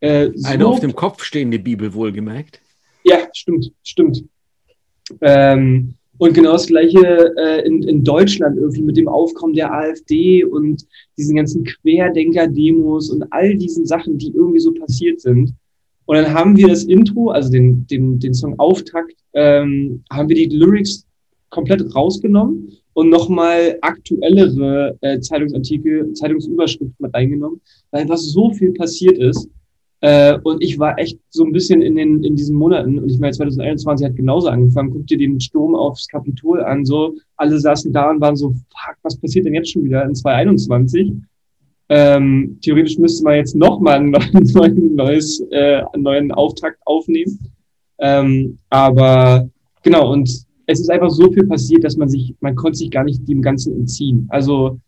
Äh, 0.00 0.30
so 0.34 0.48
Eine 0.48 0.66
auf 0.66 0.80
dem 0.80 0.94
Kopf 0.94 1.22
stehende 1.22 1.58
Bibel 1.58 1.94
wohlgemerkt. 1.94 2.60
Ja, 3.04 3.28
stimmt, 3.32 3.72
stimmt. 3.82 4.24
Ähm, 5.20 5.94
und 6.18 6.34
genau 6.34 6.52
das 6.52 6.66
Gleiche 6.66 7.34
äh, 7.36 7.66
in, 7.66 7.82
in 7.82 8.02
Deutschland 8.02 8.56
irgendwie 8.56 8.82
mit 8.82 8.96
dem 8.96 9.08
Aufkommen 9.08 9.54
der 9.54 9.72
AfD 9.72 10.44
und 10.44 10.86
diesen 11.18 11.36
ganzen 11.36 11.64
Querdenker-Demos 11.64 13.10
und 13.10 13.24
all 13.30 13.54
diesen 13.54 13.86
Sachen, 13.86 14.18
die 14.18 14.32
irgendwie 14.32 14.60
so 14.60 14.72
passiert 14.72 15.20
sind. 15.20 15.52
Und 16.06 16.16
dann 16.16 16.32
haben 16.32 16.56
wir 16.56 16.68
das 16.68 16.84
Intro, 16.84 17.30
also 17.30 17.50
den, 17.50 17.86
den, 17.88 18.18
den 18.18 18.32
Song 18.32 18.58
Auftakt, 18.58 19.14
ähm, 19.34 20.02
haben 20.10 20.28
wir 20.28 20.36
die 20.36 20.56
Lyrics 20.56 21.04
komplett 21.50 21.94
rausgenommen 21.94 22.72
und 22.94 23.10
nochmal 23.10 23.76
aktuellere 23.82 24.96
äh, 25.00 25.20
Zeitungsartikel, 25.20 26.12
Zeitungsüberschriften 26.14 27.06
reingenommen, 27.06 27.60
weil 27.90 28.02
einfach 28.02 28.16
so 28.16 28.50
viel 28.52 28.72
passiert 28.72 29.18
ist. 29.18 29.48
Äh, 30.06 30.38
und 30.44 30.62
ich 30.62 30.78
war 30.78 30.96
echt 31.00 31.18
so 31.30 31.44
ein 31.44 31.50
bisschen 31.50 31.82
in, 31.82 31.96
den, 31.96 32.22
in 32.22 32.36
diesen 32.36 32.54
Monaten, 32.54 33.00
und 33.00 33.10
ich 33.10 33.18
meine, 33.18 33.32
2021 33.32 34.06
hat 34.06 34.14
genauso 34.14 34.46
angefangen, 34.46 34.92
guck 34.92 35.04
dir 35.08 35.18
den 35.18 35.40
Sturm 35.40 35.74
aufs 35.74 36.06
Kapitol 36.06 36.62
an, 36.62 36.84
so, 36.84 37.16
alle 37.36 37.58
saßen 37.58 37.92
da 37.92 38.10
und 38.10 38.20
waren 38.20 38.36
so, 38.36 38.50
fuck, 38.50 38.96
was 39.02 39.16
passiert 39.16 39.46
denn 39.46 39.54
jetzt 39.54 39.72
schon 39.72 39.82
wieder 39.82 40.04
in 40.04 40.14
2021? 40.14 41.12
Ähm, 41.88 42.56
theoretisch 42.62 42.98
müsste 42.98 43.24
man 43.24 43.34
jetzt 43.34 43.56
nochmal 43.56 43.96
ein 43.96 44.10
neues, 44.94 45.40
äh, 45.50 45.82
einen 45.92 46.04
neuen 46.04 46.30
Auftakt 46.30 46.78
aufnehmen. 46.84 47.50
Ähm, 47.98 48.58
aber 48.70 49.50
genau, 49.82 50.12
und 50.12 50.28
es 50.66 50.80
ist 50.80 50.88
einfach 50.88 51.10
so 51.10 51.32
viel 51.32 51.48
passiert, 51.48 51.82
dass 51.82 51.96
man 51.96 52.08
sich, 52.08 52.32
man 52.38 52.54
konnte 52.54 52.78
sich 52.78 52.92
gar 52.92 53.02
nicht 53.02 53.28
dem 53.28 53.42
Ganzen 53.42 53.72
entziehen. 53.72 54.26
Also 54.28 54.78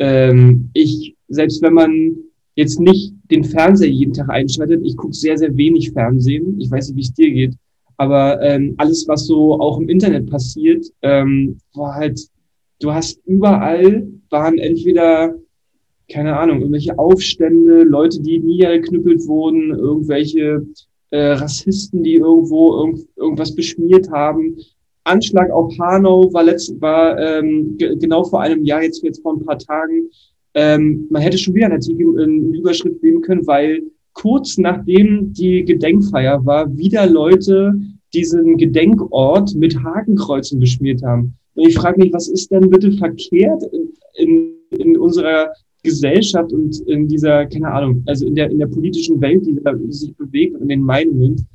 ähm, 0.00 0.70
ich, 0.72 1.14
selbst 1.28 1.62
wenn 1.62 1.74
man 1.74 2.16
jetzt 2.56 2.80
nicht 2.80 3.14
den 3.30 3.44
Fernseher 3.44 3.90
jeden 3.90 4.12
Tag 4.12 4.30
einschaltet, 4.30 4.80
ich 4.84 4.96
gucke 4.96 5.14
sehr, 5.14 5.36
sehr 5.36 5.56
wenig 5.56 5.92
Fernsehen. 5.92 6.60
Ich 6.60 6.70
weiß 6.70 6.88
nicht, 6.88 6.96
wie 6.96 7.02
es 7.02 7.12
dir 7.12 7.30
geht. 7.30 7.54
Aber 7.96 8.40
ähm, 8.42 8.74
alles, 8.78 9.06
was 9.08 9.26
so 9.26 9.60
auch 9.60 9.78
im 9.80 9.88
Internet 9.88 10.30
passiert, 10.30 10.86
ähm, 11.02 11.58
war 11.74 11.94
halt, 11.94 12.20
du 12.80 12.92
hast 12.92 13.20
überall, 13.26 14.06
waren 14.30 14.58
entweder 14.58 15.34
keine 16.08 16.38
Ahnung, 16.38 16.60
irgendwelche 16.60 16.98
Aufstände, 16.98 17.82
Leute, 17.82 18.20
die 18.20 18.38
niedergeknüppelt 18.38 19.26
wurden, 19.26 19.70
irgendwelche 19.70 20.66
äh, 21.10 21.32
Rassisten, 21.32 22.02
die 22.02 22.14
irgendwo 22.14 22.76
irgend, 22.78 23.06
irgendwas 23.16 23.54
beschmiert 23.54 24.10
haben. 24.10 24.56
Anschlag 25.04 25.50
auf 25.50 25.72
Hanau 25.78 26.32
war, 26.32 26.44
letzt, 26.44 26.80
war 26.80 27.18
ähm, 27.18 27.76
genau 27.78 28.24
vor 28.24 28.40
einem 28.40 28.64
Jahr, 28.64 28.82
jetzt, 28.82 29.02
jetzt 29.02 29.22
vor 29.22 29.34
ein 29.34 29.44
paar 29.44 29.58
Tagen. 29.58 30.08
Ähm, 30.60 31.06
man 31.08 31.22
hätte 31.22 31.38
schon 31.38 31.54
wieder 31.54 31.66
einen 31.66 32.18
in 32.18 32.54
Überschrift 32.54 33.00
nehmen 33.00 33.22
können, 33.22 33.46
weil 33.46 33.80
kurz 34.12 34.58
nachdem 34.58 35.32
die 35.32 35.64
Gedenkfeier 35.64 36.44
war, 36.44 36.76
wieder 36.76 37.06
Leute 37.06 37.74
diesen 38.12 38.56
Gedenkort 38.56 39.54
mit 39.54 39.80
Hakenkreuzen 39.80 40.58
beschmiert 40.58 41.00
haben. 41.04 41.36
Und 41.54 41.68
ich 41.68 41.76
frage 41.76 42.00
mich, 42.00 42.12
was 42.12 42.26
ist 42.26 42.50
denn 42.50 42.70
bitte 42.70 42.90
verkehrt 42.90 43.62
in, 43.72 43.92
in, 44.14 44.54
in 44.78 44.96
unserer 44.96 45.52
Gesellschaft 45.84 46.52
und 46.52 46.80
in 46.88 47.06
dieser, 47.06 47.46
keine 47.46 47.70
Ahnung, 47.70 48.02
also 48.06 48.26
in 48.26 48.34
der, 48.34 48.50
in 48.50 48.58
der 48.58 48.66
politischen 48.66 49.20
Welt, 49.20 49.46
die, 49.46 49.54
die 49.54 49.92
sich 49.92 50.16
bewegt 50.16 50.56
und 50.56 50.62
in 50.62 50.68
den 50.70 50.82
Meinungen, 50.82 51.46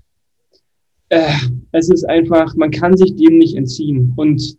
äh, 1.10 1.28
es 1.74 1.90
ist 1.90 2.06
einfach, 2.06 2.56
man 2.56 2.72
kann 2.72 2.96
sich 2.96 3.18
dem 3.18 3.38
nicht 3.38 3.58
entziehen. 3.58 4.14
Und 4.16 4.58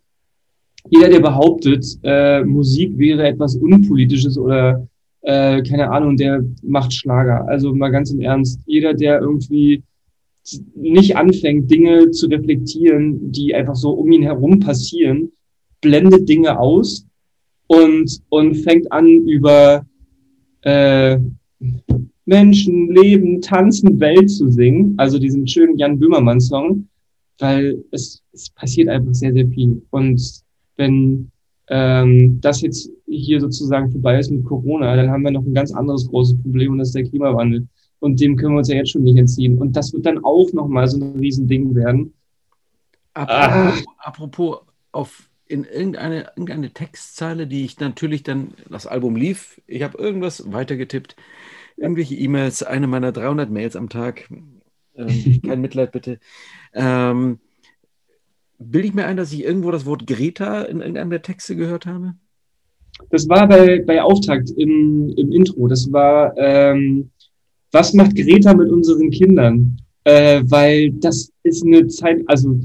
jeder, 0.89 1.09
der 1.09 1.19
behauptet, 1.19 1.85
äh, 2.03 2.43
Musik 2.43 2.97
wäre 2.97 3.27
etwas 3.27 3.55
Unpolitisches 3.55 4.37
oder 4.37 4.87
äh, 5.21 5.63
keine 5.63 5.89
Ahnung, 5.89 6.17
der 6.17 6.43
macht 6.61 6.93
Schlager. 6.93 7.47
Also 7.47 7.73
mal 7.73 7.89
ganz 7.89 8.11
im 8.11 8.21
Ernst, 8.21 8.59
jeder, 8.65 8.93
der 8.93 9.19
irgendwie 9.19 9.83
nicht 10.75 11.17
anfängt, 11.17 11.71
Dinge 11.71 12.11
zu 12.11 12.27
reflektieren, 12.27 13.31
die 13.31 13.55
einfach 13.55 13.75
so 13.75 13.91
um 13.91 14.11
ihn 14.11 14.21
herum 14.21 14.59
passieren, 14.59 15.31
blendet 15.81 16.29
Dinge 16.29 16.59
aus 16.59 17.07
und, 17.67 18.21
und 18.29 18.55
fängt 18.55 18.91
an 18.91 19.07
über 19.07 19.83
äh, 20.61 21.17
Menschen, 22.25 22.93
Leben, 22.93 23.41
Tanzen, 23.41 23.99
Welt 23.99 24.29
zu 24.29 24.51
singen, 24.51 24.93
also 24.97 25.17
diesen 25.17 25.47
schönen 25.47 25.77
Jan 25.77 25.97
Böhmermann-Song, 25.97 26.87
weil 27.39 27.83
es, 27.91 28.21
es 28.31 28.49
passiert 28.51 28.89
einfach 28.89 29.13
sehr, 29.13 29.33
sehr 29.33 29.47
viel. 29.47 29.81
Und 29.89 30.44
wenn 30.77 31.31
ähm, 31.67 32.39
das 32.41 32.61
jetzt 32.61 32.89
hier 33.07 33.41
sozusagen 33.41 33.91
vorbei 33.91 34.19
ist 34.19 34.31
mit 34.31 34.45
Corona, 34.45 34.95
dann 34.95 35.09
haben 35.09 35.23
wir 35.23 35.31
noch 35.31 35.43
ein 35.43 35.53
ganz 35.53 35.73
anderes 35.73 36.07
großes 36.07 36.41
Problem 36.41 36.73
und 36.73 36.79
das 36.79 36.89
ist 36.89 36.95
der 36.95 37.03
Klimawandel. 37.03 37.67
Und 37.99 38.19
dem 38.19 38.35
können 38.35 38.53
wir 38.53 38.59
uns 38.59 38.67
ja 38.67 38.75
jetzt 38.75 38.91
schon 38.91 39.03
nicht 39.03 39.17
entziehen. 39.17 39.57
Und 39.57 39.75
das 39.75 39.93
wird 39.93 40.05
dann 40.05 40.23
auch 40.23 40.51
nochmal 40.53 40.87
so 40.87 40.99
ein 40.99 41.17
Riesending 41.17 41.73
werden. 41.73 42.13
Apropos, 43.13 43.83
ah. 43.87 44.07
apropos 44.07 44.57
auf 44.91 45.29
in 45.47 45.63
irgendeine, 45.63 46.31
irgendeine 46.35 46.71
Textzeile, 46.71 47.47
die 47.47 47.65
ich 47.65 47.79
natürlich 47.79 48.23
dann, 48.23 48.53
das 48.69 48.87
Album 48.87 49.15
lief, 49.15 49.61
ich 49.67 49.83
habe 49.83 49.97
irgendwas 49.97 50.51
weitergetippt, 50.51 51.15
irgendwelche 51.77 52.15
E-Mails, 52.15 52.63
eine 52.63 52.87
meiner 52.87 53.11
300 53.11 53.49
Mails 53.49 53.75
am 53.75 53.89
Tag, 53.89 54.29
ähm, 54.95 55.41
kein 55.45 55.61
Mitleid 55.61 55.91
bitte. 55.91 56.19
Ähm, 56.73 57.39
bilde 58.71 58.87
ich 58.87 58.93
mir 58.93 59.05
ein, 59.05 59.17
dass 59.17 59.33
ich 59.33 59.43
irgendwo 59.43 59.71
das 59.71 59.85
Wort 59.85 60.07
Greta 60.07 60.63
in 60.63 60.79
irgendeinem 60.79 61.09
der 61.09 61.21
Texte 61.21 61.55
gehört 61.55 61.85
habe? 61.85 62.15
Das 63.09 63.27
war 63.27 63.47
bei, 63.47 63.83
bei 63.85 64.01
Auftakt 64.01 64.51
im, 64.51 65.13
im 65.17 65.31
Intro. 65.31 65.67
Das 65.67 65.91
war, 65.91 66.33
ähm, 66.37 67.09
was 67.71 67.93
macht 67.93 68.15
Greta 68.15 68.53
mit 68.53 68.69
unseren 68.69 69.09
Kindern? 69.09 69.77
Äh, 70.05 70.43
weil 70.45 70.91
das 70.91 71.31
ist 71.43 71.65
eine 71.65 71.87
Zeit, 71.87 72.21
also 72.27 72.59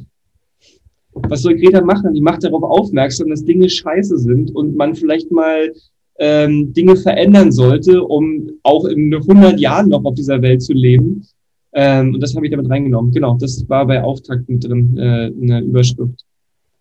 was 1.13 1.43
soll 1.43 1.57
Greta 1.57 1.83
machen? 1.83 2.15
Die 2.15 2.21
macht 2.21 2.45
darauf 2.45 2.63
aufmerksam, 2.63 3.31
dass 3.31 3.45
Dinge 3.45 3.69
scheiße 3.69 4.19
sind 4.19 4.55
und 4.55 4.77
man 4.77 4.95
vielleicht 4.95 5.31
mal 5.31 5.73
ähm, 6.19 6.73
Dinge 6.73 6.97
verändern 6.97 7.51
sollte, 7.51 8.05
um 8.05 8.51
auch 8.63 8.85
in 8.85 9.13
100 9.13 9.59
Jahren 9.59 9.89
noch 9.89 10.05
auf 10.05 10.15
dieser 10.15 10.43
Welt 10.43 10.63
zu 10.63 10.73
leben. 10.73 11.27
Ähm, 11.73 12.15
und 12.15 12.21
das 12.21 12.35
habe 12.35 12.47
ich 12.47 12.51
damit 12.51 12.69
reingenommen. 12.69 13.13
Genau, 13.13 13.37
das 13.39 13.69
war 13.69 13.87
bei 13.87 14.03
Auftakt 14.03 14.49
mit 14.49 14.65
drin, 14.65 14.97
äh, 14.97 15.33
eine 15.41 15.61
Überschrift. 15.61 16.25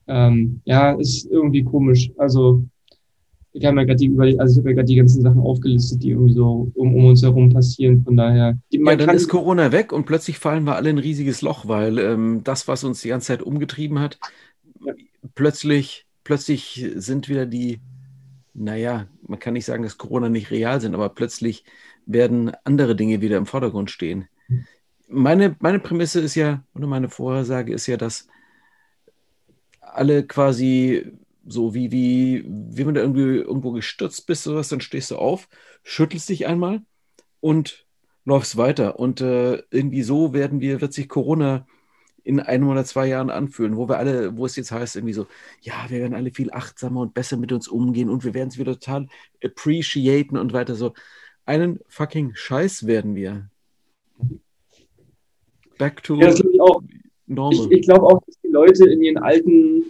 Ähm, 0.08 0.62
ja, 0.66 0.94
ist 0.94 1.30
irgendwie 1.30 1.64
komisch. 1.64 2.12
Also 2.18 2.64
wir 3.54 3.68
haben 3.68 3.78
ja 3.78 3.84
gerade 3.84 3.98
die, 3.98 4.40
also 4.40 4.54
ich 4.54 4.60
habe 4.60 4.70
ja 4.70 4.76
gerade 4.76 4.88
die 4.88 4.96
ganzen 4.96 5.22
Sachen 5.22 5.40
aufgelistet, 5.40 6.04
die 6.04 6.12
irgendwie 6.12 6.34
so 6.34 6.72
um, 6.76 6.96
um 6.96 7.06
uns 7.06 7.22
herum 7.22 7.50
passieren. 7.50 8.04
Von 8.04 8.18
daher. 8.18 8.58
Die, 8.72 8.80
ja, 8.84 8.96
dann 8.96 9.16
ist 9.16 9.28
Corona 9.28 9.72
weg 9.72 9.92
und 9.92 10.06
plötzlich 10.06 10.40
fallen 10.40 10.64
wir 10.64 10.76
alle 10.76 10.90
in 10.90 10.98
ein 10.98 11.04
riesiges 11.04 11.42
Loch, 11.42 11.68
weil 11.68 12.00
ähm, 12.00 12.42
das, 12.44 12.68
was 12.68 12.84
uns 12.84 13.02
die 13.02 13.10
ganze 13.10 13.28
Zeit 13.28 13.42
umgetrieben 13.42 14.00
hat, 14.00 14.20
ja. 14.84 14.94
plötzlich, 15.36 16.06
plötzlich 16.24 16.88
sind 16.96 17.30
wieder 17.30 17.46
die, 17.46 17.80
naja, 18.54 19.08
man 19.28 19.40
kann 19.40 19.54
nicht 19.54 19.66
sagen, 19.66 19.84
dass 19.84 19.98
Corona 19.98 20.30
nicht 20.30 20.52
real 20.52 20.82
sind, 20.82 20.94
aber 20.96 21.10
plötzlich 21.10 21.64
werden 22.06 22.52
andere 22.64 22.96
Dinge 22.96 23.22
wieder 23.22 23.38
im 23.38 23.46
Vordergrund 23.46 23.92
stehen. 23.92 24.28
Meine, 25.10 25.56
meine 25.60 25.80
Prämisse 25.80 26.20
ist 26.22 26.36
ja, 26.36 26.64
oder 26.76 26.88
meine 26.88 27.10
Vorhersage 27.10 27.74
ist 27.74 27.88
ja, 27.88 27.98
dass 27.98 28.28
alle 29.82 30.26
quasi 30.26 31.12
so 31.48 31.74
wie, 31.74 31.92
wie, 31.92 32.46
wie 32.48 32.86
wenn 32.86 32.94
du 32.94 33.02
irgendwie 33.02 33.22
irgendwo 33.22 33.72
gestürzt 33.72 34.28
bist, 34.28 34.44
sowas, 34.44 34.70
dann 34.70 34.82
stehst 34.82 35.12
du 35.12 35.18
auf, 35.18 35.50
schüttelst 35.84 36.30
dich 36.30 36.48
einmal 36.48 36.82
und 37.40 37.86
läufst 38.26 38.58
weiter. 38.58 39.00
Und 39.00 39.22
äh, 39.22 39.64
irgendwie 39.72 40.04
so 40.04 40.34
werden 40.34 40.62
wir, 40.62 40.82
wird 40.82 40.94
sich 40.94 41.10
Corona 41.10 41.66
in 42.24 42.40
einem 42.40 42.68
oder 42.68 42.86
zwei 42.86 43.08
Jahren 43.08 43.30
anfühlen, 43.32 43.78
wo 43.78 43.90
wir 43.90 43.98
alle, 43.98 44.38
wo 44.38 44.46
es 44.46 44.56
jetzt 44.56 44.72
heißt, 44.72 44.96
irgendwie 44.96 45.14
so, 45.14 45.28
ja, 45.62 45.74
wir 45.90 46.00
werden 46.00 46.14
alle 46.14 46.32
viel 46.32 46.52
achtsamer 46.52 47.02
und 47.02 47.14
besser 47.14 47.38
mit 47.38 47.52
uns 47.52 47.68
umgehen 47.68 48.10
und 48.10 48.24
wir 48.24 48.34
werden 48.34 48.50
es 48.50 48.60
wieder 48.60 48.74
total 48.74 49.08
appreciaten 49.44 50.38
und 50.38 50.54
weiter 50.54 50.76
so. 50.76 50.94
Einen 51.46 51.80
fucking 51.88 52.34
Scheiß 52.36 52.86
werden 52.86 53.16
wir. 53.16 53.50
Back 55.80 56.04
to 56.04 56.20
ja, 56.20 56.30
ich 56.30 56.62
auch. 56.62 56.84
normal. 57.26 57.54
Ich, 57.54 57.72
ich 57.72 57.82
glaube 57.82 58.06
auch, 58.06 58.22
dass 58.26 58.38
die 58.42 58.50
Leute 58.50 58.88
in 58.88 59.02
ihren 59.02 59.18
alten 59.18 59.86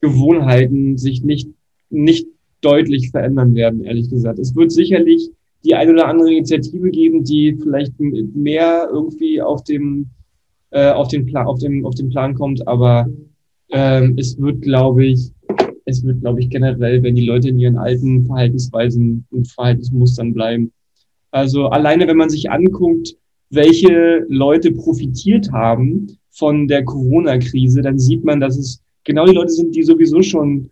Gewohnheiten 0.00 0.96
sich 0.96 1.22
nicht, 1.22 1.50
nicht 1.90 2.26
deutlich 2.62 3.10
verändern 3.10 3.54
werden, 3.54 3.84
ehrlich 3.84 4.08
gesagt. 4.08 4.38
Es 4.38 4.54
wird 4.54 4.72
sicherlich 4.72 5.30
die 5.64 5.74
ein 5.74 5.90
oder 5.90 6.06
andere 6.08 6.32
Initiative 6.32 6.90
geben, 6.90 7.24
die 7.24 7.56
vielleicht 7.60 7.92
mehr 7.98 8.88
irgendwie 8.90 9.42
auf 9.42 9.64
dem, 9.64 10.06
äh, 10.70 10.90
auf 10.90 11.08
den 11.08 11.26
Plan, 11.26 11.46
auf 11.46 11.58
dem, 11.58 11.84
auf 11.84 11.94
den 11.94 12.08
Plan 12.08 12.34
kommt, 12.34 12.66
aber 12.66 13.08
ähm, 13.70 14.14
es 14.18 14.40
wird, 14.40 14.62
glaube 14.62 15.06
ich, 15.06 15.30
es 15.84 16.04
wird, 16.04 16.20
glaube 16.20 16.40
ich, 16.40 16.50
generell, 16.50 17.02
wenn 17.02 17.16
die 17.16 17.26
Leute 17.26 17.48
in 17.48 17.58
ihren 17.58 17.78
alten 17.78 18.26
Verhaltensweisen 18.26 19.26
und 19.30 19.50
Verhaltensmustern 19.50 20.32
bleiben. 20.32 20.72
Also 21.32 21.66
alleine, 21.66 22.06
wenn 22.06 22.16
man 22.16 22.30
sich 22.30 22.50
anguckt, 22.50 23.16
welche 23.52 24.24
Leute 24.28 24.72
profitiert 24.72 25.52
haben 25.52 26.18
von 26.30 26.66
der 26.66 26.84
Corona-Krise, 26.84 27.82
dann 27.82 27.98
sieht 27.98 28.24
man, 28.24 28.40
dass 28.40 28.56
es 28.56 28.82
genau 29.04 29.26
die 29.26 29.34
Leute 29.34 29.52
sind, 29.52 29.76
die 29.76 29.82
sowieso 29.82 30.22
schon 30.22 30.70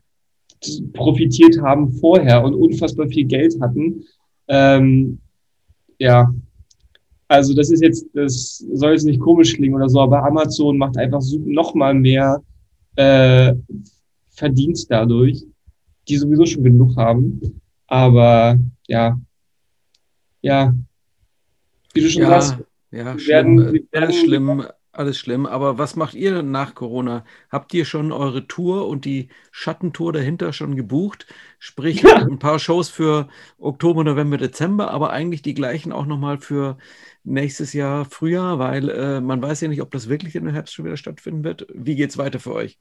profitiert 0.95 1.61
haben 1.61 1.93
vorher 1.93 2.43
und 2.43 2.55
unfassbar 2.55 3.07
viel 3.09 3.27
Geld 3.27 3.55
hatten. 3.61 4.05
Ähm, 4.49 5.19
ja, 5.99 6.33
also 7.29 7.55
das 7.55 7.71
ist 7.71 7.83
jetzt, 7.83 8.07
das 8.15 8.65
soll 8.73 8.93
jetzt 8.93 9.05
nicht 9.05 9.21
komisch 9.21 9.55
klingen 9.55 9.75
oder 9.75 9.89
so, 9.89 10.01
aber 10.01 10.25
Amazon 10.25 10.79
macht 10.79 10.97
einfach 10.97 11.23
noch 11.45 11.75
mal 11.75 11.95
mehr 11.95 12.43
äh, 12.97 13.55
Verdienst 14.31 14.91
dadurch, 14.91 15.45
die 16.09 16.17
sowieso 16.17 16.47
schon 16.47 16.65
genug 16.65 16.97
haben. 16.97 17.61
Aber 17.87 18.59
ja, 18.87 19.21
ja, 20.41 20.75
wie 21.93 22.01
du 22.01 22.09
schon 22.09 22.23
ja, 22.23 22.41
sagst, 22.41 22.65
ja, 22.91 23.19
schlimm, 23.19 23.59
werden, 23.59 23.89
werden, 23.93 24.13
schlimm 24.13 24.67
alles 24.93 25.19
schlimm. 25.19 25.47
Aber 25.47 25.79
was 25.79 25.97
macht 25.97 26.15
ihr 26.15 26.43
nach 26.43 26.75
Corona? 26.75 27.25
Habt 27.51 27.75
ihr 27.75 27.85
schon 27.85 28.13
eure 28.13 28.47
Tour 28.47 28.89
und 28.89 29.05
die 29.05 29.29
Schattentour 29.51 30.13
dahinter 30.13 30.53
schon 30.53 30.77
gebucht? 30.77 31.27
Sprich, 31.59 32.03
ja. 32.03 32.17
ein 32.17 32.39
paar 32.39 32.59
Shows 32.59 32.89
für 32.89 33.29
Oktober, 33.59 34.05
November, 34.05 34.37
Dezember, 34.37 34.91
aber 34.91 35.11
eigentlich 35.11 35.43
die 35.43 35.55
gleichen 35.55 35.93
auch 35.93 36.07
nochmal 36.07 36.39
für 36.39 36.79
nächstes 37.25 37.73
Jahr 37.73 38.05
Frühjahr, 38.05 38.59
weil 38.59 38.89
äh, 38.89 39.21
man 39.21 39.43
weiß 39.43 39.61
ja 39.63 39.69
nicht, 39.69 39.83
ob 39.83 39.91
das 39.91 40.09
wirklich 40.09 40.35
in 40.35 40.45
der 40.45 40.55
Herbst 40.55 40.75
schon 40.75 40.85
wieder 40.85 40.97
stattfinden 40.97 41.45
wird. 41.45 41.67
Wie 41.75 41.97
geht 41.97 42.11
es 42.11 42.19
weiter 42.19 42.41
für 42.41 42.55
euch? 42.55 42.79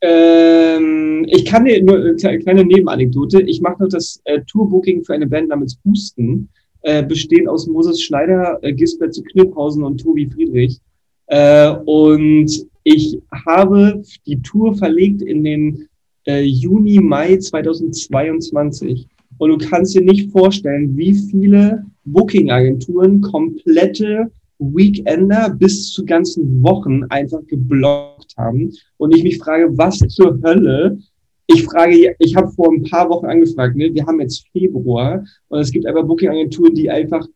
Ähm, 0.00 1.24
ich 1.28 1.44
kann 1.44 1.64
dir 1.64 1.82
nur 1.82 1.96
eine 1.96 2.38
kleine 2.38 2.64
Nebenanekdote. 2.64 3.42
Ich 3.42 3.60
mache 3.60 3.82
noch 3.82 3.88
das 3.88 4.20
äh, 4.24 4.40
Tourbooking 4.42 5.04
für 5.04 5.14
eine 5.14 5.26
Band 5.26 5.48
namens 5.48 5.80
Husten, 5.84 6.50
äh, 6.84 7.02
bestehend 7.02 7.48
aus 7.48 7.66
Moses 7.66 8.02
Schneider, 8.02 8.58
äh, 8.62 8.72
Gisbert 8.72 9.14
zu 9.14 9.22
Kniphausen 9.22 9.82
und 9.82 9.98
Tobi 9.98 10.28
Friedrich. 10.28 10.78
Äh, 11.26 11.70
und 11.86 12.66
ich 12.84 13.18
habe 13.46 14.02
die 14.26 14.40
Tour 14.42 14.76
verlegt 14.76 15.22
in 15.22 15.42
den 15.44 15.88
äh, 16.26 16.42
Juni, 16.42 17.00
Mai 17.00 17.38
2022. 17.38 19.08
Und 19.38 19.50
du 19.50 19.68
kannst 19.68 19.94
dir 19.94 20.02
nicht 20.02 20.30
vorstellen, 20.30 20.96
wie 20.96 21.14
viele 21.14 21.84
Booking-Agenturen 22.04 23.20
komplette 23.22 24.30
Weekender 24.58 25.50
bis 25.50 25.90
zu 25.90 26.04
ganzen 26.04 26.62
Wochen 26.62 27.04
einfach 27.04 27.40
geblockt 27.46 28.34
haben. 28.36 28.72
Und 28.98 29.16
ich 29.16 29.24
mich 29.24 29.38
frage, 29.38 29.76
was 29.76 29.98
zur 29.98 30.38
Hölle? 30.42 30.98
Ich 31.46 31.64
frage, 31.64 32.14
ich 32.18 32.36
habe 32.36 32.50
vor 32.52 32.72
ein 32.72 32.82
paar 32.84 33.08
Wochen 33.10 33.26
angefragt, 33.26 33.76
ne? 33.76 33.92
wir 33.92 34.06
haben 34.06 34.20
jetzt 34.20 34.46
Februar 34.52 35.24
und 35.48 35.60
es 35.60 35.70
gibt 35.70 35.86
einfach 35.86 36.04
Booking-Agenturen, 36.04 36.74
die 36.74 36.90
einfach 36.90 37.26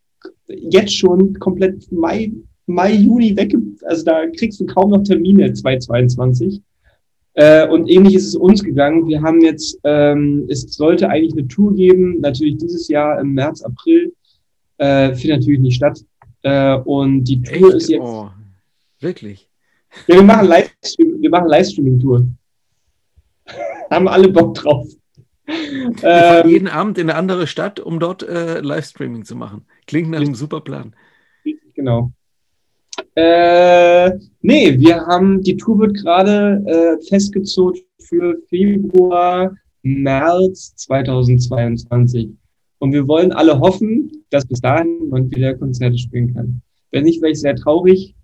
jetzt 0.49 0.95
schon 0.95 1.35
komplett 1.35 1.91
Mai, 1.93 2.33
Mai, 2.67 2.95
Juni 2.95 3.37
weg, 3.37 3.55
also 3.85 4.05
da 4.05 4.27
kriegst 4.27 4.61
du 4.61 4.67
kaum 4.67 4.91
noch 4.91 5.03
Termine 5.03 5.53
2022. 5.53 6.63
Äh, 7.35 7.69
und 7.69 7.89
ähnlich 7.89 8.17
ist 8.17 8.27
es 8.27 8.35
uns 8.35 8.65
gegangen. 8.65 9.07
Wir 9.07 9.23
haben 9.23 9.41
jetzt, 9.43 9.79
ähm, 9.85 10.47
es 10.49 10.63
sollte 10.75 11.09
eigentlich 11.09 11.35
eine 11.35 11.47
Tour 11.47 11.73
geben, 11.75 12.21
natürlich 12.21 12.57
dieses 12.57 12.89
Jahr 12.89 13.21
im 13.21 13.33
März, 13.33 13.63
April, 13.63 14.13
äh, 14.79 15.15
findet 15.15 15.41
natürlich 15.41 15.61
nicht 15.61 15.77
statt. 15.77 16.05
Äh, 16.43 16.77
und 16.79 17.25
die 17.25 17.41
Tour 17.41 17.69
Echt? 17.69 17.77
ist 17.77 17.89
jetzt. 17.91 18.01
Oh, 18.03 18.29
wirklich? 18.99 19.49
Ja, 20.09 20.17
wir 20.17 20.23
machen 20.25 20.49
Livestream, 20.49 21.21
wir 21.21 21.31
machen 21.31 21.49
Livestreaming-Tour. 21.49 22.27
Haben 23.91 24.09
alle 24.09 24.29
Bock 24.29 24.55
drauf. 24.55 24.87
Ähm, 26.03 26.49
jeden 26.49 26.69
Abend 26.69 26.99
in 26.99 27.09
eine 27.09 27.19
andere 27.19 27.47
Stadt, 27.47 27.81
um 27.81 27.99
dort 28.01 28.23
äh, 28.23 28.61
Livestreaming 28.61 29.25
zu 29.25 29.35
machen. 29.35 29.65
Klingt 29.87 30.11
nach 30.11 30.21
einem 30.21 30.35
super 30.35 30.61
Plan. 30.61 30.95
Genau. 31.75 32.13
Äh, 33.15 34.11
nee, 34.43 34.79
wir 34.79 35.07
haben, 35.07 35.43
die 35.43 35.57
Tour 35.57 35.79
wird 35.79 35.95
gerade 35.95 36.63
äh, 36.67 37.05
festgezogen 37.09 37.81
für 38.01 38.37
Februar, 38.49 39.55
März 39.83 40.75
2022. 40.77 42.31
Und 42.79 42.93
wir 42.93 43.09
wollen 43.09 43.33
alle 43.33 43.59
hoffen, 43.59 44.25
dass 44.31 44.47
bis 44.47 44.61
dahin 44.61 45.09
man 45.09 45.31
wieder 45.31 45.55
Konzerte 45.55 45.99
spielen 45.99 46.35
kann. 46.35 46.63
Wenn 46.91 47.05
nicht, 47.05 47.23
wäre 47.23 47.33
ich 47.33 47.41
sehr 47.41 47.57
traurig. 47.57 48.15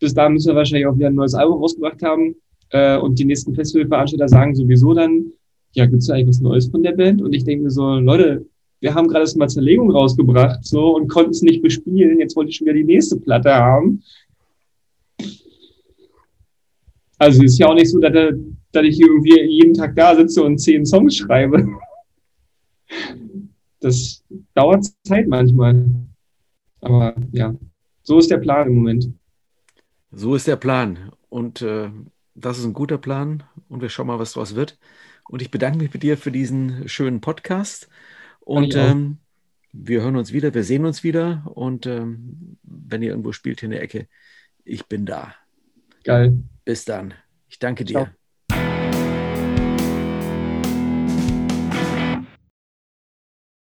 Bis 0.00 0.14
dahin 0.14 0.34
müssen 0.34 0.48
wir 0.48 0.56
wahrscheinlich 0.56 0.86
auch 0.86 0.96
wieder 0.96 1.08
ein 1.08 1.14
neues 1.14 1.34
Album 1.34 1.58
rausgebracht 1.58 2.02
haben. 2.02 2.34
Äh, 2.72 2.98
und 2.98 3.18
die 3.18 3.24
nächsten 3.24 3.54
Festivalveranstalter 3.54 4.28
sagen 4.28 4.54
sowieso 4.54 4.92
dann, 4.94 5.32
ja, 5.74 5.86
gibt's 5.86 6.06
da 6.06 6.14
eigentlich 6.14 6.28
was 6.28 6.40
Neues 6.40 6.68
von 6.68 6.82
der 6.82 6.92
Band? 6.92 7.22
Und 7.22 7.32
ich 7.32 7.44
denke 7.44 7.70
so, 7.70 7.94
Leute, 7.94 8.44
wir 8.80 8.94
haben 8.94 9.08
gerade 9.08 9.24
das 9.24 9.36
mal 9.36 9.48
Zerlegung 9.48 9.90
rausgebracht 9.90 10.64
so 10.64 10.96
und 10.96 11.08
konnten 11.08 11.30
es 11.30 11.42
nicht 11.42 11.62
bespielen. 11.62 12.18
Jetzt 12.18 12.36
wollte 12.36 12.50
ich 12.50 12.56
schon 12.56 12.66
wieder 12.66 12.76
die 12.76 12.84
nächste 12.84 13.16
Platte 13.16 13.54
haben. 13.54 14.02
Also 17.18 17.44
ist 17.44 17.58
ja 17.58 17.68
auch 17.68 17.74
nicht 17.74 17.90
so, 17.90 18.00
dass, 18.00 18.12
dass 18.72 18.84
ich 18.84 19.00
irgendwie 19.00 19.40
jeden 19.42 19.74
Tag 19.74 19.94
da 19.94 20.16
sitze 20.16 20.42
und 20.42 20.58
zehn 20.58 20.84
Songs 20.84 21.16
schreibe 21.16 21.68
das 23.82 24.22
dauert 24.54 24.86
Zeit 25.04 25.28
manchmal. 25.28 25.84
Aber 26.80 27.14
ja, 27.32 27.54
so 28.02 28.18
ist 28.18 28.30
der 28.30 28.38
Plan 28.38 28.68
im 28.68 28.74
Moment. 28.76 29.10
So 30.10 30.34
ist 30.34 30.46
der 30.46 30.56
Plan. 30.56 31.12
Und 31.28 31.62
äh, 31.62 31.90
das 32.34 32.58
ist 32.58 32.64
ein 32.64 32.72
guter 32.72 32.98
Plan. 32.98 33.42
Und 33.68 33.82
wir 33.82 33.88
schauen 33.88 34.06
mal, 34.06 34.18
was 34.18 34.32
daraus 34.32 34.54
wird. 34.54 34.78
Und 35.28 35.42
ich 35.42 35.50
bedanke 35.50 35.78
mich 35.78 35.90
bei 35.90 35.98
dir 35.98 36.18
für 36.18 36.32
diesen 36.32 36.88
schönen 36.88 37.20
Podcast. 37.20 37.88
Und 38.40 38.74
ähm, 38.74 39.18
wir 39.72 40.02
hören 40.02 40.16
uns 40.16 40.32
wieder, 40.32 40.52
wir 40.54 40.64
sehen 40.64 40.84
uns 40.84 41.02
wieder. 41.04 41.42
Und 41.54 41.86
ähm, 41.86 42.58
wenn 42.62 43.02
ihr 43.02 43.10
irgendwo 43.10 43.32
spielt 43.32 43.60
hier 43.60 43.68
in 43.68 43.72
der 43.72 43.82
Ecke, 43.82 44.08
ich 44.64 44.86
bin 44.86 45.06
da. 45.06 45.34
Geil. 46.04 46.38
Bis 46.64 46.84
dann. 46.84 47.14
Ich 47.48 47.58
danke 47.58 47.84
dir. 47.84 48.04
Ciao. 48.04 48.21